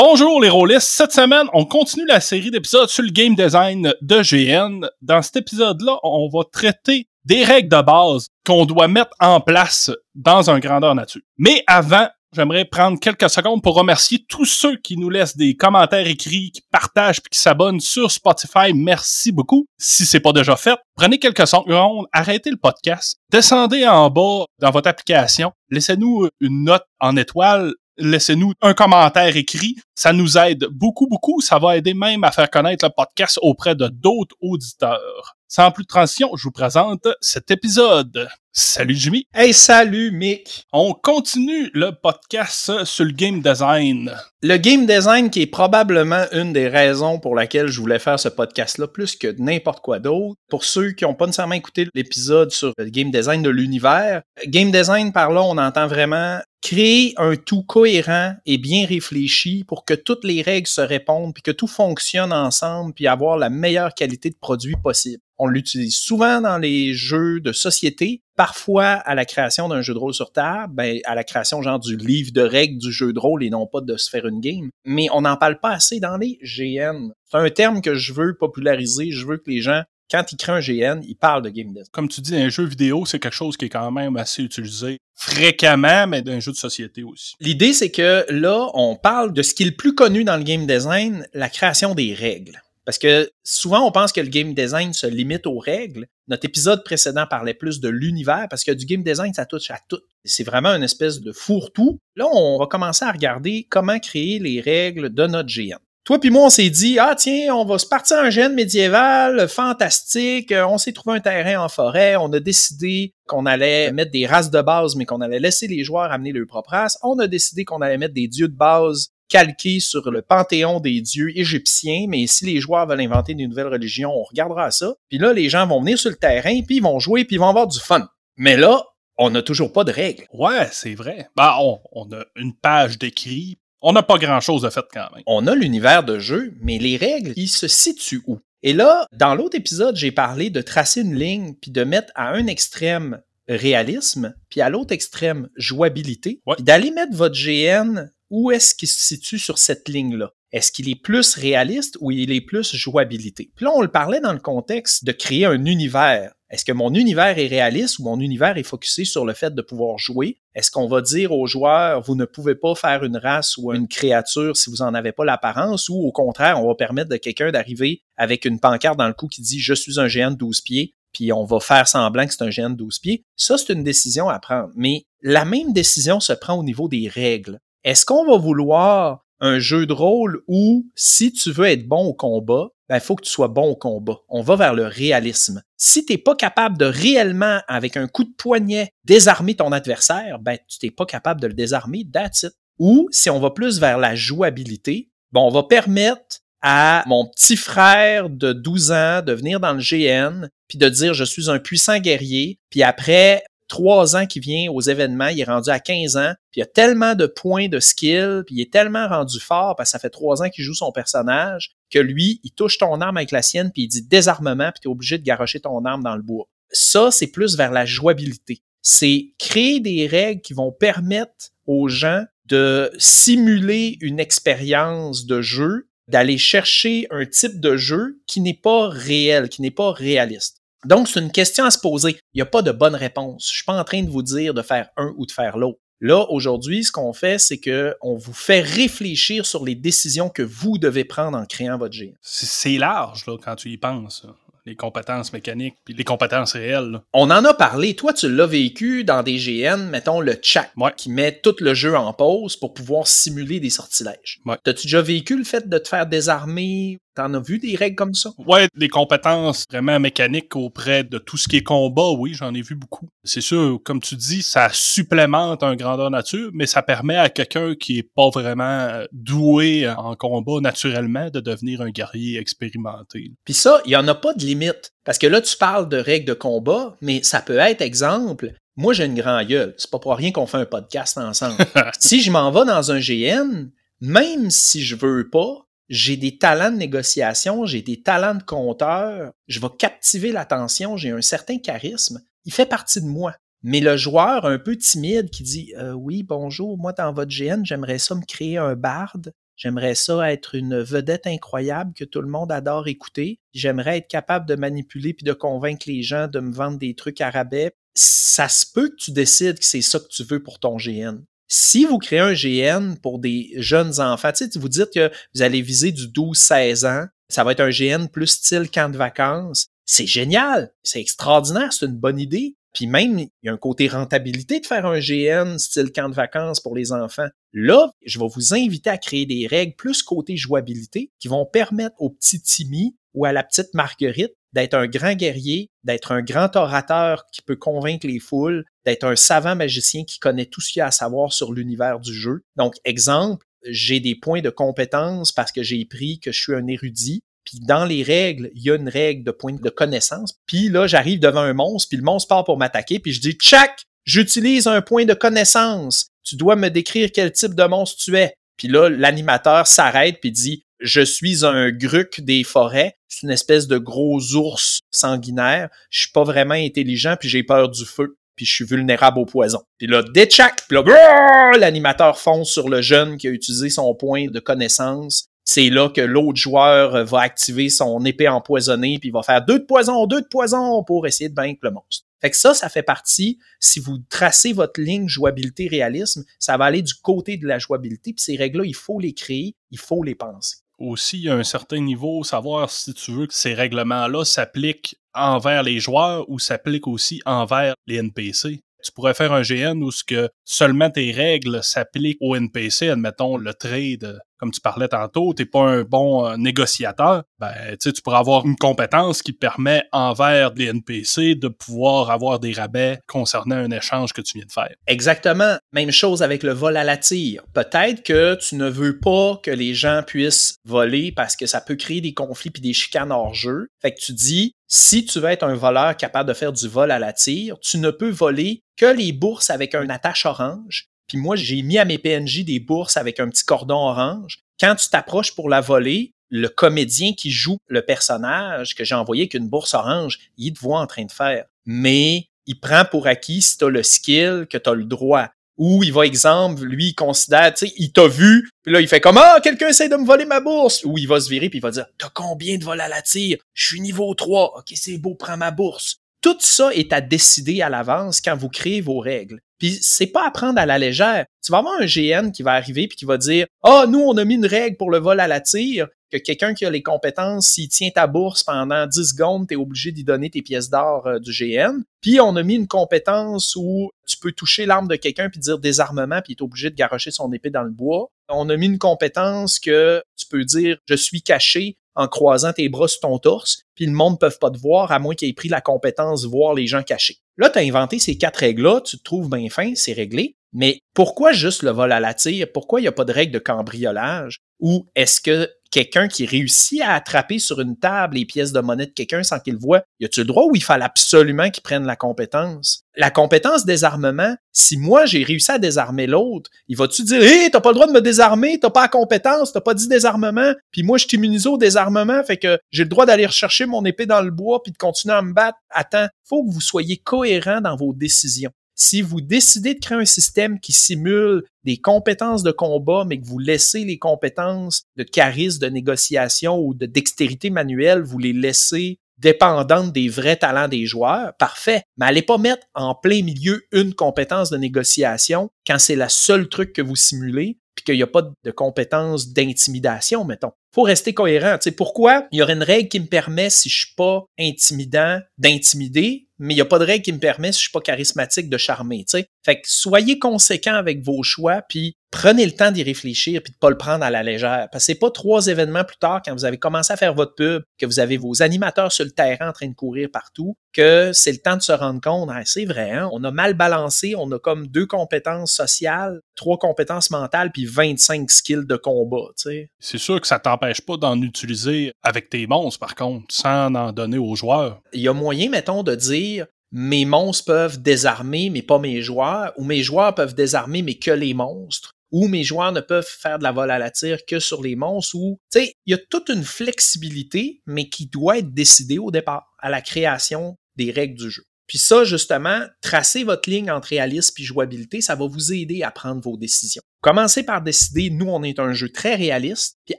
Bonjour 0.00 0.40
les 0.40 0.48
rôlistes, 0.48 0.86
cette 0.86 1.10
semaine 1.10 1.48
on 1.52 1.64
continue 1.64 2.06
la 2.06 2.20
série 2.20 2.52
d'épisodes 2.52 2.88
sur 2.88 3.02
le 3.02 3.10
game 3.10 3.34
design 3.34 3.92
de 4.00 4.22
GN. 4.22 4.86
Dans 5.02 5.22
cet 5.22 5.38
épisode-là, 5.38 5.98
on 6.04 6.28
va 6.28 6.44
traiter 6.52 7.08
des 7.24 7.42
règles 7.42 7.68
de 7.68 7.82
base 7.82 8.28
qu'on 8.46 8.64
doit 8.64 8.86
mettre 8.86 9.10
en 9.18 9.40
place 9.40 9.90
dans 10.14 10.50
un 10.50 10.60
grandeur 10.60 10.94
nature. 10.94 11.22
Mais 11.36 11.64
avant, 11.66 12.06
j'aimerais 12.32 12.64
prendre 12.64 13.00
quelques 13.00 13.28
secondes 13.28 13.60
pour 13.60 13.74
remercier 13.74 14.24
tous 14.28 14.44
ceux 14.44 14.76
qui 14.76 14.96
nous 14.96 15.10
laissent 15.10 15.36
des 15.36 15.56
commentaires 15.56 16.06
écrits, 16.06 16.52
qui 16.52 16.62
partagent 16.70 17.20
puis 17.20 17.30
qui 17.32 17.40
s'abonnent 17.40 17.80
sur 17.80 18.08
Spotify. 18.12 18.72
Merci 18.72 19.32
beaucoup. 19.32 19.66
Si 19.78 20.06
c'est 20.06 20.20
pas 20.20 20.32
déjà 20.32 20.54
fait, 20.54 20.78
prenez 20.94 21.18
quelques 21.18 21.48
secondes, 21.48 22.06
arrêtez 22.12 22.50
le 22.50 22.56
podcast, 22.56 23.16
descendez 23.32 23.84
en 23.84 24.10
bas 24.10 24.44
dans 24.60 24.70
votre 24.70 24.90
application, 24.90 25.50
laissez-nous 25.70 26.28
une 26.40 26.62
note 26.62 26.84
en 27.00 27.16
étoile 27.16 27.72
laissez-nous 27.98 28.52
un 28.62 28.74
commentaire 28.74 29.36
écrit. 29.36 29.76
Ça 29.94 30.12
nous 30.12 30.38
aide 30.38 30.66
beaucoup, 30.70 31.06
beaucoup. 31.06 31.40
Ça 31.40 31.58
va 31.58 31.76
aider 31.76 31.94
même 31.94 32.24
à 32.24 32.30
faire 32.30 32.50
connaître 32.50 32.86
le 32.86 32.92
podcast 32.96 33.38
auprès 33.42 33.74
de 33.74 33.88
d'autres 33.88 34.36
auditeurs. 34.40 35.37
Sans 35.50 35.70
plus 35.70 35.84
de 35.84 35.88
transition, 35.88 36.36
je 36.36 36.42
vous 36.42 36.50
présente 36.50 37.08
cet 37.22 37.50
épisode. 37.50 38.28
Salut 38.52 38.94
Jimmy. 38.94 39.26
Hey, 39.32 39.54
salut 39.54 40.10
Mick. 40.10 40.66
On 40.74 40.92
continue 40.92 41.70
le 41.72 41.92
podcast 41.92 42.84
sur 42.84 43.06
le 43.06 43.12
game 43.12 43.40
design. 43.40 44.12
Le 44.42 44.58
game 44.58 44.84
design 44.84 45.30
qui 45.30 45.40
est 45.40 45.46
probablement 45.46 46.26
une 46.32 46.52
des 46.52 46.68
raisons 46.68 47.18
pour 47.18 47.34
laquelle 47.34 47.68
je 47.68 47.80
voulais 47.80 47.98
faire 47.98 48.20
ce 48.20 48.28
podcast-là 48.28 48.88
plus 48.88 49.16
que 49.16 49.34
n'importe 49.38 49.80
quoi 49.80 50.00
d'autre. 50.00 50.36
Pour 50.50 50.64
ceux 50.64 50.92
qui 50.92 51.04
n'ont 51.04 51.14
pas 51.14 51.24
nécessairement 51.24 51.54
écouté 51.54 51.88
l'épisode 51.94 52.50
sur 52.50 52.74
le 52.76 52.84
game 52.90 53.10
design 53.10 53.40
de 53.40 53.48
l'univers, 53.48 54.20
game 54.48 54.70
design 54.70 55.12
par 55.12 55.30
là, 55.30 55.42
on 55.42 55.56
entend 55.56 55.86
vraiment 55.86 56.40
créer 56.60 57.14
un 57.16 57.36
tout 57.36 57.62
cohérent 57.62 58.34
et 58.44 58.58
bien 58.58 58.86
réfléchi 58.86 59.64
pour 59.64 59.84
que 59.84 59.94
toutes 59.94 60.24
les 60.24 60.42
règles 60.42 60.66
se 60.66 60.80
répondent, 60.80 61.32
puis 61.32 61.42
que 61.42 61.50
tout 61.50 61.66
fonctionne 61.66 62.32
ensemble, 62.32 62.92
puis 62.92 63.06
avoir 63.06 63.38
la 63.38 63.48
meilleure 63.48 63.94
qualité 63.94 64.30
de 64.30 64.36
produit 64.40 64.74
possible. 64.82 65.22
On 65.38 65.46
l'utilise 65.46 65.96
souvent 65.96 66.40
dans 66.40 66.58
les 66.58 66.94
jeux 66.94 67.40
de 67.40 67.52
société, 67.52 68.22
parfois 68.36 68.86
à 68.86 69.14
la 69.14 69.24
création 69.24 69.68
d'un 69.68 69.82
jeu 69.82 69.94
de 69.94 69.98
rôle 69.98 70.14
sur 70.14 70.32
table, 70.32 70.74
ben, 70.74 70.98
à 71.04 71.14
la 71.14 71.24
création 71.24 71.62
genre 71.62 71.78
du 71.78 71.96
livre 71.96 72.32
de 72.32 72.40
règles 72.40 72.78
du 72.78 72.92
jeu 72.92 73.12
de 73.12 73.18
rôle 73.18 73.44
et 73.44 73.50
non 73.50 73.66
pas 73.66 73.80
de 73.80 73.96
se 73.96 74.10
faire 74.10 74.26
une 74.26 74.40
game. 74.40 74.70
Mais 74.84 75.06
on 75.12 75.22
n'en 75.22 75.36
parle 75.36 75.60
pas 75.60 75.70
assez 75.70 76.00
dans 76.00 76.16
les 76.16 76.38
GN. 76.42 77.10
C'est 77.30 77.38
un 77.38 77.50
terme 77.50 77.82
que 77.82 77.94
je 77.94 78.12
veux 78.12 78.36
populariser. 78.36 79.10
Je 79.10 79.26
veux 79.26 79.36
que 79.36 79.50
les 79.50 79.60
gens 79.60 79.82
quand 80.10 80.32
ils 80.32 80.36
créent 80.36 80.52
un 80.52 80.60
GN, 80.60 81.02
ils 81.06 81.16
parlent 81.16 81.42
de 81.42 81.50
game 81.50 81.68
design. 81.68 81.86
Comme 81.92 82.08
tu 82.08 82.20
dis, 82.20 82.34
un 82.34 82.48
jeu 82.48 82.64
vidéo, 82.64 83.04
c'est 83.04 83.18
quelque 83.18 83.34
chose 83.34 83.56
qui 83.56 83.66
est 83.66 83.68
quand 83.68 83.90
même 83.90 84.16
assez 84.16 84.42
utilisé 84.42 84.98
fréquemment, 85.14 86.06
mais 86.06 86.22
d'un 86.22 86.40
jeu 86.40 86.52
de 86.52 86.56
société 86.56 87.02
aussi. 87.02 87.34
L'idée, 87.40 87.72
c'est 87.72 87.90
que 87.90 88.24
là, 88.30 88.68
on 88.74 88.96
parle 88.96 89.32
de 89.32 89.42
ce 89.42 89.52
qui 89.52 89.64
est 89.64 89.66
le 89.66 89.76
plus 89.76 89.94
connu 89.94 90.24
dans 90.24 90.36
le 90.36 90.44
game 90.44 90.66
design, 90.66 91.26
la 91.34 91.48
création 91.48 91.94
des 91.94 92.14
règles. 92.14 92.62
Parce 92.88 92.96
que 92.96 93.30
souvent, 93.44 93.86
on 93.86 93.92
pense 93.92 94.12
que 94.12 94.20
le 94.22 94.30
game 94.30 94.54
design 94.54 94.94
se 94.94 95.06
limite 95.06 95.46
aux 95.46 95.58
règles. 95.58 96.06
Notre 96.26 96.46
épisode 96.46 96.82
précédent 96.84 97.26
parlait 97.26 97.52
plus 97.52 97.80
de 97.80 97.90
l'univers 97.90 98.46
parce 98.48 98.64
que 98.64 98.72
du 98.72 98.86
game 98.86 99.02
design, 99.02 99.34
ça 99.34 99.44
touche 99.44 99.70
à 99.70 99.78
tout. 99.90 100.00
C'est 100.24 100.42
vraiment 100.42 100.70
une 100.70 100.82
espèce 100.82 101.20
de 101.20 101.30
fourre-tout. 101.30 101.98
Là, 102.16 102.26
on 102.32 102.58
va 102.58 102.66
commencer 102.66 103.04
à 103.04 103.12
regarder 103.12 103.66
comment 103.68 103.98
créer 103.98 104.38
les 104.38 104.62
règles 104.62 105.10
de 105.10 105.26
notre 105.26 105.50
GN. 105.50 105.76
Toi 106.08 106.18
puis 106.18 106.30
moi, 106.30 106.46
on 106.46 106.48
s'est 106.48 106.70
dit, 106.70 106.98
ah 106.98 107.14
tiens, 107.14 107.54
on 107.54 107.66
va 107.66 107.76
se 107.76 107.84
partir 107.84 108.16
un 108.16 108.30
GN 108.30 108.54
médiéval, 108.54 109.46
fantastique, 109.46 110.54
on 110.56 110.78
s'est 110.78 110.94
trouvé 110.94 111.18
un 111.18 111.20
terrain 111.20 111.62
en 111.62 111.68
forêt, 111.68 112.16
on 112.16 112.32
a 112.32 112.40
décidé 112.40 113.12
qu'on 113.26 113.44
allait 113.44 113.92
mettre 113.92 114.10
des 114.10 114.24
races 114.24 114.50
de 114.50 114.62
base, 114.62 114.96
mais 114.96 115.04
qu'on 115.04 115.20
allait 115.20 115.38
laisser 115.38 115.66
les 115.66 115.84
joueurs 115.84 116.10
amener 116.10 116.32
leur 116.32 116.46
propre 116.46 116.70
race. 116.70 116.96
On 117.02 117.18
a 117.18 117.26
décidé 117.26 117.66
qu'on 117.66 117.82
allait 117.82 117.98
mettre 117.98 118.14
des 118.14 118.26
dieux 118.26 118.48
de 118.48 118.56
base 118.56 119.08
calqué 119.28 119.80
sur 119.80 120.10
le 120.10 120.22
panthéon 120.22 120.80
des 120.80 121.02
dieux 121.02 121.28
égyptiens, 121.38 122.06
mais 122.08 122.26
si 122.26 122.46
les 122.46 122.58
joueurs 122.58 122.86
veulent 122.86 123.02
inventer 123.02 123.32
une 123.32 123.46
nouvelle 123.46 123.68
religion, 123.68 124.10
on 124.10 124.22
regardera 124.22 124.70
ça. 124.70 124.94
Puis 125.10 125.18
là, 125.18 125.34
les 125.34 125.50
gens 125.50 125.66
vont 125.66 125.80
venir 125.80 125.98
sur 125.98 126.08
le 126.08 126.16
terrain, 126.16 126.58
puis 126.66 126.76
ils 126.76 126.82
vont 126.82 126.98
jouer, 126.98 127.26
puis 127.26 127.36
ils 127.36 127.38
vont 127.38 127.50
avoir 127.50 127.66
du 127.66 127.80
fun. 127.80 128.08
Mais 128.38 128.56
là, 128.56 128.82
on 129.18 129.28
n'a 129.28 129.42
toujours 129.42 129.74
pas 129.74 129.84
de 129.84 129.92
règles. 129.92 130.24
Ouais, 130.32 130.68
c'est 130.72 130.94
vrai. 130.94 131.28
Ben, 131.36 131.54
on, 131.60 131.80
on 131.92 132.10
a 132.12 132.24
une 132.34 132.54
page 132.54 132.96
d'écrit. 132.96 133.58
On 133.82 133.92
n'a 133.92 134.02
pas 134.02 134.18
grand-chose 134.18 134.62
de 134.62 134.70
fait 134.70 134.84
quand 134.92 135.08
même. 135.14 135.22
On 135.26 135.46
a 135.46 135.54
l'univers 135.54 136.02
de 136.04 136.18
jeu, 136.18 136.54
mais 136.60 136.78
les 136.78 136.96
règles, 136.96 137.32
ils 137.36 137.48
se 137.48 137.68
situent 137.68 138.22
où? 138.26 138.38
Et 138.62 138.72
là, 138.72 139.06
dans 139.12 139.34
l'autre 139.36 139.56
épisode, 139.56 139.94
j'ai 139.96 140.10
parlé 140.10 140.50
de 140.50 140.60
tracer 140.60 141.02
une 141.02 141.14
ligne, 141.14 141.54
puis 141.54 141.70
de 141.70 141.84
mettre 141.84 142.10
à 142.16 142.30
un 142.30 142.46
extrême 142.48 143.20
réalisme, 143.48 144.34
puis 144.50 144.60
à 144.60 144.68
l'autre 144.68 144.92
extrême 144.92 145.48
jouabilité, 145.56 146.40
Ouais. 146.46 146.56
puis 146.56 146.64
d'aller 146.64 146.90
mettre 146.90 147.14
votre 147.14 147.36
GN 147.36 148.10
où 148.30 148.50
est-ce 148.50 148.74
qu'il 148.74 148.88
se 148.88 149.00
situe 149.00 149.38
sur 149.38 149.58
cette 149.58 149.88
ligne-là? 149.88 150.32
Est-ce 150.52 150.72
qu'il 150.72 150.88
est 150.88 151.00
plus 151.00 151.34
réaliste 151.34 151.98
ou 152.00 152.10
il 152.10 152.32
est 152.32 152.40
plus 152.40 152.74
jouabilité? 152.74 153.50
Puis 153.54 153.64
là, 153.64 153.72
on 153.74 153.82
le 153.82 153.88
parlait 153.88 154.20
dans 154.20 154.32
le 154.32 154.38
contexte 154.38 155.04
de 155.04 155.12
créer 155.12 155.44
un 155.44 155.64
univers. 155.66 156.32
Est-ce 156.50 156.64
que 156.64 156.72
mon 156.72 156.94
univers 156.94 157.38
est 157.38 157.46
réaliste 157.46 157.98
ou 157.98 158.04
mon 158.04 158.18
univers 158.20 158.56
est 158.56 158.62
focusé 158.62 159.04
sur 159.04 159.26
le 159.26 159.34
fait 159.34 159.54
de 159.54 159.60
pouvoir 159.60 159.98
jouer? 159.98 160.38
Est-ce 160.54 160.70
qu'on 160.70 160.88
va 160.88 161.02
dire 161.02 161.32
aux 161.32 161.46
joueurs, 161.46 162.00
vous 162.00 162.14
ne 162.14 162.24
pouvez 162.24 162.54
pas 162.54 162.74
faire 162.74 163.04
une 163.04 163.18
race 163.18 163.58
ou 163.58 163.72
une 163.74 163.86
créature 163.86 164.56
si 164.56 164.70
vous 164.70 164.76
n'en 164.76 164.94
avez 164.94 165.12
pas 165.12 165.26
l'apparence, 165.26 165.90
ou 165.90 165.96
au 165.96 166.12
contraire, 166.12 166.62
on 166.62 166.66
va 166.66 166.74
permettre 166.74 167.10
de 167.10 167.18
quelqu'un 167.18 167.50
d'arriver 167.50 168.02
avec 168.16 168.46
une 168.46 168.60
pancarte 168.60 168.98
dans 168.98 169.06
le 169.06 169.12
cou 169.12 169.28
qui 169.28 169.42
dit 169.42 169.60
je 169.60 169.74
suis 169.74 170.00
un 170.00 170.08
géant 170.08 170.30
de 170.30 170.36
12 170.36 170.62
pieds, 170.62 170.94
puis 171.12 171.32
on 171.34 171.44
va 171.44 171.60
faire 171.60 171.86
semblant 171.86 172.26
que 172.26 172.32
c'est 172.32 172.44
un 172.44 172.50
géant 172.50 172.70
de 172.70 172.76
12 172.76 172.98
pieds. 173.00 173.24
Ça, 173.36 173.58
c'est 173.58 173.74
une 173.74 173.84
décision 173.84 174.30
à 174.30 174.38
prendre. 174.38 174.70
Mais 174.74 175.04
la 175.20 175.44
même 175.44 175.74
décision 175.74 176.18
se 176.18 176.32
prend 176.32 176.54
au 176.54 176.62
niveau 176.62 176.88
des 176.88 177.08
règles. 177.08 177.60
Est-ce 177.84 178.04
qu'on 178.04 178.24
va 178.26 178.36
vouloir 178.36 179.24
un 179.40 179.58
jeu 179.58 179.86
de 179.86 179.92
rôle 179.92 180.42
où, 180.48 180.86
si 180.94 181.32
tu 181.32 181.52
veux 181.52 181.66
être 181.66 181.86
bon 181.86 182.06
au 182.06 182.14
combat, 182.14 182.68
ben, 182.88 182.96
il 182.96 183.00
faut 183.00 183.16
que 183.16 183.24
tu 183.24 183.30
sois 183.30 183.48
bon 183.48 183.68
au 183.68 183.76
combat. 183.76 184.18
On 184.28 184.42
va 184.42 184.56
vers 184.56 184.74
le 184.74 184.86
réalisme. 184.86 185.62
Si 185.76 186.04
tu 186.04 186.18
pas 186.18 186.34
capable 186.34 186.78
de 186.78 186.86
réellement, 186.86 187.60
avec 187.68 187.96
un 187.96 188.08
coup 188.08 188.24
de 188.24 188.34
poignet, 188.36 188.90
désarmer 189.04 189.54
ton 189.54 189.72
adversaire, 189.72 190.38
ben, 190.40 190.58
tu 190.68 190.78
n'es 190.84 190.90
pas 190.90 191.06
capable 191.06 191.40
de 191.40 191.46
le 191.46 191.54
désarmer, 191.54 192.06
that's 192.10 192.44
it. 192.44 192.52
Ou, 192.78 193.08
si 193.10 193.28
on 193.30 193.40
va 193.40 193.50
plus 193.50 193.78
vers 193.78 193.98
la 193.98 194.14
jouabilité, 194.14 195.10
ben, 195.32 195.40
on 195.40 195.50
va 195.50 195.64
permettre 195.64 196.38
à 196.62 197.04
mon 197.06 197.26
petit 197.28 197.56
frère 197.56 198.30
de 198.30 198.52
12 198.52 198.90
ans 198.90 199.22
de 199.22 199.32
venir 199.32 199.60
dans 199.60 199.74
le 199.74 199.80
GN, 199.80 200.48
puis 200.66 200.78
de 200.78 200.88
dire 200.88 201.14
je 201.14 201.24
suis 201.24 201.50
un 201.50 201.58
puissant 201.58 201.98
guerrier, 201.98 202.58
puis 202.70 202.82
après 202.82 203.44
trois 203.68 204.16
ans 204.16 204.26
qu'il 204.26 204.42
vient 204.42 204.70
aux 204.70 204.80
événements, 204.80 205.28
il 205.28 205.40
est 205.40 205.44
rendu 205.44 205.70
à 205.70 205.78
15 205.78 206.16
ans, 206.16 206.32
puis 206.50 206.60
il 206.60 206.62
a 206.62 206.66
tellement 206.66 207.14
de 207.14 207.26
points 207.26 207.68
de 207.68 207.78
skill, 207.78 208.42
puis 208.46 208.56
il 208.56 208.60
est 208.62 208.72
tellement 208.72 209.06
rendu 209.06 209.38
fort 209.38 209.76
parce 209.76 209.90
que 209.90 209.92
ça 209.92 209.98
fait 209.98 210.10
trois 210.10 210.42
ans 210.42 210.48
qu'il 210.48 210.64
joue 210.64 210.74
son 210.74 210.90
personnage 210.90 211.76
que 211.90 211.98
lui, 211.98 212.40
il 212.44 212.52
touche 212.52 212.78
ton 212.78 213.00
arme 213.00 213.16
avec 213.16 213.30
la 213.30 213.42
sienne, 213.42 213.70
puis 213.72 213.82
il 213.82 213.88
dit 213.88 214.02
désarmement, 214.02 214.70
puis 214.72 214.80
tu 214.82 214.88
es 214.88 214.90
obligé 214.90 215.18
de 215.18 215.22
garrocher 215.22 215.60
ton 215.60 215.84
arme 215.84 216.02
dans 216.02 216.16
le 216.16 216.22
bois. 216.22 216.48
Ça, 216.70 217.10
c'est 217.10 217.28
plus 217.28 217.56
vers 217.56 217.70
la 217.70 217.86
jouabilité. 217.86 218.62
C'est 218.82 219.32
créer 219.38 219.80
des 219.80 220.06
règles 220.06 220.40
qui 220.40 220.54
vont 220.54 220.72
permettre 220.72 221.50
aux 221.66 221.88
gens 221.88 222.24
de 222.46 222.90
simuler 222.98 223.98
une 224.00 224.20
expérience 224.20 225.26
de 225.26 225.42
jeu, 225.42 225.88
d'aller 226.08 226.38
chercher 226.38 227.06
un 227.10 227.26
type 227.26 227.60
de 227.60 227.76
jeu 227.76 228.22
qui 228.26 228.40
n'est 228.40 228.54
pas 228.54 228.88
réel, 228.88 229.48
qui 229.48 229.60
n'est 229.60 229.70
pas 229.70 229.92
réaliste. 229.92 230.57
Donc, 230.84 231.08
c'est 231.08 231.20
une 231.20 231.32
question 231.32 231.64
à 231.64 231.70
se 231.70 231.78
poser. 231.78 232.12
Il 232.34 232.38
n'y 232.38 232.42
a 232.42 232.46
pas 232.46 232.62
de 232.62 232.72
bonne 232.72 232.94
réponse. 232.94 233.48
Je 233.50 233.56
suis 233.56 233.64
pas 233.64 233.78
en 233.78 233.84
train 233.84 234.02
de 234.02 234.10
vous 234.10 234.22
dire 234.22 234.54
de 234.54 234.62
faire 234.62 234.88
un 234.96 235.12
ou 235.16 235.26
de 235.26 235.32
faire 235.32 235.56
l'autre. 235.58 235.78
Là, 236.00 236.24
aujourd'hui, 236.30 236.84
ce 236.84 236.92
qu'on 236.92 237.12
fait, 237.12 237.38
c'est 237.40 237.58
qu'on 237.58 238.16
vous 238.16 238.32
fait 238.32 238.60
réfléchir 238.60 239.44
sur 239.44 239.64
les 239.64 239.74
décisions 239.74 240.28
que 240.28 240.42
vous 240.42 240.78
devez 240.78 241.04
prendre 241.04 241.36
en 241.36 241.44
créant 241.44 241.76
votre 241.76 241.96
GN. 241.98 242.12
C'est- 242.22 242.78
large, 242.78 243.26
là, 243.26 243.36
quand 243.42 243.56
tu 243.56 243.70
y 243.70 243.76
penses. 243.78 244.24
Les 244.64 244.76
compétences 244.76 245.32
mécaniques, 245.32 245.76
puis 245.84 245.94
les 245.94 246.04
compétences 246.04 246.52
réelles. 246.52 246.90
là. 246.90 247.02
On 247.14 247.30
en 247.30 247.42
a 247.44 247.54
parlé. 247.54 247.96
Toi, 247.96 248.12
tu 248.12 248.30
l'as 248.30 248.46
vécu 248.46 249.02
dans 249.02 249.22
des 249.22 249.38
GN, 249.38 249.88
mettons 249.88 250.20
le 250.20 250.36
chat, 250.42 250.70
Ouais. 250.76 250.92
qui 250.94 251.10
met 251.10 251.40
tout 251.40 251.56
le 251.60 251.72
jeu 251.72 251.96
en 251.96 252.12
pause 252.12 252.54
pour 252.54 252.74
pouvoir 252.74 253.08
simuler 253.08 253.58
des 253.60 253.70
sortilèges. 253.70 254.40
Ouais. 254.44 254.56
T'as-tu 254.62 254.86
déjà 254.86 255.00
vécu 255.00 255.36
le 255.38 255.44
fait 255.44 255.68
de 255.68 255.78
te 255.78 255.88
faire 255.88 256.06
désarmer 256.06 256.98
T'en 257.18 257.34
as 257.34 257.40
vu 257.40 257.58
des 257.58 257.74
règles 257.74 257.96
comme 257.96 258.14
ça? 258.14 258.30
Ouais, 258.38 258.68
des 258.76 258.88
compétences 258.88 259.64
vraiment 259.68 259.98
mécaniques 259.98 260.54
auprès 260.54 261.02
de 261.02 261.18
tout 261.18 261.36
ce 261.36 261.48
qui 261.48 261.56
est 261.56 261.64
combat, 261.64 262.12
oui, 262.16 262.32
j'en 262.32 262.54
ai 262.54 262.62
vu 262.62 262.76
beaucoup. 262.76 263.08
C'est 263.24 263.40
sûr, 263.40 263.80
comme 263.84 264.00
tu 264.00 264.14
dis, 264.14 264.40
ça 264.40 264.68
supplémente 264.72 265.64
un 265.64 265.74
grandeur 265.74 266.12
nature, 266.12 266.50
mais 266.52 266.66
ça 266.66 266.80
permet 266.80 267.16
à 267.16 267.28
quelqu'un 267.28 267.74
qui 267.74 267.98
est 267.98 268.08
pas 268.14 268.30
vraiment 268.30 269.02
doué 269.10 269.88
en 269.88 270.14
combat 270.14 270.60
naturellement 270.60 271.28
de 271.28 271.40
devenir 271.40 271.80
un 271.80 271.90
guerrier 271.90 272.38
expérimenté. 272.38 273.32
Puis 273.44 273.54
ça, 273.54 273.82
il 273.84 273.90
y 273.90 273.96
en 273.96 274.06
a 274.06 274.14
pas 274.14 274.32
de 274.34 274.44
limite. 274.44 274.92
Parce 275.04 275.18
que 275.18 275.26
là, 275.26 275.40
tu 275.40 275.56
parles 275.56 275.88
de 275.88 275.96
règles 275.96 276.28
de 276.28 276.34
combat, 276.34 276.94
mais 277.00 277.24
ça 277.24 277.42
peut 277.42 277.58
être, 277.58 277.82
exemple, 277.82 278.52
moi 278.76 278.92
j'ai 278.92 279.06
une 279.06 279.16
grande 279.16 279.44
gueule. 279.48 279.74
C'est 279.76 279.90
pas 279.90 279.98
pour 279.98 280.14
rien 280.14 280.30
qu'on 280.30 280.46
fait 280.46 280.58
un 280.58 280.66
podcast 280.66 281.18
ensemble. 281.18 281.56
si 281.98 282.22
je 282.22 282.30
m'en 282.30 282.52
vais 282.52 282.64
dans 282.64 282.92
un 282.92 283.00
GN, 283.00 283.70
même 284.00 284.50
si 284.50 284.84
je 284.84 284.94
veux 284.94 285.28
pas, 285.28 285.67
j'ai 285.88 286.16
des 286.16 286.38
talents 286.38 286.70
de 286.70 286.76
négociation, 286.76 287.66
j'ai 287.66 287.82
des 287.82 288.02
talents 288.02 288.34
de 288.34 288.42
compteur, 288.42 289.32
je 289.46 289.60
vais 289.60 289.68
captiver 289.78 290.32
l'attention, 290.32 290.96
j'ai 290.96 291.10
un 291.10 291.22
certain 291.22 291.58
charisme, 291.58 292.20
il 292.44 292.52
fait 292.52 292.66
partie 292.66 293.00
de 293.00 293.06
moi. 293.06 293.34
Mais 293.62 293.80
le 293.80 293.96
joueur 293.96 294.44
un 294.44 294.58
peu 294.58 294.76
timide 294.76 295.30
qui 295.30 295.42
dit 295.42 295.74
euh, 295.76 295.92
Oui, 295.92 296.22
bonjour, 296.22 296.78
moi 296.78 296.92
dans 296.92 297.12
votre 297.12 297.34
GN, 297.34 297.64
j'aimerais 297.64 297.98
ça 297.98 298.14
me 298.14 298.24
créer 298.24 298.56
un 298.56 298.76
barde, 298.76 299.32
j'aimerais 299.56 299.96
ça 299.96 300.30
être 300.30 300.54
une 300.54 300.80
vedette 300.80 301.26
incroyable 301.26 301.92
que 301.94 302.04
tout 302.04 302.20
le 302.20 302.28
monde 302.28 302.52
adore 302.52 302.86
écouter, 302.86 303.40
j'aimerais 303.52 303.98
être 303.98 304.08
capable 304.08 304.46
de 304.46 304.54
manipuler 304.54 305.12
puis 305.12 305.24
de 305.24 305.32
convaincre 305.32 305.86
les 305.88 306.02
gens 306.02 306.28
de 306.28 306.38
me 306.38 306.52
vendre 306.52 306.78
des 306.78 306.94
trucs 306.94 307.20
à 307.20 307.30
rabais. 307.30 307.72
Ça 307.94 308.48
se 308.48 308.64
peut 308.72 308.90
que 308.90 308.96
tu 308.96 309.10
décides 309.10 309.58
que 309.58 309.64
c'est 309.64 309.82
ça 309.82 309.98
que 309.98 310.08
tu 310.08 310.22
veux 310.22 310.40
pour 310.40 310.60
ton 310.60 310.76
GN. 310.76 311.24
Si 311.48 311.86
vous 311.86 311.96
créez 311.96 312.18
un 312.18 312.34
GN 312.34 312.96
pour 313.02 313.18
des 313.18 313.52
jeunes 313.56 314.00
enfants, 314.00 314.32
vous 314.56 314.68
dites 314.68 314.92
que 314.92 315.10
vous 315.34 315.40
allez 315.40 315.62
viser 315.62 315.92
du 315.92 316.06
12-16 316.08 316.86
ans, 316.86 317.06
ça 317.30 317.42
va 317.42 317.52
être 317.52 317.60
un 317.60 317.70
GN 317.70 318.06
plus 318.06 318.26
style 318.26 318.70
camp 318.70 318.92
de 318.92 318.98
vacances. 318.98 319.68
C'est 319.86 320.06
génial, 320.06 320.70
c'est 320.82 321.00
extraordinaire, 321.00 321.72
c'est 321.72 321.86
une 321.86 321.96
bonne 321.96 322.20
idée. 322.20 322.54
Puis 322.74 322.86
même, 322.86 323.18
il 323.18 323.30
y 323.42 323.48
a 323.48 323.52
un 323.52 323.56
côté 323.56 323.88
rentabilité 323.88 324.60
de 324.60 324.66
faire 324.66 324.84
un 324.84 324.98
GN 324.98 325.56
style 325.56 325.90
camp 325.90 326.10
de 326.10 326.14
vacances 326.14 326.60
pour 326.60 326.76
les 326.76 326.92
enfants. 326.92 327.28
Là, 327.54 327.90
je 328.04 328.18
vais 328.18 328.28
vous 328.28 328.52
inviter 328.52 328.90
à 328.90 328.98
créer 328.98 329.24
des 329.24 329.46
règles 329.46 329.74
plus 329.74 330.02
côté 330.02 330.36
jouabilité 330.36 331.10
qui 331.18 331.28
vont 331.28 331.46
permettre 331.46 331.96
au 331.98 332.10
petit 332.10 332.42
Timmy 332.42 332.94
ou 333.14 333.24
à 333.24 333.32
la 333.32 333.42
petite 333.42 333.72
Marguerite 333.72 334.34
d'être 334.52 334.74
un 334.74 334.86
grand 334.86 335.14
guerrier, 335.14 335.70
d'être 335.84 336.12
un 336.12 336.22
grand 336.22 336.54
orateur 336.56 337.24
qui 337.32 337.42
peut 337.42 337.56
convaincre 337.56 338.06
les 338.06 338.18
foules, 338.18 338.64
d'être 338.88 339.04
un 339.04 339.16
savant 339.16 339.54
magicien 339.54 340.04
qui 340.04 340.18
connaît 340.18 340.46
tout 340.46 340.62
ce 340.62 340.72
qu'il 340.72 340.80
y 340.80 340.82
a 340.82 340.86
à 340.86 340.90
savoir 340.90 341.34
sur 341.34 341.52
l'univers 341.52 342.00
du 342.00 342.14
jeu. 342.14 342.40
Donc, 342.56 342.74
exemple, 342.84 343.44
j'ai 343.64 344.00
des 344.00 344.14
points 344.14 344.40
de 344.40 344.48
compétence 344.48 345.30
parce 345.30 345.52
que 345.52 345.62
j'ai 345.62 345.84
pris 345.84 346.20
que 346.20 346.32
je 346.32 346.40
suis 346.40 346.54
un 346.54 346.66
érudit. 346.66 347.20
Puis 347.44 347.60
dans 347.60 347.84
les 347.84 348.02
règles, 348.02 348.50
il 348.54 348.62
y 348.62 348.70
a 348.70 348.76
une 348.76 348.88
règle 348.88 349.24
de 349.24 349.30
point 349.30 349.52
de 349.52 349.70
connaissance. 349.70 350.34
Puis 350.46 350.70
là, 350.70 350.86
j'arrive 350.86 351.20
devant 351.20 351.40
un 351.40 351.52
monstre, 351.52 351.90
puis 351.90 351.98
le 351.98 352.02
monstre 352.02 352.28
part 352.28 352.44
pour 352.44 352.56
m'attaquer, 352.56 352.98
puis 352.98 353.12
je 353.12 353.20
dis 353.20 353.32
«Tchac! 353.40 353.82
J'utilise 354.04 354.66
un 354.66 354.80
point 354.80 355.04
de 355.04 355.12
connaissance. 355.12 356.08
Tu 356.24 356.36
dois 356.36 356.56
me 356.56 356.68
décrire 356.70 357.10
quel 357.12 357.30
type 357.30 357.54
de 357.54 357.64
monstre 357.64 358.02
tu 358.02 358.16
es.» 358.16 358.32
Puis 358.56 358.68
là, 358.68 358.88
l'animateur 358.88 359.66
s'arrête 359.66 360.18
puis 360.20 360.32
dit 360.32 360.62
je 360.80 361.00
suis 361.00 361.44
un 361.44 361.70
gruc 361.70 362.20
des 362.20 362.44
forêts. 362.44 362.94
C'est 363.08 363.26
une 363.26 363.32
espèce 363.32 363.66
de 363.66 363.78
gros 363.78 364.20
ours 364.34 364.80
sanguinaire. 364.90 365.70
Je 365.90 366.00
suis 366.00 366.12
pas 366.12 366.24
vraiment 366.24 366.54
intelligent 366.54 367.16
puis 367.18 367.28
j'ai 367.28 367.42
peur 367.42 367.68
du 367.68 367.84
feu. 367.84 368.16
Puis 368.38 368.46
je 368.46 368.54
suis 368.54 368.64
vulnérable 368.64 369.18
au 369.18 369.26
poison. 369.26 369.60
Puis 369.78 369.88
là, 369.88 370.02
déchac, 370.02 370.62
puis 370.68 370.78
là, 370.78 371.56
l'animateur 371.58 372.18
fonce 372.18 372.52
sur 372.52 372.68
le 372.68 372.80
jeune 372.80 373.16
qui 373.16 373.26
a 373.26 373.30
utilisé 373.30 373.68
son 373.68 373.92
point 373.96 374.28
de 374.28 374.38
connaissance. 374.38 375.26
C'est 375.44 375.70
là 375.70 375.88
que 375.88 376.00
l'autre 376.00 376.36
joueur 376.36 377.04
va 377.04 377.20
activer 377.20 377.68
son 377.68 378.04
épée 378.04 378.28
empoisonnée 378.28 378.98
puis 379.00 379.08
il 379.08 379.12
va 379.12 379.22
faire 379.22 379.44
deux 379.44 379.58
de 379.58 379.64
poison, 379.64 380.06
deux 380.06 380.20
de 380.20 380.26
poison 380.26 380.84
pour 380.84 381.06
essayer 381.08 381.28
de 381.28 381.34
vaincre 381.34 381.60
le 381.62 381.72
monstre. 381.72 382.06
Fait 382.20 382.30
que 382.30 382.36
ça, 382.36 382.54
ça 382.54 382.68
fait 382.68 382.82
partie, 382.82 383.38
si 383.58 383.80
vous 383.80 383.98
tracez 384.08 384.52
votre 384.52 384.80
ligne 384.80 385.08
jouabilité 385.08 385.66
réalisme, 385.66 386.24
ça 386.38 386.56
va 386.56 386.66
aller 386.66 386.82
du 386.82 386.94
côté 386.94 387.36
de 387.38 387.46
la 387.46 387.58
jouabilité, 387.58 388.12
puis 388.12 388.22
ces 388.22 388.36
règles-là, 388.36 388.64
il 388.66 388.74
faut 388.74 389.00
les 389.00 389.14
créer, 389.14 389.56
il 389.70 389.78
faut 389.78 390.02
les 390.02 390.14
penser 390.14 390.58
aussi 390.78 391.28
à 391.28 391.34
un 391.34 391.42
certain 391.42 391.80
niveau, 391.80 392.22
savoir 392.22 392.70
si 392.70 392.94
tu 392.94 393.12
veux 393.12 393.26
que 393.26 393.34
ces 393.34 393.54
règlements-là 393.54 394.24
s'appliquent 394.24 394.96
envers 395.18 395.62
les 395.62 395.80
joueurs 395.80 396.28
ou 396.28 396.38
s'appliquent 396.38 396.86
aussi 396.86 397.20
envers 397.24 397.74
les 397.86 397.96
NPC. 397.96 398.60
Tu 398.84 398.92
pourrais 398.92 399.14
faire 399.14 399.32
un 399.32 399.42
GN 399.42 399.82
où 399.82 399.90
ce 399.90 400.04
que 400.04 400.28
seulement 400.44 400.88
tes 400.88 401.10
règles 401.10 401.62
s'appliquent 401.62 402.18
aux 402.20 402.36
NPC, 402.36 402.90
admettons 402.90 403.36
le 403.36 403.52
trade 403.52 404.20
comme 404.38 404.50
tu 404.52 404.60
parlais 404.60 404.88
tantôt, 404.88 405.34
t'es 405.34 405.44
pas 405.44 405.62
un 405.62 405.82
bon 405.82 406.26
euh, 406.26 406.36
négociateur, 406.36 407.24
ben 407.38 407.52
tu 407.80 407.92
pourrais 408.02 408.18
avoir 408.18 408.46
une 408.46 408.56
compétence 408.56 409.20
qui 409.20 409.32
permet 409.32 409.82
envers 409.92 410.52
des 410.52 410.66
NPC 410.66 411.34
de 411.34 411.48
pouvoir 411.48 412.10
avoir 412.10 412.38
des 412.38 412.52
rabais 412.52 412.98
concernant 413.06 413.56
un 413.56 413.70
échange 413.70 414.12
que 414.12 414.22
tu 414.22 414.38
viens 414.38 414.46
de 414.46 414.52
faire. 414.52 414.74
Exactement. 414.86 415.56
Même 415.72 415.90
chose 415.90 416.22
avec 416.22 416.42
le 416.42 416.52
vol 416.52 416.76
à 416.76 416.84
la 416.84 416.96
tire. 416.96 417.42
Peut-être 417.52 418.02
que 418.02 418.36
tu 418.36 418.54
ne 418.54 418.68
veux 418.68 419.00
pas 419.00 419.40
que 419.42 419.50
les 419.50 419.74
gens 419.74 420.02
puissent 420.06 420.56
voler 420.64 421.12
parce 421.12 421.36
que 421.36 421.46
ça 421.46 421.60
peut 421.60 421.76
créer 421.76 422.00
des 422.00 422.14
conflits 422.14 422.50
puis 422.50 422.62
des 422.62 422.72
chicanes 422.72 423.12
hors 423.12 423.34
jeu. 423.34 423.68
Fait 423.80 423.92
que 423.92 424.00
tu 424.00 424.12
dis 424.12 424.54
si 424.68 425.04
tu 425.04 425.18
veux 425.18 425.30
être 425.30 425.42
un 425.42 425.54
voleur 425.54 425.96
capable 425.96 426.28
de 426.28 426.34
faire 426.34 426.52
du 426.52 426.68
vol 426.68 426.90
à 426.90 426.98
la 426.98 427.12
tire, 427.12 427.58
tu 427.60 427.78
ne 427.78 427.90
peux 427.90 428.10
voler 428.10 428.62
que 428.76 428.86
les 428.86 429.12
bourses 429.12 429.50
avec 429.50 429.74
un 429.74 429.88
attache 429.88 430.26
orange 430.26 430.88
puis 431.08 431.18
moi, 431.18 431.36
j'ai 431.36 431.62
mis 431.62 431.78
à 431.78 431.86
mes 431.86 431.98
PNJ 431.98 432.44
des 432.44 432.60
bourses 432.60 432.98
avec 432.98 433.18
un 433.18 433.28
petit 433.30 433.44
cordon 433.44 433.76
orange. 433.76 434.40
Quand 434.60 434.74
tu 434.74 434.90
t'approches 434.90 435.34
pour 435.34 435.48
la 435.48 435.62
voler, 435.62 436.12
le 436.28 436.48
comédien 436.48 437.14
qui 437.14 437.30
joue 437.30 437.56
le 437.66 437.80
personnage 437.80 438.74
que 438.74 438.84
j'ai 438.84 438.94
envoyé 438.94 439.22
avec 439.22 439.34
une 439.34 439.48
bourse 439.48 439.72
orange, 439.72 440.18
il 440.36 440.52
te 440.52 440.60
voit 440.60 440.78
en 440.78 440.86
train 440.86 441.06
de 441.06 441.10
faire. 441.10 441.46
Mais 441.64 442.26
il 442.46 442.60
prend 442.60 442.84
pour 442.84 443.06
acquis 443.06 443.40
si 443.40 443.56
tu 443.56 443.64
as 443.64 443.70
le 443.70 443.82
skill 443.82 444.46
que 444.48 444.58
tu 444.58 444.68
as 444.68 444.74
le 444.74 444.84
droit. 444.84 445.30
Ou 445.58 445.82
il 445.82 445.92
va, 445.92 446.06
exemple, 446.06 446.62
lui, 446.62 446.88
il 446.88 446.94
considère, 446.94 447.52
tu 447.52 447.66
sais, 447.66 447.74
il 447.76 447.92
t'a 447.92 448.06
vu, 448.06 448.48
puis 448.62 448.72
là, 448.72 448.80
il 448.80 448.88
fait 448.88 449.00
comme, 449.00 449.18
ah, 449.18 449.40
quelqu'un 449.42 449.68
essaie 449.68 449.88
de 449.88 449.96
me 449.96 450.06
voler 450.06 450.24
ma 450.24 450.40
bourse. 450.40 450.84
Ou 450.84 450.96
il 450.98 451.08
va 451.08 451.20
se 451.20 451.28
virer, 451.28 451.50
puis 451.50 451.58
il 451.58 451.62
va 451.62 451.72
dire, 451.72 451.86
t'as 451.98 452.10
combien 452.14 452.56
de 452.56 452.64
vols 452.64 452.80
à 452.80 452.88
la 452.88 453.02
tire? 453.02 453.38
Je 453.54 453.66
suis 453.66 453.80
niveau 453.80 454.14
3. 454.14 454.54
OK, 454.58 454.72
c'est 454.74 454.98
beau, 454.98 455.14
prends 455.14 455.36
ma 455.36 455.50
bourse. 455.50 455.96
Tout 456.20 456.36
ça 456.40 456.72
est 456.72 456.92
à 456.92 457.00
décider 457.00 457.60
à 457.62 457.68
l'avance 457.68 458.20
quand 458.20 458.36
vous 458.36 458.48
créez 458.48 458.80
vos 458.80 458.98
règles. 458.98 459.40
Puis 459.58 459.78
c'est 459.82 460.06
pas 460.06 460.26
à 460.26 460.30
prendre 460.30 460.60
à 460.60 460.66
la 460.66 460.78
légère. 460.78 461.26
Tu 461.44 461.52
vas 461.52 461.58
avoir 461.58 461.80
un 461.80 461.86
GN 461.86 462.30
qui 462.30 462.42
va 462.42 462.52
arriver 462.52 462.86
puis 462.88 462.96
qui 462.96 463.04
va 463.04 463.18
dire 463.18 463.46
"Ah, 463.62 463.86
nous 463.88 464.00
on 464.00 464.16
a 464.16 464.24
mis 464.24 464.34
une 464.34 464.46
règle 464.46 464.76
pour 464.76 464.90
le 464.90 464.98
vol 464.98 465.20
à 465.20 465.28
la 465.28 465.40
tire 465.40 465.88
que 466.10 466.16
quelqu'un 466.16 466.54
qui 466.54 466.64
a 466.64 466.70
les 466.70 466.82
compétences, 466.82 467.48
s'il 467.48 467.68
tient 467.68 467.90
ta 467.90 468.06
bourse 468.06 468.42
pendant 468.42 468.86
10 468.86 469.10
secondes, 469.10 469.48
tu 469.48 469.54
es 469.54 469.56
obligé 469.56 469.92
d'y 469.92 470.04
donner 470.04 470.30
tes 470.30 470.42
pièces 470.42 470.70
d'or 470.70 471.06
euh, 471.06 471.18
du 471.18 471.32
GN. 471.32 471.82
Puis 472.00 472.20
on 472.20 472.36
a 472.36 472.42
mis 472.42 472.54
une 472.54 472.68
compétence 472.68 473.56
où 473.56 473.90
tu 474.06 474.16
peux 474.18 474.32
toucher 474.32 474.66
l'arme 474.66 474.88
de 474.88 474.96
quelqu'un 474.96 475.28
puis 475.28 475.40
dire 475.40 475.58
désarmement 475.58 476.20
puis 476.22 476.32
il 476.32 476.36
est 476.36 476.42
obligé 476.42 476.70
de 476.70 476.76
garocher 476.76 477.10
son 477.10 477.32
épée 477.32 477.50
dans 477.50 477.62
le 477.62 477.70
bois. 477.70 478.08
On 478.28 478.48
a 478.48 478.56
mis 478.56 478.66
une 478.66 478.78
compétence 478.78 479.58
que 479.58 480.02
tu 480.16 480.26
peux 480.26 480.44
dire 480.44 480.78
je 480.88 480.94
suis 480.94 481.22
caché 481.22 481.76
en 481.98 482.06
croisant 482.06 482.52
tes 482.52 482.68
bras 482.68 482.86
sur 482.86 483.00
ton 483.00 483.18
torse, 483.18 483.62
puis 483.74 483.84
le 483.84 483.92
monde 483.92 484.12
ne 484.14 484.18
peut 484.18 484.34
pas 484.40 484.52
te 484.52 484.58
voir 484.58 484.92
à 484.92 485.00
moins 485.00 485.16
qu'il 485.16 485.28
ait 485.28 485.32
pris 485.32 485.48
la 485.48 485.60
compétence 485.60 486.24
voir 486.26 486.54
les 486.54 486.68
gens 486.68 486.84
cachés. 486.84 487.18
Là, 487.36 487.50
tu 487.50 487.58
as 487.58 487.62
inventé 487.62 487.98
ces 487.98 488.16
quatre 488.16 488.36
règles-là, 488.36 488.80
tu 488.82 488.98
te 488.98 489.02
trouves 489.02 489.28
bien 489.28 489.48
fin, 489.50 489.72
c'est 489.74 489.92
réglé. 489.92 490.36
Mais 490.52 490.78
pourquoi 490.94 491.32
juste 491.32 491.62
le 491.62 491.70
vol 491.70 491.90
à 491.90 492.00
la 492.00 492.14
tire? 492.14 492.46
Pourquoi 492.54 492.80
il 492.80 492.84
n'y 492.84 492.88
a 492.88 492.92
pas 492.92 493.04
de 493.04 493.12
règle 493.12 493.32
de 493.32 493.38
cambriolage? 493.40 494.38
Ou 494.60 494.86
est-ce 494.94 495.20
que 495.20 495.50
quelqu'un 495.70 496.08
qui 496.08 496.26
réussit 496.26 496.80
à 496.82 496.94
attraper 496.94 497.38
sur 497.38 497.60
une 497.60 497.76
table 497.76 498.16
les 498.16 498.24
pièces 498.24 498.52
de 498.52 498.60
monnaie 498.60 498.86
de 498.86 498.92
quelqu'un 498.92 499.22
sans 499.22 499.38
qu'il 499.38 499.54
le 499.54 499.58
voit, 499.58 499.82
y 500.00 500.04
a-tu 500.04 500.20
le 500.20 500.26
droit 500.26 500.44
ou 500.44 500.54
il 500.54 500.62
fallait 500.62 500.84
absolument 500.84 501.50
qu'il 501.50 501.62
prenne 501.62 501.84
la 501.84 501.96
compétence? 501.96 502.84
La 502.96 503.10
compétence 503.10 503.64
désarmement, 503.64 504.34
si 504.52 504.76
moi 504.76 505.06
j'ai 505.06 505.22
réussi 505.22 505.52
à 505.52 505.58
désarmer 505.58 506.06
l'autre, 506.06 506.50
il 506.66 506.76
va-tu 506.76 507.04
dire 507.04 507.22
Hé, 507.22 507.50
t'as 507.50 507.60
pas 507.60 507.70
le 507.70 507.74
droit 507.74 507.86
de 507.86 507.92
me 507.92 508.00
désarmer, 508.00 508.58
t'as 508.58 508.70
pas 508.70 508.82
la 508.82 508.88
compétence, 508.88 509.52
t'as 509.52 509.60
pas 509.60 509.74
dit 509.74 509.88
désarmement, 509.88 510.52
puis 510.72 510.82
moi 510.82 510.98
je 510.98 511.06
t'immunise 511.06 511.46
au 511.46 511.58
désarmement, 511.58 512.24
fait 512.24 512.38
que 512.38 512.58
j'ai 512.70 512.82
le 512.82 512.88
droit 512.88 513.06
d'aller 513.06 513.26
rechercher 513.26 513.66
mon 513.66 513.84
épée 513.84 514.06
dans 514.06 514.22
le 514.22 514.30
bois 514.30 514.62
puis 514.62 514.72
de 514.72 514.78
continuer 514.78 515.14
à 515.14 515.22
me 515.22 515.32
battre. 515.32 515.58
Attends, 515.70 516.08
faut 516.24 516.44
que 516.44 516.52
vous 516.52 516.60
soyez 516.60 516.96
cohérent 516.96 517.60
dans 517.60 517.76
vos 517.76 517.92
décisions 517.92 518.50
si 518.78 519.02
vous 519.02 519.20
décidez 519.20 519.74
de 519.74 519.80
créer 519.80 519.98
un 519.98 520.04
système 520.04 520.60
qui 520.60 520.72
simule 520.72 521.42
des 521.64 521.76
compétences 521.78 522.42
de 522.42 522.52
combat, 522.52 523.04
mais 523.04 523.20
que 523.20 523.26
vous 523.26 523.38
laissez 523.38 523.84
les 523.84 523.98
compétences 523.98 524.84
de 524.96 525.02
charisme, 525.02 525.60
de 525.60 525.66
négociation 525.66 526.58
ou 526.58 526.72
de 526.72 526.86
dextérité 526.86 527.50
manuelle, 527.50 528.02
vous 528.02 528.18
les 528.18 528.32
laissez 528.32 529.00
dépendantes 529.18 529.92
des 529.92 530.08
vrais 530.08 530.36
talents 530.36 530.68
des 530.68 530.86
joueurs, 530.86 531.32
parfait. 531.38 531.82
Mais 531.96 532.06
allez 532.06 532.22
pas 532.22 532.38
mettre 532.38 532.66
en 532.74 532.94
plein 532.94 533.22
milieu 533.24 533.64
une 533.72 533.92
compétence 533.92 534.48
de 534.48 534.56
négociation 534.56 535.50
quand 535.66 535.80
c'est 535.80 535.96
la 535.96 536.08
seule 536.08 536.48
truc 536.48 536.72
que 536.72 536.82
vous 536.82 536.94
simulez, 536.94 537.58
puis 537.74 537.84
qu'il 537.84 537.96
n'y 537.96 538.02
a 538.04 538.06
pas 538.06 538.22
de 538.22 538.50
compétence 538.52 539.32
d'intimidation, 539.32 540.24
mettons 540.24 540.52
faut 540.78 540.82
rester 540.82 541.12
cohérent. 541.12 541.56
Sais, 541.60 541.72
pourquoi? 541.72 542.28
Il 542.30 542.38
y 542.38 542.42
aurait 542.42 542.52
une 542.52 542.62
règle 542.62 542.88
qui 542.88 543.00
me 543.00 543.06
permet, 543.06 543.50
si 543.50 543.68
je 543.68 543.78
suis 543.78 543.94
pas 543.96 544.24
intimidant, 544.38 545.18
d'intimider, 545.36 546.27
mais 546.38 546.54
il 546.54 546.56
n'y 546.56 546.62
a 546.62 546.66
pas 546.66 546.78
de 546.78 546.84
règle 546.84 547.04
qui 547.04 547.12
me 547.12 547.18
permet, 547.18 547.52
si 547.52 547.58
je 547.58 547.62
suis 547.64 547.72
pas 547.72 547.80
charismatique, 547.80 548.48
de 548.48 548.58
charmer. 548.58 549.04
Fait 549.44 549.60
que 549.60 549.66
soyez 549.66 550.18
conséquents 550.18 550.74
avec 550.74 551.02
vos 551.02 551.22
choix, 551.22 551.62
puis 551.68 551.96
prenez 552.10 552.46
le 552.46 552.52
temps 552.52 552.70
d'y 552.70 552.82
réfléchir, 552.82 553.42
puis 553.42 553.52
de 553.52 553.58
pas 553.58 553.70
le 553.70 553.76
prendre 553.76 554.04
à 554.04 554.10
la 554.10 554.22
légère. 554.22 554.68
Parce 554.72 554.84
que 554.84 554.92
c'est 554.92 554.98
pas 554.98 555.10
trois 555.10 555.46
événements 555.46 555.84
plus 555.84 555.98
tard, 555.98 556.22
quand 556.24 556.32
vous 556.32 556.44
avez 556.44 556.58
commencé 556.58 556.92
à 556.92 556.96
faire 556.96 557.14
votre 557.14 557.34
pub, 557.34 557.62
que 557.78 557.86
vous 557.86 558.00
avez 558.00 558.16
vos 558.16 558.42
animateurs 558.42 558.92
sur 558.92 559.04
le 559.04 559.10
terrain 559.10 559.50
en 559.50 559.52
train 559.52 559.68
de 559.68 559.74
courir 559.74 560.08
partout, 560.12 560.56
que 560.72 561.10
c'est 561.12 561.32
le 561.32 561.38
temps 561.38 561.56
de 561.56 561.62
se 561.62 561.72
rendre 561.72 562.00
compte, 562.00 562.30
ah, 562.32 562.42
c'est 562.44 562.64
vrai, 562.64 562.92
hein, 562.92 563.08
on 563.12 563.22
a 563.24 563.30
mal 563.30 563.54
balancé, 563.54 564.14
on 564.16 564.30
a 564.32 564.38
comme 564.38 564.68
deux 564.68 564.86
compétences 564.86 565.52
sociales, 565.52 566.20
trois 566.34 566.58
compétences 566.58 567.10
mentales, 567.10 567.50
puis 567.52 567.66
25 567.66 568.30
skills 568.30 568.66
de 568.66 568.76
combat. 568.76 569.28
C'est 569.36 569.98
sûr 569.98 570.20
que 570.20 570.26
ça 570.26 570.38
t'empêche 570.38 570.80
pas 570.80 570.96
d'en 570.96 571.20
utiliser 571.20 571.92
avec 572.02 572.30
tes 572.30 572.46
monstres, 572.46 572.80
par 572.80 572.94
contre, 572.94 573.26
sans 573.30 573.74
en 573.74 573.92
donner 573.92 574.18
aux 574.18 574.34
joueurs. 574.34 574.80
Il 574.92 575.00
y 575.00 575.08
a 575.08 575.12
moyen, 575.12 575.50
mettons, 575.50 575.82
de 575.82 575.94
dire 575.94 576.27
mes 576.72 577.04
monstres 577.04 577.46
peuvent 577.46 577.80
désarmer, 577.80 578.50
mais 578.50 578.62
pas 578.62 578.78
mes 578.78 579.00
joueurs, 579.00 579.52
ou 579.56 579.64
mes 579.64 579.82
joueurs 579.82 580.14
peuvent 580.14 580.34
désarmer, 580.34 580.82
mais 580.82 580.94
que 580.94 581.10
les 581.10 581.34
monstres, 581.34 581.94
ou 582.10 582.28
mes 582.28 582.44
joueurs 582.44 582.72
ne 582.72 582.80
peuvent 582.80 583.08
faire 583.08 583.38
de 583.38 583.44
la 583.44 583.52
vol 583.52 583.70
à 583.70 583.78
la 583.78 583.90
tire 583.90 584.24
que 584.26 584.38
sur 584.38 584.62
les 584.62 584.76
monstres, 584.76 585.14
ou, 585.14 585.38
tu 585.52 585.60
sais, 585.60 585.72
il 585.86 585.92
y 585.92 585.94
a 585.94 585.98
toute 586.10 586.28
une 586.28 586.44
flexibilité, 586.44 587.62
mais 587.66 587.88
qui 587.88 588.06
doit 588.06 588.38
être 588.38 588.52
décidée 588.52 588.98
au 588.98 589.10
départ, 589.10 589.46
à 589.58 589.70
la 589.70 589.80
création 589.80 590.56
des 590.76 590.90
règles 590.90 591.18
du 591.18 591.30
jeu. 591.30 591.44
Puis 591.66 591.78
ça, 591.78 592.02
justement, 592.04 592.62
tracer 592.80 593.24
votre 593.24 593.48
ligne 593.48 593.70
entre 593.70 593.88
réalisme 593.88 594.34
et 594.38 594.42
jouabilité, 594.42 595.02
ça 595.02 595.14
va 595.14 595.26
vous 595.26 595.52
aider 595.52 595.82
à 595.82 595.90
prendre 595.90 596.22
vos 596.22 596.38
décisions. 596.38 596.82
Commencez 597.02 597.42
par 597.42 597.60
décider, 597.62 598.08
nous, 598.08 598.28
on 598.28 598.42
est 598.42 598.58
un 598.58 598.72
jeu 598.72 598.88
très 598.88 599.14
réaliste. 599.14 599.76
Puis 599.84 599.94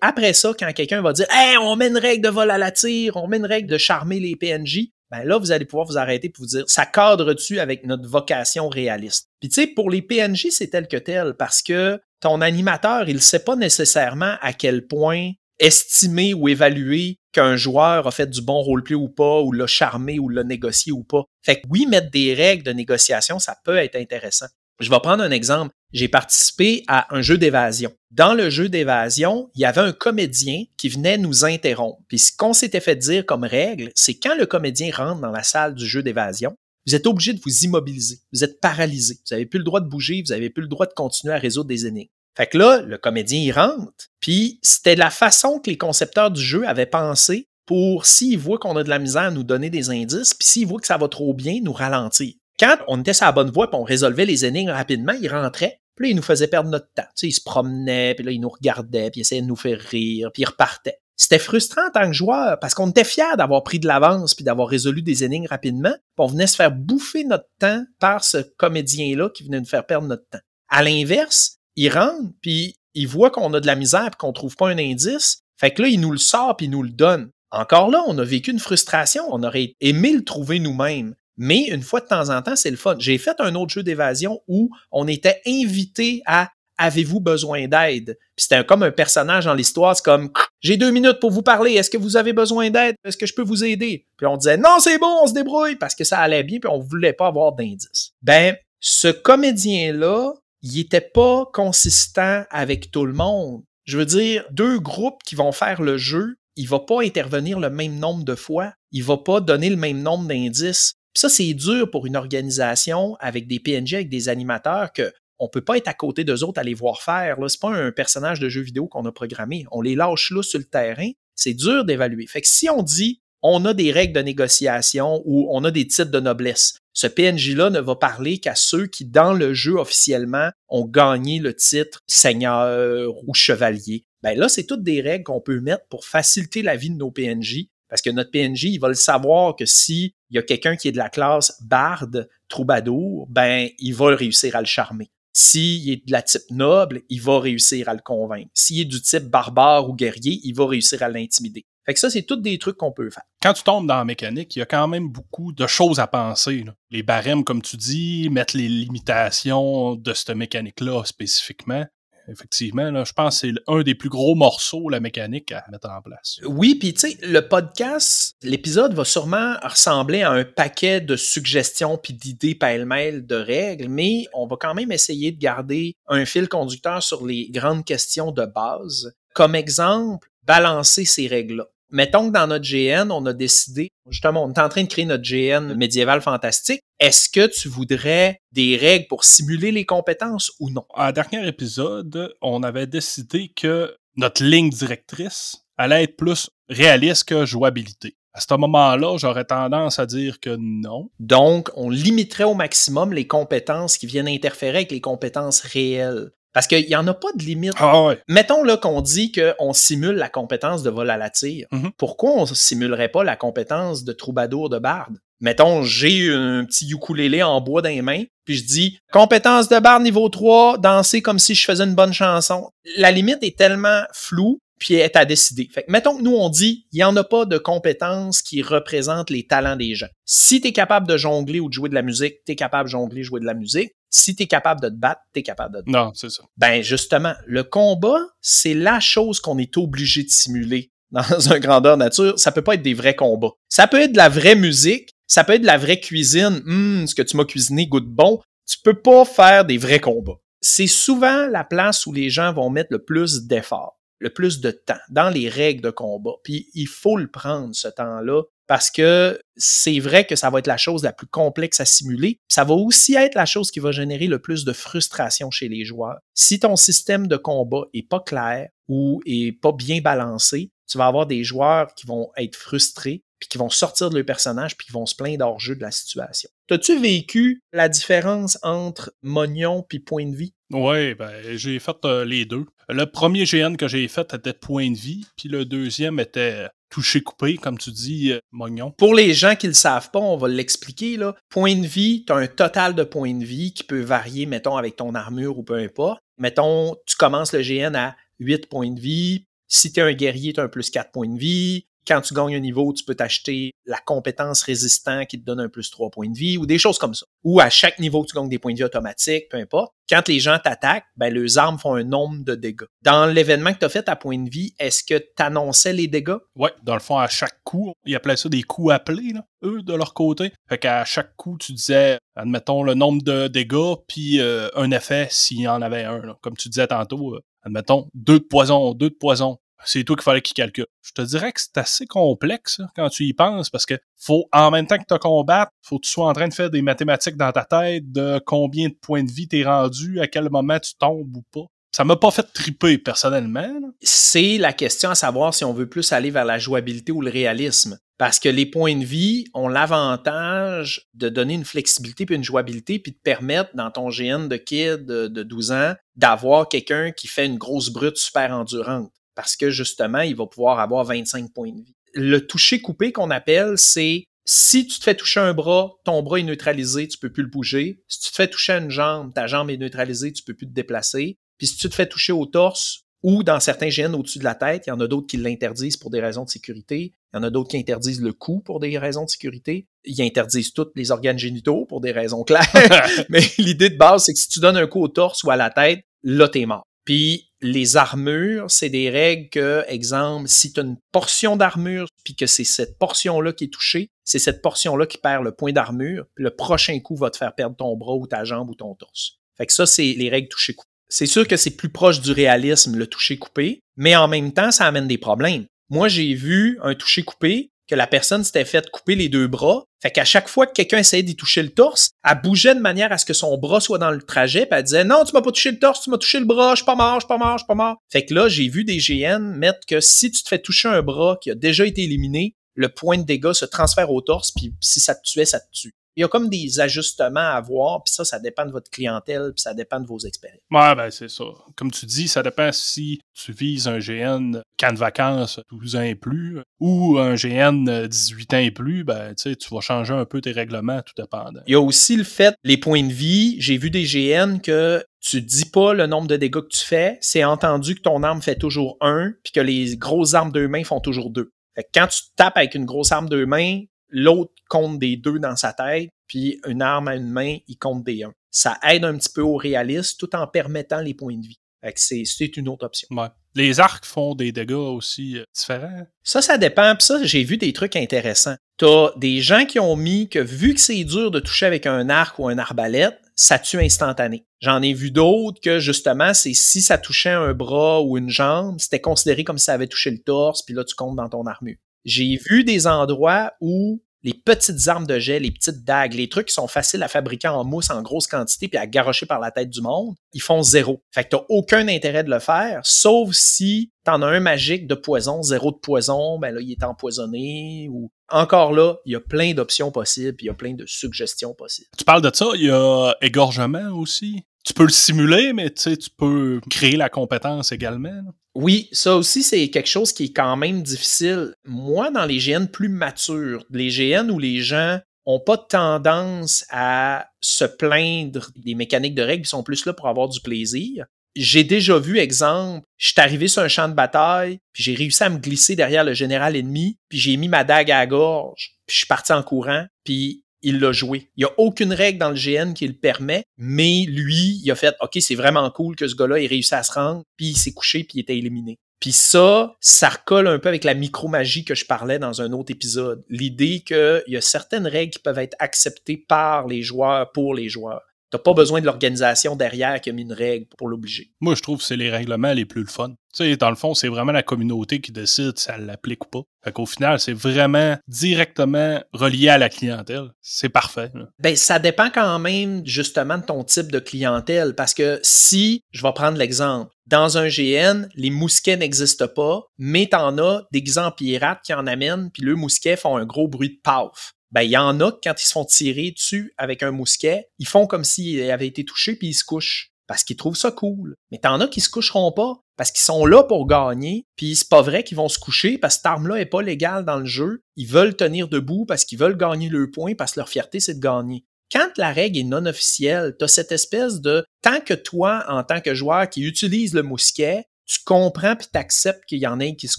après 0.00 0.32
ça, 0.32 0.52
quand 0.58 0.72
quelqu'un 0.72 1.02
va 1.02 1.12
dire 1.12 1.26
Hey, 1.30 1.58
on 1.58 1.76
met 1.76 1.88
une 1.88 1.98
règle 1.98 2.24
de 2.24 2.30
vol 2.30 2.50
à 2.50 2.56
la 2.56 2.70
tire, 2.70 3.16
on 3.16 3.28
met 3.28 3.36
une 3.36 3.46
règle 3.46 3.68
de 3.68 3.76
charmer 3.76 4.18
les 4.18 4.34
PNJ, 4.34 4.88
ben 5.10 5.24
là, 5.24 5.38
vous 5.38 5.52
allez 5.52 5.64
pouvoir 5.64 5.86
vous 5.86 5.98
arrêter 5.98 6.28
pour 6.28 6.44
vous 6.44 6.48
dire, 6.48 6.64
ça 6.66 6.86
cadre-tu 6.86 7.60
avec 7.60 7.84
notre 7.86 8.08
vocation 8.08 8.68
réaliste? 8.68 9.28
Puis 9.40 9.48
tu 9.48 9.62
sais, 9.62 9.66
pour 9.66 9.90
les 9.90 10.02
PNJ, 10.02 10.48
c'est 10.50 10.68
tel 10.68 10.86
que 10.86 10.96
tel, 10.96 11.34
parce 11.34 11.62
que 11.62 12.00
ton 12.20 12.40
animateur, 12.40 13.08
il 13.08 13.16
ne 13.16 13.20
sait 13.20 13.44
pas 13.44 13.56
nécessairement 13.56 14.36
à 14.40 14.52
quel 14.52 14.86
point 14.86 15.32
estimer 15.58 16.34
ou 16.34 16.48
évaluer 16.48 17.18
qu'un 17.32 17.56
joueur 17.56 18.06
a 18.06 18.10
fait 18.10 18.28
du 18.28 18.42
bon 18.42 18.60
roleplay 18.60 18.94
ou 18.94 19.08
pas, 19.08 19.40
ou 19.40 19.52
l'a 19.52 19.66
charmé 19.66 20.18
ou 20.18 20.28
l'a 20.28 20.44
négocié 20.44 20.92
ou 20.92 21.04
pas. 21.04 21.24
Fait 21.42 21.60
que 21.60 21.66
oui, 21.68 21.86
mettre 21.86 22.10
des 22.10 22.34
règles 22.34 22.62
de 22.62 22.72
négociation, 22.72 23.38
ça 23.38 23.56
peut 23.64 23.76
être 23.76 23.96
intéressant. 23.96 24.46
Je 24.80 24.90
vais 24.90 25.00
prendre 25.00 25.22
un 25.22 25.30
exemple. 25.30 25.72
J'ai 25.92 26.08
participé 26.08 26.84
à 26.86 27.14
un 27.14 27.22
jeu 27.22 27.38
d'évasion. 27.38 27.92
Dans 28.10 28.34
le 28.34 28.50
jeu 28.50 28.68
d'évasion, 28.68 29.50
il 29.54 29.62
y 29.62 29.64
avait 29.64 29.80
un 29.80 29.92
comédien 29.92 30.64
qui 30.76 30.88
venait 30.88 31.18
nous 31.18 31.44
interrompre. 31.44 32.02
Puis 32.08 32.18
ce 32.18 32.32
qu'on 32.36 32.52
s'était 32.52 32.80
fait 32.80 32.96
dire 32.96 33.26
comme 33.26 33.44
règle, 33.44 33.90
c'est 33.94 34.14
quand 34.14 34.36
le 34.36 34.46
comédien 34.46 34.90
rentre 34.94 35.20
dans 35.20 35.32
la 35.32 35.42
salle 35.42 35.74
du 35.74 35.86
jeu 35.86 36.02
d'évasion, 36.02 36.54
vous 36.86 36.94
êtes 36.94 37.06
obligé 37.06 37.32
de 37.32 37.40
vous 37.44 37.64
immobiliser. 37.64 38.20
Vous 38.32 38.44
êtes 38.44 38.60
paralysé. 38.60 39.14
Vous 39.14 39.34
n'avez 39.34 39.46
plus 39.46 39.58
le 39.58 39.64
droit 39.64 39.80
de 39.80 39.88
bouger. 39.88 40.22
Vous 40.24 40.32
n'avez 40.32 40.50
plus 40.50 40.62
le 40.62 40.68
droit 40.68 40.86
de 40.86 40.94
continuer 40.94 41.34
à 41.34 41.38
résoudre 41.38 41.68
des 41.68 41.86
énigmes. 41.86 42.10
Fait 42.36 42.46
que 42.46 42.56
là, 42.56 42.82
le 42.82 42.98
comédien, 42.98 43.52
rentre, 43.52 44.06
puis 44.20 44.60
c'était 44.62 44.94
la 44.94 45.10
façon 45.10 45.58
que 45.58 45.70
les 45.70 45.76
concepteurs 45.76 46.30
du 46.30 46.40
jeu 46.40 46.68
avaient 46.68 46.86
pensé 46.86 47.48
pour, 47.66 48.06
s'ils 48.06 48.38
voient 48.38 48.58
qu'on 48.58 48.76
a 48.76 48.84
de 48.84 48.88
la 48.88 49.00
misère 49.00 49.22
à 49.22 49.30
nous 49.32 49.42
donner 49.42 49.70
des 49.70 49.90
indices, 49.90 50.34
puis 50.34 50.46
s'ils 50.46 50.66
voient 50.66 50.80
que 50.80 50.86
ça 50.86 50.96
va 50.96 51.08
trop 51.08 51.34
bien, 51.34 51.58
nous 51.60 51.72
ralentir. 51.72 52.34
Quand 52.58 52.76
on 52.88 53.00
était 53.00 53.12
sur 53.12 53.26
la 53.26 53.32
bonne 53.32 53.50
voie, 53.50 53.70
puis 53.70 53.78
on 53.78 53.84
résolvait 53.84 54.26
les 54.26 54.44
énigmes 54.44 54.70
rapidement, 54.70 55.14
il 55.20 55.28
rentrait, 55.28 55.80
puis 55.94 56.06
là, 56.06 56.10
il 56.10 56.16
nous 56.16 56.22
faisait 56.22 56.48
perdre 56.48 56.70
notre 56.70 56.92
temps. 56.94 57.06
Tu 57.08 57.12
sais, 57.14 57.28
il 57.28 57.32
se 57.32 57.40
promenait, 57.40 58.14
puis 58.14 58.24
là, 58.24 58.32
il 58.32 58.40
nous 58.40 58.48
regardait, 58.48 59.10
puis 59.10 59.20
il 59.20 59.22
essayait 59.22 59.42
de 59.42 59.46
nous 59.46 59.56
faire 59.56 59.78
rire, 59.78 60.30
puis 60.32 60.42
il 60.42 60.46
repartait. 60.46 61.00
C'était 61.20 61.40
frustrant 61.40 61.88
en 61.88 61.90
tant 61.90 62.06
que 62.06 62.12
joueur 62.12 62.60
parce 62.60 62.74
qu'on 62.74 62.90
était 62.90 63.02
fiers 63.02 63.36
d'avoir 63.36 63.64
pris 63.64 63.80
de 63.80 63.88
l'avance 63.88 64.34
puis 64.34 64.44
d'avoir 64.44 64.68
résolu 64.68 65.02
des 65.02 65.24
énigmes 65.24 65.48
rapidement. 65.48 65.90
Puis 65.90 66.24
on 66.24 66.28
venait 66.28 66.46
se 66.46 66.54
faire 66.54 66.70
bouffer 66.70 67.24
notre 67.24 67.48
temps 67.58 67.84
par 67.98 68.22
ce 68.22 68.38
comédien-là 68.56 69.28
qui 69.30 69.42
venait 69.42 69.58
nous 69.58 69.66
faire 69.66 69.84
perdre 69.84 70.06
notre 70.06 70.28
temps. 70.30 70.38
À 70.68 70.84
l'inverse, 70.84 71.56
il 71.74 71.90
rentre, 71.90 72.30
puis 72.40 72.76
il 72.94 73.08
voit 73.08 73.30
qu'on 73.30 73.52
a 73.52 73.58
de 73.58 73.66
la 73.66 73.74
misère, 73.74 74.10
puis 74.10 74.18
qu'on 74.18 74.32
trouve 74.32 74.54
pas 74.54 74.68
un 74.68 74.78
indice. 74.78 75.40
Fait 75.56 75.72
que 75.72 75.82
là, 75.82 75.88
il 75.88 76.00
nous 76.00 76.12
le 76.12 76.18
sort, 76.18 76.56
puis 76.56 76.66
il 76.66 76.70
nous 76.70 76.84
le 76.84 76.90
donne. 76.90 77.30
Encore 77.50 77.90
là, 77.90 78.04
on 78.06 78.16
a 78.18 78.24
vécu 78.24 78.52
une 78.52 78.60
frustration. 78.60 79.24
On 79.28 79.42
aurait 79.42 79.74
aimé 79.80 80.12
le 80.12 80.22
trouver 80.22 80.60
nous-mêmes. 80.60 81.16
Mais 81.38 81.68
une 81.68 81.82
fois 81.82 82.00
de 82.00 82.06
temps 82.06 82.28
en 82.28 82.42
temps, 82.42 82.56
c'est 82.56 82.70
le 82.70 82.76
fun. 82.76 82.96
J'ai 82.98 83.16
fait 83.16 83.36
un 83.38 83.54
autre 83.54 83.72
jeu 83.72 83.82
d'évasion 83.82 84.40
où 84.48 84.70
on 84.90 85.08
était 85.08 85.40
invité 85.46 86.22
à 86.26 86.50
Avez-vous 86.80 87.18
besoin 87.18 87.66
d'aide? 87.66 88.16
Puis 88.36 88.46
c'était 88.48 88.64
comme 88.64 88.84
un 88.84 88.92
personnage 88.92 89.46
dans 89.46 89.54
l'histoire, 89.54 89.96
c'est 89.96 90.04
comme 90.04 90.30
J'ai 90.60 90.76
deux 90.76 90.92
minutes 90.92 91.18
pour 91.20 91.32
vous 91.32 91.42
parler, 91.42 91.72
est-ce 91.72 91.90
que 91.90 91.96
vous 91.96 92.16
avez 92.16 92.32
besoin 92.32 92.70
d'aide? 92.70 92.94
Est-ce 93.04 93.16
que 93.16 93.26
je 93.26 93.34
peux 93.34 93.42
vous 93.42 93.64
aider? 93.64 94.06
Puis 94.16 94.26
on 94.28 94.36
disait 94.36 94.56
Non, 94.56 94.78
c'est 94.78 94.98
bon, 94.98 95.12
on 95.22 95.26
se 95.26 95.34
débrouille 95.34 95.74
parce 95.74 95.96
que 95.96 96.04
ça 96.04 96.18
allait 96.18 96.44
bien, 96.44 96.60
puis 96.60 96.70
on 96.70 96.78
voulait 96.78 97.12
pas 97.12 97.26
avoir 97.26 97.52
d'indice. 97.52 98.12
Ben, 98.22 98.56
ce 98.78 99.08
comédien-là, 99.08 100.34
il 100.62 100.78
était 100.78 101.00
pas 101.00 101.46
consistant 101.52 102.44
avec 102.50 102.92
tout 102.92 103.06
le 103.06 103.12
monde. 103.12 103.62
Je 103.84 103.98
veux 103.98 104.06
dire, 104.06 104.44
deux 104.52 104.78
groupes 104.78 105.22
qui 105.24 105.34
vont 105.34 105.52
faire 105.52 105.82
le 105.82 105.96
jeu, 105.96 106.36
il 106.56 106.68
va 106.68 106.78
pas 106.78 107.02
intervenir 107.02 107.58
le 107.58 107.70
même 107.70 107.98
nombre 107.98 108.24
de 108.24 108.34
fois, 108.34 108.72
il 108.92 109.02
va 109.02 109.16
pas 109.16 109.40
donner 109.40 109.70
le 109.70 109.76
même 109.76 110.02
nombre 110.02 110.28
d'indices. 110.28 110.94
Ça, 111.18 111.28
c'est 111.28 111.52
dur 111.52 111.90
pour 111.90 112.06
une 112.06 112.14
organisation 112.14 113.16
avec 113.18 113.48
des 113.48 113.58
PNG, 113.58 113.94
avec 113.94 114.08
des 114.08 114.28
animateurs 114.28 114.92
que 114.92 115.12
on 115.40 115.48
peut 115.48 115.64
pas 115.64 115.76
être 115.76 115.88
à 115.88 115.92
côté 115.92 116.22
d'eux 116.22 116.44
autres 116.44 116.60
à 116.60 116.62
les 116.62 116.74
voir 116.74 117.02
faire. 117.02 117.40
Là, 117.40 117.48
c'est 117.48 117.58
pas 117.58 117.74
un 117.74 117.90
personnage 117.90 118.38
de 118.38 118.48
jeu 118.48 118.60
vidéo 118.60 118.86
qu'on 118.86 119.04
a 119.04 119.10
programmé. 119.10 119.64
On 119.72 119.80
les 119.80 119.96
lâche 119.96 120.30
là 120.30 120.44
sur 120.44 120.60
le 120.60 120.64
terrain. 120.64 121.10
C'est 121.34 121.54
dur 121.54 121.84
d'évaluer. 121.84 122.28
Fait 122.28 122.40
que 122.40 122.46
si 122.46 122.70
on 122.70 122.84
dit 122.84 123.20
on 123.42 123.64
a 123.64 123.74
des 123.74 123.90
règles 123.90 124.12
de 124.12 124.20
négociation 124.20 125.20
ou 125.24 125.48
on 125.50 125.64
a 125.64 125.72
des 125.72 125.88
titres 125.88 126.12
de 126.12 126.20
noblesse. 126.20 126.78
Ce 126.92 127.08
PNJ-là 127.08 127.70
ne 127.70 127.80
va 127.80 127.96
parler 127.96 128.38
qu'à 128.38 128.54
ceux 128.54 128.86
qui, 128.86 129.04
dans 129.04 129.32
le 129.32 129.54
jeu 129.54 129.74
officiellement, 129.74 130.50
ont 130.68 130.84
gagné 130.84 131.40
le 131.40 131.52
titre 131.52 131.98
seigneur 132.06 133.12
ou 133.26 133.34
chevalier. 133.34 134.04
Ben 134.22 134.38
là, 134.38 134.48
c'est 134.48 134.66
toutes 134.66 134.84
des 134.84 135.00
règles 135.00 135.24
qu'on 135.24 135.40
peut 135.40 135.58
mettre 135.58 135.86
pour 135.88 136.04
faciliter 136.04 136.62
la 136.62 136.76
vie 136.76 136.90
de 136.90 136.96
nos 136.96 137.10
PNJ. 137.10 137.66
Parce 137.88 138.02
que 138.02 138.10
notre 138.10 138.30
PNJ, 138.30 138.64
il 138.64 138.78
va 138.78 138.88
le 138.88 138.94
savoir 138.94 139.56
que 139.56 139.66
si 139.66 140.14
il 140.30 140.36
y 140.36 140.38
a 140.38 140.42
quelqu'un 140.42 140.76
qui 140.76 140.88
est 140.88 140.92
de 140.92 140.98
la 140.98 141.08
classe 141.08 141.62
barde, 141.62 142.28
troubadour, 142.48 143.26
ben, 143.30 143.68
il 143.78 143.94
va 143.94 144.14
réussir 144.14 144.56
à 144.56 144.60
le 144.60 144.66
charmer. 144.66 145.10
S'il 145.32 145.90
est 145.90 146.04
de 146.06 146.12
la 146.12 146.22
type 146.22 146.50
noble, 146.50 147.02
il 147.08 147.22
va 147.22 147.38
réussir 147.38 147.88
à 147.88 147.94
le 147.94 148.00
convaincre. 148.00 148.50
S'il 148.54 148.80
est 148.80 148.84
du 148.84 149.00
type 149.00 149.24
barbare 149.24 149.88
ou 149.88 149.94
guerrier, 149.94 150.40
il 150.42 150.54
va 150.54 150.66
réussir 150.66 151.02
à 151.02 151.08
l'intimider. 151.08 151.64
Fait 151.86 151.94
que 151.94 152.00
ça, 152.00 152.10
c'est 152.10 152.22
tous 152.22 152.36
des 152.36 152.58
trucs 152.58 152.76
qu'on 152.76 152.92
peut 152.92 153.08
faire. 153.08 153.22
Quand 153.40 153.54
tu 153.54 153.62
tombes 153.62 153.86
dans 153.86 153.96
la 153.96 154.04
mécanique, 154.04 154.54
il 154.56 154.58
y 154.58 154.62
a 154.62 154.66
quand 154.66 154.86
même 154.88 155.08
beaucoup 155.08 155.52
de 155.52 155.66
choses 155.66 156.00
à 156.00 156.06
penser. 156.06 156.64
Les 156.90 157.02
barèmes, 157.02 157.44
comme 157.44 157.62
tu 157.62 157.78
dis, 157.78 158.28
mettre 158.30 158.56
les 158.58 158.68
limitations 158.68 159.94
de 159.94 160.12
cette 160.12 160.36
mécanique-là 160.36 161.04
spécifiquement. 161.04 161.86
Effectivement, 162.28 162.90
là, 162.90 163.04
je 163.04 163.12
pense 163.12 163.40
que 163.40 163.48
c'est 163.48 163.54
un 163.66 163.82
des 163.82 163.94
plus 163.94 164.08
gros 164.08 164.34
morceaux, 164.34 164.88
la 164.88 165.00
mécanique, 165.00 165.52
à 165.52 165.64
mettre 165.70 165.88
en 165.88 166.02
place. 166.02 166.40
Oui, 166.44 166.74
puis 166.74 166.94
tu 166.94 167.10
sais, 167.10 167.18
le 167.22 167.40
podcast, 167.40 168.36
l'épisode 168.42 168.94
va 168.94 169.04
sûrement 169.04 169.54
ressembler 169.62 170.22
à 170.22 170.30
un 170.30 170.44
paquet 170.44 171.00
de 171.00 171.16
suggestions 171.16 171.96
puis 171.96 172.12
d'idées 172.12 172.54
pêle-mêle 172.54 173.26
de 173.26 173.36
règles, 173.36 173.88
mais 173.88 174.26
on 174.34 174.46
va 174.46 174.56
quand 174.60 174.74
même 174.74 174.92
essayer 174.92 175.32
de 175.32 175.38
garder 175.38 175.94
un 176.06 176.24
fil 176.24 176.48
conducteur 176.48 177.02
sur 177.02 177.26
les 177.26 177.48
grandes 177.50 177.84
questions 177.84 178.32
de 178.32 178.44
base. 178.44 179.14
Comme 179.34 179.54
exemple, 179.54 180.28
balancer 180.42 181.04
ces 181.04 181.26
règles-là. 181.26 181.66
Mettons 181.90 182.28
que 182.28 182.34
dans 182.34 182.46
notre 182.46 182.68
GN, 182.68 183.10
on 183.10 183.24
a 183.26 183.32
décidé, 183.32 183.88
justement, 184.10 184.44
on 184.44 184.52
est 184.52 184.58
en 184.58 184.68
train 184.68 184.82
de 184.82 184.88
créer 184.88 185.06
notre 185.06 185.22
GN 185.22 185.74
médiéval 185.74 186.20
fantastique. 186.20 186.82
Est-ce 187.00 187.28
que 187.28 187.46
tu 187.46 187.68
voudrais 187.68 188.40
des 188.52 188.76
règles 188.76 189.06
pour 189.08 189.24
simuler 189.24 189.72
les 189.72 189.86
compétences 189.86 190.50
ou 190.60 190.70
non? 190.70 190.84
À 190.94 191.12
dernier 191.12 191.46
épisode, 191.46 192.34
on 192.42 192.62
avait 192.62 192.86
décidé 192.86 193.52
que 193.54 193.96
notre 194.16 194.44
ligne 194.44 194.70
directrice 194.70 195.64
allait 195.78 196.04
être 196.04 196.16
plus 196.16 196.50
réaliste 196.68 197.24
que 197.24 197.46
jouabilité. 197.46 198.16
À 198.34 198.40
ce 198.40 198.54
moment-là, 198.54 199.16
j'aurais 199.16 199.44
tendance 199.44 199.98
à 199.98 200.06
dire 200.06 200.38
que 200.38 200.56
non. 200.58 201.10
Donc, 201.18 201.70
on 201.74 201.90
limiterait 201.90 202.44
au 202.44 202.54
maximum 202.54 203.12
les 203.12 203.26
compétences 203.26 203.96
qui 203.96 204.06
viennent 204.06 204.28
interférer 204.28 204.78
avec 204.78 204.92
les 204.92 205.00
compétences 205.00 205.60
réelles. 205.60 206.30
Parce 206.52 206.66
qu'il 206.66 206.86
n'y 206.86 206.96
en 206.96 207.06
a 207.06 207.14
pas 207.14 207.28
de 207.36 207.42
limite. 207.42 207.74
Ah 207.78 208.14
Mettons 208.26 208.64
là 208.64 208.76
qu'on 208.76 209.00
dit 209.00 209.32
qu'on 209.32 209.72
simule 209.72 210.16
la 210.16 210.28
compétence 210.28 210.82
de 210.82 210.90
vol 210.90 211.10
à 211.10 211.16
la 211.16 211.30
tire. 211.30 211.66
Mhm. 211.72 211.92
Pourquoi 211.96 212.32
on 212.32 212.42
ne 212.42 212.54
simulerait 212.54 213.10
pas 213.10 213.24
la 213.24 213.36
compétence 213.36 214.04
de 214.04 214.12
troubadour 214.12 214.68
de 214.68 214.78
barde? 214.78 215.18
Mettons, 215.40 215.82
j'ai 215.84 216.32
un 216.32 216.64
petit 216.64 216.90
ukulélé 216.90 217.42
en 217.42 217.60
bois 217.60 217.80
dans 217.80 217.90
les 217.90 218.02
mains, 218.02 218.24
puis 218.44 218.56
je 218.56 218.64
dis 218.64 218.98
compétence 219.12 219.68
de 219.68 219.78
barde 219.78 220.02
niveau 220.02 220.28
3, 220.28 220.78
danser 220.78 221.22
comme 221.22 221.38
si 221.38 221.54
je 221.54 221.64
faisais 221.64 221.84
une 221.84 221.94
bonne 221.94 222.12
chanson. 222.12 222.70
La 222.96 223.12
limite 223.12 223.38
est 223.42 223.56
tellement 223.56 224.02
floue 224.12 224.58
puis 224.78 224.94
est 224.94 225.16
à 225.16 225.24
décider. 225.24 225.68
Fait 225.72 225.82
que, 225.82 225.90
mettons 225.90 226.16
que 226.16 226.22
nous, 226.22 226.34
on 226.34 226.48
dit, 226.48 226.86
il 226.92 226.96
n'y 226.96 227.04
en 227.04 227.16
a 227.16 227.24
pas 227.24 227.44
de 227.44 227.58
compétences 227.58 228.42
qui 228.42 228.62
représentent 228.62 229.30
les 229.30 229.46
talents 229.46 229.76
des 229.76 229.94
gens. 229.94 230.08
Si 230.24 230.60
tu 230.60 230.68
es 230.68 230.72
capable 230.72 231.06
de 231.08 231.16
jongler 231.16 231.60
ou 231.60 231.68
de 231.68 231.74
jouer 231.74 231.88
de 231.88 231.94
la 231.94 232.02
musique, 232.02 232.36
tu 232.46 232.52
es 232.52 232.56
capable 232.56 232.88
de 232.88 232.92
jongler, 232.92 233.22
jouer 233.22 233.40
de 233.40 233.46
la 233.46 233.54
musique. 233.54 233.92
Si 234.10 234.34
tu 234.34 234.44
es 234.44 234.46
capable 234.46 234.80
de 234.80 234.88
te 234.88 234.94
battre, 234.94 235.20
tu 235.32 235.40
es 235.40 235.42
capable 235.42 235.76
de 235.76 235.80
te 235.80 235.90
battre. 235.90 236.06
Non, 236.06 236.12
c'est 236.14 236.30
ça. 236.30 236.42
Ben 236.56 236.82
justement, 236.82 237.34
le 237.46 237.62
combat, 237.62 238.18
c'est 238.40 238.74
la 238.74 239.00
chose 239.00 239.40
qu'on 239.40 239.58
est 239.58 239.76
obligé 239.76 240.24
de 240.24 240.30
simuler 240.30 240.90
dans 241.10 241.52
un 241.52 241.58
grandeur 241.58 241.96
nature. 241.96 242.38
Ça 242.38 242.52
peut 242.52 242.62
pas 242.62 242.74
être 242.74 242.82
des 242.82 242.94
vrais 242.94 243.16
combats. 243.16 243.52
Ça 243.68 243.86
peut 243.86 244.00
être 244.00 244.12
de 244.12 244.16
la 244.16 244.28
vraie 244.28 244.54
musique, 244.54 245.14
ça 245.26 245.44
peut 245.44 245.54
être 245.54 245.62
de 245.62 245.66
la 245.66 245.78
vraie 245.78 246.00
cuisine. 246.00 246.62
Hum, 246.66 247.06
ce 247.06 247.14
que 247.14 247.22
tu 247.22 247.36
m'as 247.36 247.44
cuisiné 247.44 247.86
goûte 247.86 248.08
bon. 248.08 248.40
Tu 248.66 248.78
peux 248.82 249.00
pas 249.00 249.24
faire 249.24 249.64
des 249.64 249.78
vrais 249.78 250.00
combats. 250.00 250.38
C'est 250.60 250.86
souvent 250.86 251.46
la 251.46 251.64
place 251.64 252.04
où 252.06 252.12
les 252.12 252.30
gens 252.30 252.52
vont 252.52 252.68
mettre 252.68 252.92
le 252.92 253.04
plus 253.04 253.44
d'efforts, 253.46 253.98
le 254.18 254.30
plus 254.30 254.60
de 254.60 254.70
temps 254.70 254.98
dans 255.08 255.30
les 255.30 255.48
règles 255.48 255.82
de 255.82 255.90
combat. 255.90 256.32
Puis 256.42 256.68
il 256.74 256.88
faut 256.88 257.16
le 257.16 257.30
prendre, 257.30 257.74
ce 257.74 257.88
temps-là, 257.88 258.42
parce 258.68 258.90
que 258.90 259.40
c'est 259.56 259.98
vrai 259.98 260.26
que 260.26 260.36
ça 260.36 260.50
va 260.50 260.60
être 260.60 260.66
la 260.66 260.76
chose 260.76 261.02
la 261.02 261.12
plus 261.12 261.26
complexe 261.26 261.80
à 261.80 261.86
simuler. 261.86 262.38
Ça 262.48 262.64
va 262.64 262.74
aussi 262.74 263.14
être 263.14 263.34
la 263.34 263.46
chose 263.46 263.70
qui 263.70 263.80
va 263.80 263.90
générer 263.90 264.26
le 264.26 264.38
plus 264.38 264.64
de 264.64 264.72
frustration 264.72 265.50
chez 265.50 265.68
les 265.68 265.84
joueurs. 265.84 266.18
Si 266.34 266.60
ton 266.60 266.76
système 266.76 267.26
de 267.26 267.36
combat 267.36 267.86
est 267.94 268.06
pas 268.06 268.20
clair 268.20 268.68
ou 268.86 269.20
est 269.26 269.52
pas 269.52 269.72
bien 269.72 270.00
balancé, 270.00 270.70
tu 270.86 270.98
vas 270.98 271.06
avoir 271.06 271.26
des 271.26 271.44
joueurs 271.44 271.94
qui 271.94 272.06
vont 272.06 272.30
être 272.36 272.56
frustrés, 272.56 273.24
puis 273.38 273.48
qui 273.48 273.58
vont 273.58 273.70
sortir 273.70 274.10
de 274.10 274.16
leur 274.16 274.26
personnage, 274.26 274.76
puis 274.76 274.86
qui 274.86 274.92
vont 274.92 275.06
se 275.06 275.14
plaindre 275.14 275.46
hors 275.46 275.60
jeu 275.60 275.74
de 275.74 275.82
la 275.82 275.90
situation. 275.90 276.50
T'as-tu 276.66 276.98
vécu 276.98 277.62
la 277.72 277.88
différence 277.88 278.58
entre 278.62 279.12
Mognon 279.22 279.84
puis 279.88 280.00
Point 280.00 280.26
de 280.26 280.36
vie? 280.36 280.54
Oui, 280.70 281.14
ben, 281.14 281.56
j'ai 281.56 281.78
fait 281.78 281.96
euh, 282.04 282.24
les 282.24 282.44
deux. 282.44 282.66
Le 282.88 283.04
premier 283.06 283.44
GN 283.44 283.76
que 283.76 283.88
j'ai 283.88 284.08
fait 284.08 284.34
était 284.34 284.52
Point 284.52 284.90
de 284.90 284.96
vie, 284.96 285.24
puis 285.36 285.48
le 285.48 285.64
deuxième 285.64 286.20
était 286.20 286.68
touché 286.90 287.20
coupé, 287.20 287.56
comme 287.56 287.78
tu 287.78 287.90
dis, 287.90 288.32
euh, 288.32 288.38
Mognon. 288.52 288.92
Pour 288.92 289.14
les 289.14 289.34
gens 289.34 289.56
qui 289.56 289.66
ne 289.66 289.72
le 289.72 289.74
savent 289.74 290.10
pas, 290.10 290.18
on 290.18 290.36
va 290.36 290.48
l'expliquer. 290.48 291.16
Là. 291.16 291.34
Point 291.48 291.76
de 291.76 291.86
vie, 291.86 292.24
tu 292.26 292.32
as 292.32 292.36
un 292.36 292.46
total 292.46 292.94
de 292.94 293.04
points 293.04 293.34
de 293.34 293.44
vie 293.44 293.72
qui 293.72 293.84
peut 293.84 294.00
varier, 294.00 294.46
mettons, 294.46 294.76
avec 294.76 294.96
ton 294.96 295.14
armure 295.14 295.58
ou 295.58 295.62
peu 295.62 295.74
importe. 295.74 296.20
Mettons, 296.38 296.96
tu 297.06 297.16
commences 297.16 297.52
le 297.52 297.62
GN 297.62 297.96
à 297.96 298.16
8 298.38 298.68
points 298.68 298.90
de 298.90 299.00
vie. 299.00 299.46
Si 299.66 299.92
tu 299.92 300.00
un 300.00 300.12
guerrier, 300.12 300.52
tu 300.52 300.60
as 300.60 300.64
un 300.64 300.68
plus 300.68 300.90
4 300.90 301.10
points 301.10 301.28
de 301.28 301.38
vie 301.38 301.87
quand 302.08 302.22
tu 302.22 302.32
gagnes 302.32 302.56
un 302.56 302.60
niveau, 302.60 302.92
tu 302.94 303.04
peux 303.04 303.14
t'acheter 303.14 303.72
la 303.84 303.98
compétence 303.98 304.62
résistant 304.62 305.26
qui 305.26 305.38
te 305.38 305.44
donne 305.44 305.60
un 305.60 305.68
plus 305.68 305.90
3 305.90 306.10
points 306.10 306.28
de 306.28 306.36
vie 306.36 306.56
ou 306.56 306.64
des 306.66 306.78
choses 306.78 306.98
comme 306.98 307.14
ça. 307.14 307.26
Ou 307.44 307.60
à 307.60 307.68
chaque 307.68 307.98
niveau, 307.98 308.24
tu 308.24 308.34
gagnes 308.34 308.48
des 308.48 308.58
points 308.58 308.72
de 308.72 308.78
vie 308.78 308.84
automatiques, 308.84 309.48
peu 309.50 309.58
importe. 309.58 309.92
Quand 310.08 310.26
les 310.26 310.40
gens 310.40 310.58
t'attaquent, 310.58 311.04
ben, 311.16 311.32
leurs 311.32 311.58
armes 311.58 311.78
font 311.78 311.94
un 311.94 312.04
nombre 312.04 312.42
de 312.42 312.54
dégâts. 312.54 312.86
Dans 313.02 313.26
l'événement 313.26 313.74
que 313.74 313.78
tu 313.78 313.84
as 313.84 313.90
fait 313.90 314.08
à 314.08 314.16
point 314.16 314.38
de 314.38 314.48
vie, 314.48 314.74
est-ce 314.78 315.04
que 315.04 315.18
tu 315.18 315.42
annonçais 315.42 315.92
les 315.92 316.06
dégâts? 316.06 316.38
Oui, 316.56 316.70
dans 316.82 316.94
le 316.94 317.00
fond, 317.00 317.18
à 317.18 317.28
chaque 317.28 317.62
coup, 317.62 317.92
ils 318.06 318.16
appelaient 318.16 318.36
ça 318.36 318.48
des 318.48 318.62
coups 318.62 318.92
appelés, 318.92 319.34
là, 319.34 319.44
eux, 319.64 319.82
de 319.82 319.92
leur 319.92 320.14
côté. 320.14 320.52
Fait 320.66 320.78
qu'à 320.78 321.04
chaque 321.04 321.36
coup, 321.36 321.58
tu 321.60 321.72
disais, 321.72 322.18
admettons, 322.36 322.82
le 322.82 322.94
nombre 322.94 323.22
de 323.22 323.48
dégâts, 323.48 323.96
puis 324.06 324.40
euh, 324.40 324.70
un 324.76 324.90
effet 324.92 325.28
s'il 325.30 325.60
y 325.60 325.68
en 325.68 325.82
avait 325.82 326.04
un. 326.04 326.36
Comme 326.40 326.56
tu 326.56 326.70
disais 326.70 326.86
tantôt, 326.86 327.34
euh, 327.34 327.40
admettons, 327.62 328.08
deux 328.14 328.38
de 328.38 328.44
poison, 328.44 328.94
deux 328.94 329.10
de 329.10 329.14
poison, 329.14 329.58
c'est 329.84 330.04
toi 330.04 330.16
qu'il 330.16 330.22
fallait 330.22 330.42
qu'il 330.42 330.54
calcule. 330.54 330.86
Je 331.02 331.12
te 331.12 331.22
dirais 331.22 331.52
que 331.52 331.60
c'est 331.60 331.78
assez 331.78 332.06
complexe 332.06 332.80
quand 332.96 333.08
tu 333.08 333.24
y 333.24 333.32
penses 333.32 333.70
parce 333.70 333.86
que 333.86 333.94
faut 334.16 334.46
en 334.52 334.70
même 334.70 334.86
temps 334.86 334.98
que 334.98 335.04
tu 335.08 335.18
combattes, 335.18 335.70
faut 335.82 335.98
que 335.98 336.06
tu 336.06 336.10
sois 336.10 336.28
en 336.28 336.32
train 336.32 336.48
de 336.48 336.54
faire 336.54 336.70
des 336.70 336.82
mathématiques 336.82 337.36
dans 337.36 337.52
ta 337.52 337.64
tête 337.64 338.10
de 338.10 338.40
combien 338.44 338.88
de 338.88 338.94
points 338.94 339.24
de 339.24 339.30
vie 339.30 339.48
t'es 339.48 339.64
rendu, 339.64 340.20
à 340.20 340.26
quel 340.26 340.50
moment 340.50 340.78
tu 340.78 340.94
tombes 340.98 341.36
ou 341.36 341.42
pas. 341.52 341.66
Ça 341.92 342.04
m'a 342.04 342.16
pas 342.16 342.30
fait 342.30 342.46
triper 342.52 342.98
personnellement. 342.98 343.74
C'est 344.02 344.58
la 344.58 344.72
question 344.72 345.10
à 345.10 345.14
savoir 345.14 345.54
si 345.54 345.64
on 345.64 345.72
veut 345.72 345.88
plus 345.88 346.12
aller 346.12 346.30
vers 346.30 346.44
la 346.44 346.58
jouabilité 346.58 347.12
ou 347.12 347.22
le 347.22 347.30
réalisme. 347.30 347.98
Parce 348.18 348.38
que 348.40 348.48
les 348.48 348.66
points 348.66 348.96
de 348.96 349.04
vie 349.04 349.46
ont 349.54 349.68
l'avantage 349.68 351.08
de 351.14 351.28
donner 351.28 351.54
une 351.54 351.64
flexibilité 351.64 352.26
puis 352.26 352.34
une 352.34 352.44
jouabilité 352.44 352.98
puis 352.98 353.12
de 353.12 353.18
permettre 353.22 353.70
dans 353.74 353.90
ton 353.90 354.10
GN 354.10 354.48
de 354.48 354.56
kid 354.56 355.06
de 355.06 355.42
12 355.42 355.72
ans 355.72 355.94
d'avoir 356.16 356.68
quelqu'un 356.68 357.12
qui 357.12 357.28
fait 357.28 357.46
une 357.46 357.58
grosse 357.58 357.90
brute 357.90 358.16
super 358.16 358.52
endurante 358.52 359.12
parce 359.38 359.54
que 359.54 359.70
justement, 359.70 360.22
il 360.22 360.34
va 360.34 360.46
pouvoir 360.46 360.80
avoir 360.80 361.04
25 361.04 361.52
points 361.52 361.70
de 361.70 361.80
vie. 361.80 361.94
Le 362.12 362.44
toucher 362.44 362.80
coupé 362.80 363.12
qu'on 363.12 363.30
appelle, 363.30 363.78
c'est 363.78 364.24
si 364.44 364.84
tu 364.84 364.98
te 364.98 365.04
fais 365.04 365.14
toucher 365.14 365.38
un 365.38 365.54
bras, 365.54 365.92
ton 366.04 366.24
bras 366.24 366.40
est 366.40 366.42
neutralisé, 366.42 367.06
tu 367.06 367.18
peux 367.18 367.30
plus 367.30 367.44
le 367.44 367.48
bouger. 367.48 368.02
Si 368.08 368.18
tu 368.18 368.30
te 368.30 368.34
fais 368.34 368.48
toucher 368.48 368.72
une 368.72 368.90
jambe, 368.90 369.32
ta 369.32 369.46
jambe 369.46 369.70
est 369.70 369.76
neutralisée, 369.76 370.32
tu 370.32 370.42
peux 370.42 370.54
plus 370.54 370.66
te 370.66 370.72
déplacer. 370.72 371.38
Puis 371.56 371.68
si 371.68 371.76
tu 371.76 371.88
te 371.88 371.94
fais 371.94 372.08
toucher 372.08 372.32
au 372.32 372.46
torse 372.46 373.02
ou 373.22 373.44
dans 373.44 373.60
certains 373.60 373.90
gènes 373.90 374.16
au-dessus 374.16 374.40
de 374.40 374.44
la 374.44 374.56
tête, 374.56 374.88
il 374.88 374.90
y 374.90 374.92
en 374.92 374.98
a 374.98 375.06
d'autres 375.06 375.28
qui 375.28 375.36
l'interdisent 375.36 375.96
pour 375.96 376.10
des 376.10 376.20
raisons 376.20 376.42
de 376.42 376.50
sécurité. 376.50 377.14
Il 377.32 377.36
y 377.36 377.38
en 377.38 377.44
a 377.44 377.50
d'autres 377.50 377.70
qui 377.70 377.76
interdisent 377.76 378.20
le 378.20 378.32
cou 378.32 378.60
pour 378.64 378.80
des 378.80 378.98
raisons 378.98 379.24
de 379.24 379.30
sécurité. 379.30 379.86
Ils 380.04 380.20
interdisent 380.20 380.72
tous 380.72 380.90
les 380.96 381.12
organes 381.12 381.38
génitaux 381.38 381.86
pour 381.86 382.00
des 382.00 382.10
raisons 382.10 382.42
claires. 382.42 382.66
Mais 383.28 383.42
l'idée 383.58 383.90
de 383.90 383.96
base, 383.96 384.24
c'est 384.24 384.32
que 384.32 384.40
si 384.40 384.48
tu 384.48 384.58
donnes 384.58 384.76
un 384.76 384.88
coup 384.88 385.00
au 385.00 385.08
torse 385.08 385.44
ou 385.44 385.50
à 385.52 385.56
la 385.56 385.70
tête, 385.70 386.00
là, 386.24 386.48
t'es 386.48 386.66
mort. 386.66 386.82
Puis 387.04 387.47
les 387.60 387.96
armures, 387.96 388.70
c'est 388.70 388.88
des 388.88 389.10
règles 389.10 389.48
que, 389.50 389.84
exemple, 389.88 390.48
si 390.48 390.72
tu 390.72 390.80
as 390.80 390.84
une 390.84 390.96
portion 391.12 391.56
d'armure, 391.56 392.06
puis 392.24 392.36
que 392.36 392.46
c'est 392.46 392.64
cette 392.64 392.98
portion-là 392.98 393.52
qui 393.52 393.64
est 393.64 393.72
touchée, 393.72 394.10
c'est 394.24 394.38
cette 394.38 394.62
portion-là 394.62 395.06
qui 395.06 395.18
perd 395.18 395.44
le 395.44 395.52
point 395.52 395.72
d'armure, 395.72 396.26
le 396.34 396.50
prochain 396.50 396.98
coup 397.00 397.16
va 397.16 397.30
te 397.30 397.36
faire 397.36 397.54
perdre 397.54 397.76
ton 397.76 397.96
bras 397.96 398.14
ou 398.14 398.26
ta 398.26 398.44
jambe 398.44 398.70
ou 398.70 398.74
ton 398.74 398.94
torse. 398.94 399.38
Fait 399.56 399.66
que 399.66 399.72
ça, 399.72 399.86
c'est 399.86 400.12
les 400.12 400.28
règles 400.28 400.48
toucher 400.48 400.74
coupé. 400.74 400.88
C'est 401.08 401.26
sûr 401.26 401.48
que 401.48 401.56
c'est 401.56 401.76
plus 401.76 401.88
proche 401.88 402.20
du 402.20 402.32
réalisme, 402.32 402.96
le 402.96 403.06
toucher 403.06 403.38
coupé, 403.38 403.80
mais 403.96 404.14
en 404.14 404.28
même 404.28 404.52
temps, 404.52 404.70
ça 404.70 404.84
amène 404.84 405.08
des 405.08 405.18
problèmes. 405.18 405.64
Moi, 405.90 406.08
j'ai 406.08 406.34
vu 406.34 406.78
un 406.82 406.94
toucher 406.94 407.22
coupé 407.22 407.70
que 407.88 407.94
la 407.94 408.06
personne 408.06 408.44
s'était 408.44 408.64
fait 408.64 408.90
couper 408.90 409.14
les 409.14 409.28
deux 409.28 409.46
bras. 409.46 409.84
Fait 410.00 410.10
qu'à 410.10 410.24
chaque 410.24 410.48
fois 410.48 410.66
que 410.66 410.72
quelqu'un 410.72 410.98
essayait 410.98 411.22
d'y 411.22 411.34
toucher 411.34 411.62
le 411.62 411.70
torse, 411.70 412.10
elle 412.24 412.40
bougeait 412.40 412.74
de 412.74 412.80
manière 412.80 413.10
à 413.10 413.18
ce 413.18 413.24
que 413.24 413.32
son 413.32 413.56
bras 413.58 413.80
soit 413.80 413.98
dans 413.98 414.10
le 414.10 414.22
trajet, 414.22 414.66
puis 414.66 414.78
elle 414.78 414.84
disait 414.84 415.04
non, 415.04 415.24
tu 415.24 415.32
m'as 415.32 415.42
pas 415.42 415.50
touché 415.50 415.70
le 415.70 415.78
torse, 415.78 416.02
tu 416.02 416.10
m'as 416.10 416.18
touché 416.18 416.38
le 416.38 416.44
bras, 416.44 416.74
je 416.74 416.76
suis 416.76 416.86
pas 416.86 416.94
mort, 416.94 417.14
je 417.14 417.20
suis 417.20 417.28
pas 417.28 417.38
mort, 417.38 417.58
je 417.58 417.62
suis 417.62 417.66
pas 417.66 417.74
mort. 417.74 417.96
Fait 418.10 418.24
que 418.24 418.34
là, 418.34 418.48
j'ai 418.48 418.68
vu 418.68 418.84
des 418.84 418.98
GN 418.98 419.40
mettre 419.56 419.80
que 419.88 420.00
si 420.00 420.30
tu 420.30 420.42
te 420.42 420.48
fais 420.48 420.60
toucher 420.60 420.88
un 420.88 421.02
bras 421.02 421.38
qui 421.40 421.50
a 421.50 421.54
déjà 421.54 421.84
été 421.86 422.04
éliminé, 422.04 422.54
le 422.74 422.88
point 422.88 423.18
de 423.18 423.24
dégâts 423.24 423.54
se 423.54 423.64
transfère 423.64 424.12
au 424.12 424.20
torse, 424.20 424.52
puis 424.52 424.72
si 424.80 425.00
ça 425.00 425.14
te 425.14 425.22
tuait, 425.22 425.44
ça 425.44 425.58
te 425.58 425.66
tue 425.72 425.94
il 426.18 426.22
y 426.22 426.24
a 426.24 426.28
comme 426.28 426.48
des 426.48 426.80
ajustements 426.80 427.38
à 427.38 427.52
avoir, 427.52 428.02
puis 428.02 428.12
ça, 428.12 428.24
ça 428.24 428.40
dépend 428.40 428.66
de 428.66 428.72
votre 428.72 428.90
clientèle, 428.90 429.52
puis 429.54 429.62
ça 429.62 429.72
dépend 429.72 430.00
de 430.00 430.06
vos 430.06 430.18
expériences. 430.18 430.58
Ouais, 430.68 430.96
ben 430.96 431.12
c'est 431.12 431.30
ça. 431.30 431.44
Comme 431.76 431.92
tu 431.92 432.06
dis, 432.06 432.26
ça 432.26 432.42
dépend 432.42 432.72
si 432.72 433.20
tu 433.34 433.52
vises 433.52 433.86
un 433.86 433.98
GN 433.98 434.60
camp 434.76 434.92
de 434.92 434.98
vacances 434.98 435.60
12 435.70 435.94
ans 435.94 436.02
et 436.02 436.16
plus, 436.16 436.58
ou 436.80 437.18
un 437.18 437.36
GN 437.36 438.08
18 438.08 438.54
ans 438.54 438.58
et 438.58 438.72
plus, 438.72 439.04
ben 439.04 439.32
tu 439.36 439.50
sais, 439.50 439.54
tu 439.54 439.72
vas 439.72 439.80
changer 439.80 440.12
un 440.12 440.24
peu 440.24 440.40
tes 440.40 440.50
règlements, 440.50 441.02
tout 441.02 441.14
dépendant. 441.16 441.60
Il 441.68 441.74
y 441.74 441.76
a 441.76 441.80
aussi 441.80 442.16
le 442.16 442.24
fait, 442.24 442.56
les 442.64 442.78
points 442.78 443.04
de 443.04 443.12
vie, 443.12 443.54
j'ai 443.60 443.78
vu 443.78 443.88
des 443.88 444.02
GN 444.02 444.58
que 444.58 445.04
tu 445.20 445.40
dis 445.40 445.66
pas 445.66 445.94
le 445.94 446.08
nombre 446.08 446.26
de 446.26 446.36
dégâts 446.36 446.62
que 446.62 446.76
tu 446.76 446.84
fais, 446.84 447.18
c'est 447.20 447.44
entendu 447.44 447.94
que 447.94 448.00
ton 448.00 448.24
arme 448.24 448.42
fait 448.42 448.56
toujours 448.56 448.96
un, 449.00 449.34
puis 449.44 449.52
que 449.52 449.60
les 449.60 449.96
grosses 449.96 450.34
armes 450.34 450.50
de 450.50 450.66
main 450.66 450.82
font 450.82 450.98
toujours 450.98 451.30
deux. 451.30 451.52
Fait 451.76 451.84
que 451.84 451.90
quand 451.94 452.08
tu 452.08 452.22
tapes 452.34 452.56
avec 452.56 452.74
une 452.74 452.86
grosse 452.86 453.12
arme 453.12 453.28
de 453.28 453.44
main, 453.44 453.82
l'autre 454.10 454.52
compte 454.68 454.98
des 454.98 455.16
deux 455.16 455.38
dans 455.38 455.56
sa 455.56 455.72
tête, 455.72 456.10
puis 456.26 456.60
une 456.66 456.82
arme 456.82 457.08
à 457.08 457.16
une 457.16 457.30
main, 457.30 457.56
il 457.66 457.76
compte 457.76 458.04
des 458.04 458.24
un. 458.24 458.32
Ça 458.50 458.78
aide 458.88 459.04
un 459.04 459.16
petit 459.16 459.32
peu 459.32 459.42
au 459.42 459.56
réalisme 459.56 460.16
tout 460.18 460.34
en 460.34 460.46
permettant 460.46 461.00
les 461.00 461.14
points 461.14 461.36
de 461.36 461.46
vie. 461.46 461.58
C'est 461.94 462.56
une 462.56 462.68
autre 462.68 462.86
option. 462.86 463.08
Les 463.54 463.80
arcs 463.80 464.04
font 464.04 464.34
des 464.34 464.52
dégâts 464.52 464.72
aussi 464.72 465.38
euh, 465.38 465.44
différents. 465.54 466.06
Ça, 466.22 466.42
ça 466.42 466.58
dépend. 466.58 466.94
Puis 466.96 467.06
ça, 467.06 467.22
j'ai 467.24 467.44
vu 467.44 467.56
des 467.56 467.72
trucs 467.72 467.96
intéressants. 467.96 468.56
T'as 468.76 469.10
des 469.16 469.40
gens 469.40 469.64
qui 469.64 469.80
ont 469.80 469.96
mis 469.96 470.28
que 470.28 470.38
vu 470.38 470.74
que 470.74 470.80
c'est 470.80 471.02
dur 471.04 471.30
de 471.30 471.40
toucher 471.40 471.66
avec 471.66 471.86
un 471.86 472.08
arc 472.08 472.38
ou 472.38 472.48
un 472.48 472.58
arbalète, 472.58 473.18
ça 473.34 473.58
tue 473.58 473.80
instantané. 473.80 474.44
J'en 474.60 474.82
ai 474.82 474.92
vu 474.92 475.10
d'autres 475.10 475.60
que 475.60 475.78
justement, 475.78 476.34
c'est 476.34 476.54
si 476.54 476.82
ça 476.82 476.98
touchait 476.98 477.30
un 477.30 477.54
bras 477.54 478.02
ou 478.02 478.18
une 478.18 478.30
jambe, 478.30 478.78
c'était 478.80 479.00
considéré 479.00 479.44
comme 479.44 479.58
si 479.58 479.66
ça 479.66 479.74
avait 479.74 479.86
touché 479.86 480.10
le 480.10 480.18
torse, 480.18 480.62
puis 480.62 480.74
là, 480.74 480.84
tu 480.84 480.94
comptes 480.94 481.16
dans 481.16 481.28
ton 481.28 481.46
armure. 481.46 481.76
J'ai 482.04 482.38
vu 482.48 482.64
des 482.64 482.86
endroits 482.86 483.52
où 483.60 484.00
les 484.22 484.34
petites 484.34 484.88
armes 484.88 485.06
de 485.06 485.18
jet, 485.18 485.38
les 485.38 485.50
petites 485.50 485.84
dagues, 485.84 486.14
les 486.14 486.28
trucs 486.28 486.48
qui 486.48 486.54
sont 486.54 486.66
faciles 486.66 487.02
à 487.02 487.08
fabriquer 487.08 487.48
en 487.48 487.64
mousse 487.64 487.90
en 487.90 488.02
grosse 488.02 488.26
quantité 488.26 488.68
puis 488.68 488.78
à 488.78 488.86
garrocher 488.86 489.26
par 489.26 489.40
la 489.40 489.50
tête 489.50 489.70
du 489.70 489.80
monde, 489.80 490.16
ils 490.32 490.42
font 490.42 490.62
zéro. 490.62 491.02
Fait 491.12 491.24
que 491.24 491.30
t'as 491.30 491.44
aucun 491.48 491.86
intérêt 491.88 492.24
de 492.24 492.30
le 492.30 492.40
faire, 492.40 492.80
sauf 492.84 493.32
si 493.32 493.92
t'en 494.04 494.22
as 494.22 494.26
un 494.26 494.40
magique 494.40 494.86
de 494.86 494.94
poison, 494.94 495.42
zéro 495.42 495.70
de 495.70 495.76
poison, 495.76 496.38
ben 496.38 496.54
là, 496.54 496.60
il 496.60 496.72
est 496.72 496.84
empoisonné 496.84 497.88
ou 497.90 498.10
encore 498.30 498.72
là, 498.72 498.96
il 499.06 499.12
y 499.12 499.16
a 499.16 499.20
plein 499.20 499.54
d'options 499.54 499.90
possibles, 499.90 500.36
puis 500.36 500.46
il 500.46 500.48
y 500.48 500.50
a 500.50 500.54
plein 500.54 500.74
de 500.74 500.84
suggestions 500.86 501.54
possibles. 501.54 501.88
Tu 501.96 502.04
parles 502.04 502.22
de 502.22 502.30
ça, 502.34 502.46
il 502.54 502.64
y 502.64 502.70
a 502.70 503.14
égorgement 503.22 503.96
aussi? 503.96 504.44
Tu 504.68 504.74
peux 504.74 504.82
le 504.82 504.90
simuler, 504.90 505.54
mais 505.54 505.70
tu 505.70 506.10
peux 506.18 506.60
créer 506.68 506.98
la 506.98 507.08
compétence 507.08 507.72
également. 507.72 508.20
Oui, 508.54 508.90
ça 508.92 509.16
aussi, 509.16 509.42
c'est 509.42 509.70
quelque 509.70 509.88
chose 509.88 510.12
qui 510.12 510.24
est 510.24 510.32
quand 510.34 510.58
même 510.58 510.82
difficile. 510.82 511.54
Moi, 511.64 512.10
dans 512.10 512.26
les 512.26 512.36
GN 512.36 512.66
plus 512.66 512.90
matures, 512.90 513.64
les 513.70 513.88
GN 513.88 514.30
où 514.30 514.38
les 514.38 514.60
gens 514.60 515.00
ont 515.24 515.40
pas 515.40 515.56
tendance 515.56 516.66
à 516.68 517.28
se 517.40 517.64
plaindre 517.64 518.50
des 518.56 518.74
mécaniques 518.74 519.14
de 519.14 519.22
règles, 519.22 519.44
ils 519.46 519.48
sont 519.48 519.62
plus 519.62 519.86
là 519.86 519.94
pour 519.94 520.06
avoir 520.06 520.28
du 520.28 520.42
plaisir. 520.42 521.06
J'ai 521.34 521.64
déjà 521.64 521.98
vu, 521.98 522.18
exemple, 522.18 522.84
je 522.98 523.06
suis 523.06 523.20
arrivé 523.22 523.48
sur 523.48 523.62
un 523.62 523.68
champ 523.68 523.88
de 523.88 523.94
bataille, 523.94 524.58
puis 524.74 524.82
j'ai 524.82 524.94
réussi 524.94 525.24
à 525.24 525.30
me 525.30 525.38
glisser 525.38 525.76
derrière 525.76 526.04
le 526.04 526.12
général 526.12 526.56
ennemi, 526.56 526.98
puis 527.08 527.18
j'ai 527.18 527.38
mis 527.38 527.48
ma 527.48 527.64
dague 527.64 527.90
à 527.90 528.00
la 528.00 528.06
gorge, 528.06 528.74
puis 528.86 528.94
je 528.94 528.98
suis 528.98 529.06
parti 529.06 529.32
en 529.32 529.42
courant, 529.42 529.86
puis 530.04 530.44
il 530.62 530.80
l'a 530.80 530.92
joué. 530.92 531.30
Il 531.36 531.40
n'y 531.40 531.44
a 531.44 531.52
aucune 531.58 531.92
règle 531.92 532.18
dans 532.18 532.30
le 532.30 532.36
GN 532.36 532.72
qui 532.72 532.86
le 532.86 532.94
permet, 532.94 533.44
mais 533.56 534.04
lui, 534.08 534.60
il 534.62 534.70
a 534.70 534.74
fait 534.74 534.94
OK, 535.00 535.18
c'est 535.20 535.34
vraiment 535.34 535.70
cool 535.70 535.96
que 535.96 536.08
ce 536.08 536.14
gars-là 536.14 536.40
ait 536.40 536.46
réussi 536.46 536.74
à 536.74 536.82
se 536.82 536.92
rendre, 536.92 537.22
puis 537.36 537.48
il 537.48 537.56
s'est 537.56 537.72
couché, 537.72 538.04
puis 538.04 538.18
il 538.18 538.20
était 538.20 538.36
éliminé. 538.36 538.78
Puis 539.00 539.12
ça, 539.12 539.76
ça 539.80 540.08
recolle 540.08 540.48
un 540.48 540.58
peu 540.58 540.68
avec 540.68 540.82
la 540.82 540.94
micromagie 540.94 541.64
que 541.64 541.74
je 541.74 541.84
parlais 541.84 542.18
dans 542.18 542.42
un 542.42 542.52
autre 542.52 542.72
épisode. 542.72 543.24
L'idée 543.28 543.80
qu'il 543.80 544.24
y 544.26 544.36
a 544.36 544.40
certaines 544.40 544.88
règles 544.88 545.12
qui 545.12 545.20
peuvent 545.20 545.38
être 545.38 545.56
acceptées 545.60 546.16
par 546.16 546.66
les 546.66 546.82
joueurs 546.82 547.30
pour 547.30 547.54
les 547.54 547.68
joueurs. 547.68 548.02
T'as 548.30 548.38
pas 548.38 548.52
besoin 548.52 548.80
de 548.80 548.86
l'organisation 548.86 549.56
derrière 549.56 550.00
qui 550.00 550.10
a 550.10 550.12
mis 550.12 550.22
une 550.22 550.32
règle 550.32 550.66
pour 550.76 550.88
l'obliger. 550.88 551.30
Moi, 551.40 551.54
je 551.54 551.62
trouve 551.62 551.78
que 551.78 551.84
c'est 551.84 551.96
les 551.96 552.10
règlements 552.10 552.52
les 552.52 552.66
plus 552.66 552.82
le 552.82 552.88
fun. 552.88 553.10
Tu 553.34 553.44
sais, 553.44 553.56
dans 553.56 553.70
le 553.70 553.76
fond, 553.76 553.94
c'est 553.94 554.08
vraiment 554.08 554.32
la 554.32 554.42
communauté 554.42 555.00
qui 555.00 555.12
décide 555.12 555.58
si 555.58 555.68
elle 555.70 555.86
l'applique 555.86 556.24
ou 556.24 556.28
pas. 556.28 556.42
Fait 556.64 556.72
qu'au 556.72 556.86
final, 556.86 557.20
c'est 557.20 557.32
vraiment 557.32 557.96
directement 558.06 559.00
relié 559.12 559.48
à 559.48 559.58
la 559.58 559.68
clientèle. 559.68 560.30
C'est 560.42 560.68
parfait. 560.68 561.10
Ben, 561.38 561.56
ça 561.56 561.78
dépend 561.78 562.10
quand 562.10 562.38
même 562.38 562.84
justement 562.84 563.38
de 563.38 563.44
ton 563.44 563.64
type 563.64 563.90
de 563.90 563.98
clientèle. 563.98 564.74
Parce 564.74 564.94
que 564.94 565.20
si, 565.22 565.82
je 565.90 566.02
vais 566.02 566.12
prendre 566.12 566.36
l'exemple, 566.38 566.92
dans 567.06 567.38
un 567.38 567.48
GN, 567.48 568.08
les 568.14 568.30
mousquets 568.30 568.76
n'existent 568.76 569.28
pas, 569.28 569.62
mais 569.78 570.06
t'en 570.06 570.36
as 570.38 570.64
d'exemples 570.72 571.16
pirates 571.16 571.60
qui 571.64 571.72
en 571.72 571.86
amènent, 571.86 572.30
puis 572.30 572.42
le 572.42 572.54
mousquet 572.54 572.96
font 572.96 573.16
un 573.16 573.24
gros 573.24 573.48
bruit 573.48 573.70
de 573.70 573.80
paf 573.82 574.34
ben 574.50 574.62
il 574.62 574.70
y 574.70 574.76
en 574.76 575.00
a 575.00 575.12
quand 575.22 575.34
ils 575.38 575.46
se 575.46 575.52
font 575.52 575.64
tirer 575.64 576.10
dessus 576.10 576.54
avec 576.56 576.82
un 576.82 576.90
mousquet, 576.90 577.48
ils 577.58 577.68
font 577.68 577.86
comme 577.86 578.04
s'ils 578.04 578.50
avaient 578.50 578.66
été 578.66 578.84
touchés 578.84 579.16
puis 579.16 579.28
ils 579.28 579.34
se 579.34 579.44
couchent 579.44 579.92
parce 580.06 580.24
qu'ils 580.24 580.36
trouvent 580.36 580.56
ça 580.56 580.70
cool. 580.70 581.14
Mais 581.30 581.38
t'en 581.38 581.60
as 581.60 581.68
qui 581.68 581.80
se 581.80 581.90
coucheront 581.90 582.32
pas 582.32 582.60
parce 582.76 582.90
qu'ils 582.90 583.02
sont 583.02 583.26
là 583.26 583.42
pour 583.42 583.66
gagner, 583.66 584.24
puis 584.36 584.56
c'est 584.56 584.68
pas 584.68 584.82
vrai 584.82 585.04
qu'ils 585.04 585.16
vont 585.16 585.28
se 585.28 585.38
coucher 585.38 585.78
parce 585.78 585.96
que 585.96 585.98
cette 585.98 586.06
arme-là 586.06 586.40
est 586.40 586.46
pas 586.46 586.62
légale 586.62 587.04
dans 587.04 587.18
le 587.18 587.26
jeu. 587.26 587.60
Ils 587.76 587.86
veulent 587.86 588.16
tenir 588.16 588.48
debout 588.48 588.86
parce 588.86 589.04
qu'ils 589.04 589.18
veulent 589.18 589.36
gagner 589.36 589.68
le 589.68 589.90
point 589.90 590.14
parce 590.14 590.32
que 590.32 590.40
leur 590.40 590.48
fierté 590.48 590.80
c'est 590.80 590.94
de 590.94 591.00
gagner. 591.00 591.44
Quand 591.70 591.90
la 591.98 592.12
règle 592.12 592.38
est 592.38 592.44
non 592.44 592.64
officielle, 592.64 593.36
t'as 593.38 593.48
cette 593.48 593.72
espèce 593.72 594.20
de 594.20 594.44
tant 594.62 594.80
que 594.80 594.94
toi, 594.94 595.44
en 595.48 595.62
tant 595.62 595.82
que 595.82 595.94
joueur 595.94 596.30
qui 596.30 596.42
utilise 596.42 596.94
le 596.94 597.02
mousquet, 597.02 597.64
tu 597.84 597.98
comprends 598.04 598.56
puis 598.56 598.68
t'acceptes 598.72 599.24
qu'il 599.26 599.38
y 599.38 599.46
en 599.46 599.60
ait 599.60 599.76
qui 599.76 599.88
se 599.88 599.98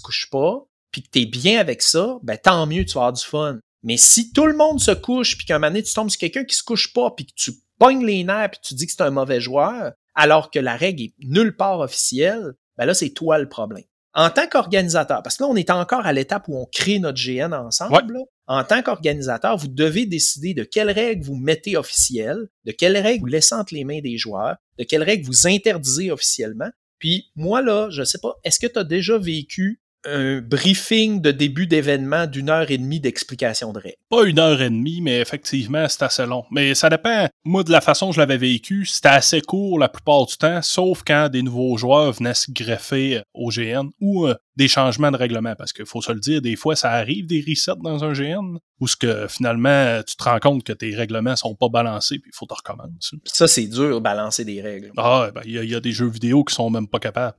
couchent 0.00 0.30
pas, 0.30 0.64
puis 0.90 1.02
que 1.02 1.10
t'es 1.10 1.26
bien 1.26 1.60
avec 1.60 1.82
ça, 1.82 2.18
ben 2.22 2.36
tant 2.36 2.66
mieux, 2.66 2.84
tu 2.84 2.94
vas 2.94 3.02
avoir 3.02 3.12
du 3.12 3.24
fun. 3.24 3.60
Mais 3.82 3.96
si 3.96 4.32
tout 4.32 4.46
le 4.46 4.56
monde 4.56 4.80
se 4.80 4.90
couche, 4.90 5.36
puis 5.36 5.46
qu'un 5.46 5.58
moment 5.58 5.68
donné, 5.68 5.82
tu 5.82 5.94
tombes 5.94 6.10
sur 6.10 6.18
quelqu'un 6.18 6.44
qui 6.44 6.56
se 6.56 6.62
couche 6.62 6.92
pas, 6.92 7.10
puis 7.10 7.26
que 7.26 7.32
tu 7.34 7.52
pognes 7.78 8.04
les 8.04 8.24
nerfs, 8.24 8.50
puis 8.50 8.60
tu 8.62 8.74
dis 8.74 8.86
que 8.86 8.92
c'est 8.92 9.02
un 9.02 9.10
mauvais 9.10 9.40
joueur, 9.40 9.92
alors 10.14 10.50
que 10.50 10.58
la 10.58 10.76
règle 10.76 11.02
est 11.04 11.14
nulle 11.20 11.56
part 11.56 11.80
officielle, 11.80 12.52
ben 12.76 12.86
là, 12.86 12.94
c'est 12.94 13.10
toi 13.10 13.38
le 13.38 13.48
problème. 13.48 13.84
En 14.12 14.28
tant 14.28 14.48
qu'organisateur, 14.48 15.22
parce 15.22 15.36
que 15.36 15.44
là, 15.44 15.48
on 15.48 15.56
est 15.56 15.70
encore 15.70 16.04
à 16.04 16.12
l'étape 16.12 16.48
où 16.48 16.58
on 16.58 16.66
crée 16.66 16.98
notre 16.98 17.22
GN 17.22 17.52
ensemble, 17.52 18.18
en 18.48 18.64
tant 18.64 18.82
qu'organisateur, 18.82 19.56
vous 19.56 19.68
devez 19.68 20.04
décider 20.04 20.52
de 20.52 20.64
quelles 20.64 20.90
règles 20.90 21.24
vous 21.24 21.36
mettez 21.36 21.76
officielles, 21.76 22.48
de 22.64 22.72
quelles 22.72 22.98
règles 22.98 23.20
vous 23.20 23.26
laissez 23.26 23.54
entre 23.54 23.72
les 23.72 23.84
mains 23.84 24.00
des 24.00 24.18
joueurs, 24.18 24.56
de 24.78 24.84
quelles 24.84 25.04
règles 25.04 25.24
vous 25.24 25.46
interdisez 25.46 26.10
officiellement. 26.10 26.70
Puis 26.98 27.30
moi, 27.36 27.62
là, 27.62 27.88
je 27.90 28.02
sais 28.02 28.18
pas, 28.18 28.34
est-ce 28.42 28.58
que 28.58 28.66
tu 28.66 28.78
as 28.78 28.84
déjà 28.84 29.16
vécu 29.16 29.80
un 30.04 30.40
briefing 30.40 31.20
de 31.20 31.30
début 31.30 31.66
d'événement 31.66 32.26
d'une 32.26 32.50
heure 32.50 32.70
et 32.70 32.78
demie 32.78 33.00
d'explication 33.00 33.72
de 33.72 33.78
règles. 33.78 33.96
Pas 34.08 34.24
une 34.24 34.38
heure 34.38 34.60
et 34.62 34.70
demie, 34.70 35.00
mais 35.00 35.20
effectivement, 35.20 35.86
c'est 35.88 36.02
assez 36.02 36.26
long. 36.26 36.44
Mais 36.50 36.74
ça 36.74 36.88
dépend. 36.88 37.28
Moi, 37.44 37.64
de 37.64 37.72
la 37.72 37.80
façon 37.80 38.12
je 38.12 38.20
l'avais 38.20 38.36
vécu, 38.36 38.86
c'était 38.86 39.08
assez 39.08 39.40
court 39.40 39.78
la 39.78 39.88
plupart 39.88 40.26
du 40.26 40.36
temps, 40.36 40.62
sauf 40.62 41.02
quand 41.06 41.28
des 41.28 41.42
nouveaux 41.42 41.76
joueurs 41.76 42.12
venaient 42.12 42.34
se 42.34 42.50
greffer 42.50 43.22
au 43.34 43.50
GN 43.50 43.88
ou 44.00 44.26
euh, 44.26 44.34
des 44.60 44.68
changements 44.68 45.10
de 45.10 45.16
règlement. 45.16 45.54
Parce 45.56 45.72
qu'il 45.72 45.86
faut 45.86 46.02
se 46.02 46.12
le 46.12 46.20
dire, 46.20 46.42
des 46.42 46.54
fois, 46.54 46.76
ça 46.76 46.90
arrive 46.90 47.26
des 47.26 47.42
resets 47.46 47.80
dans 47.82 48.04
un 48.04 48.12
GN 48.12 48.58
où 48.78 48.86
ce 48.86 48.96
que 48.96 49.26
finalement, 49.26 50.02
tu 50.06 50.16
te 50.16 50.24
rends 50.24 50.38
compte 50.38 50.64
que 50.64 50.72
tes 50.72 50.94
règlements 50.94 51.34
sont 51.34 51.54
pas 51.54 51.68
balancés 51.68 52.18
puis 52.18 52.30
il 52.32 52.36
faut 52.36 52.46
te 52.46 52.54
recommencer. 52.54 53.16
Ça, 53.24 53.48
c'est 53.48 53.66
dur, 53.66 54.00
balancer 54.00 54.44
des 54.44 54.60
règles. 54.60 54.92
Ah, 54.98 55.30
ben, 55.34 55.40
il 55.44 55.64
y, 55.64 55.74
a 55.74 55.80
des 55.80 55.92
jeux 55.92 56.08
vidéo 56.08 56.44
qui 56.44 56.54
sont 56.54 56.68
même 56.68 56.88
pas 56.88 56.98
capables. 56.98 57.36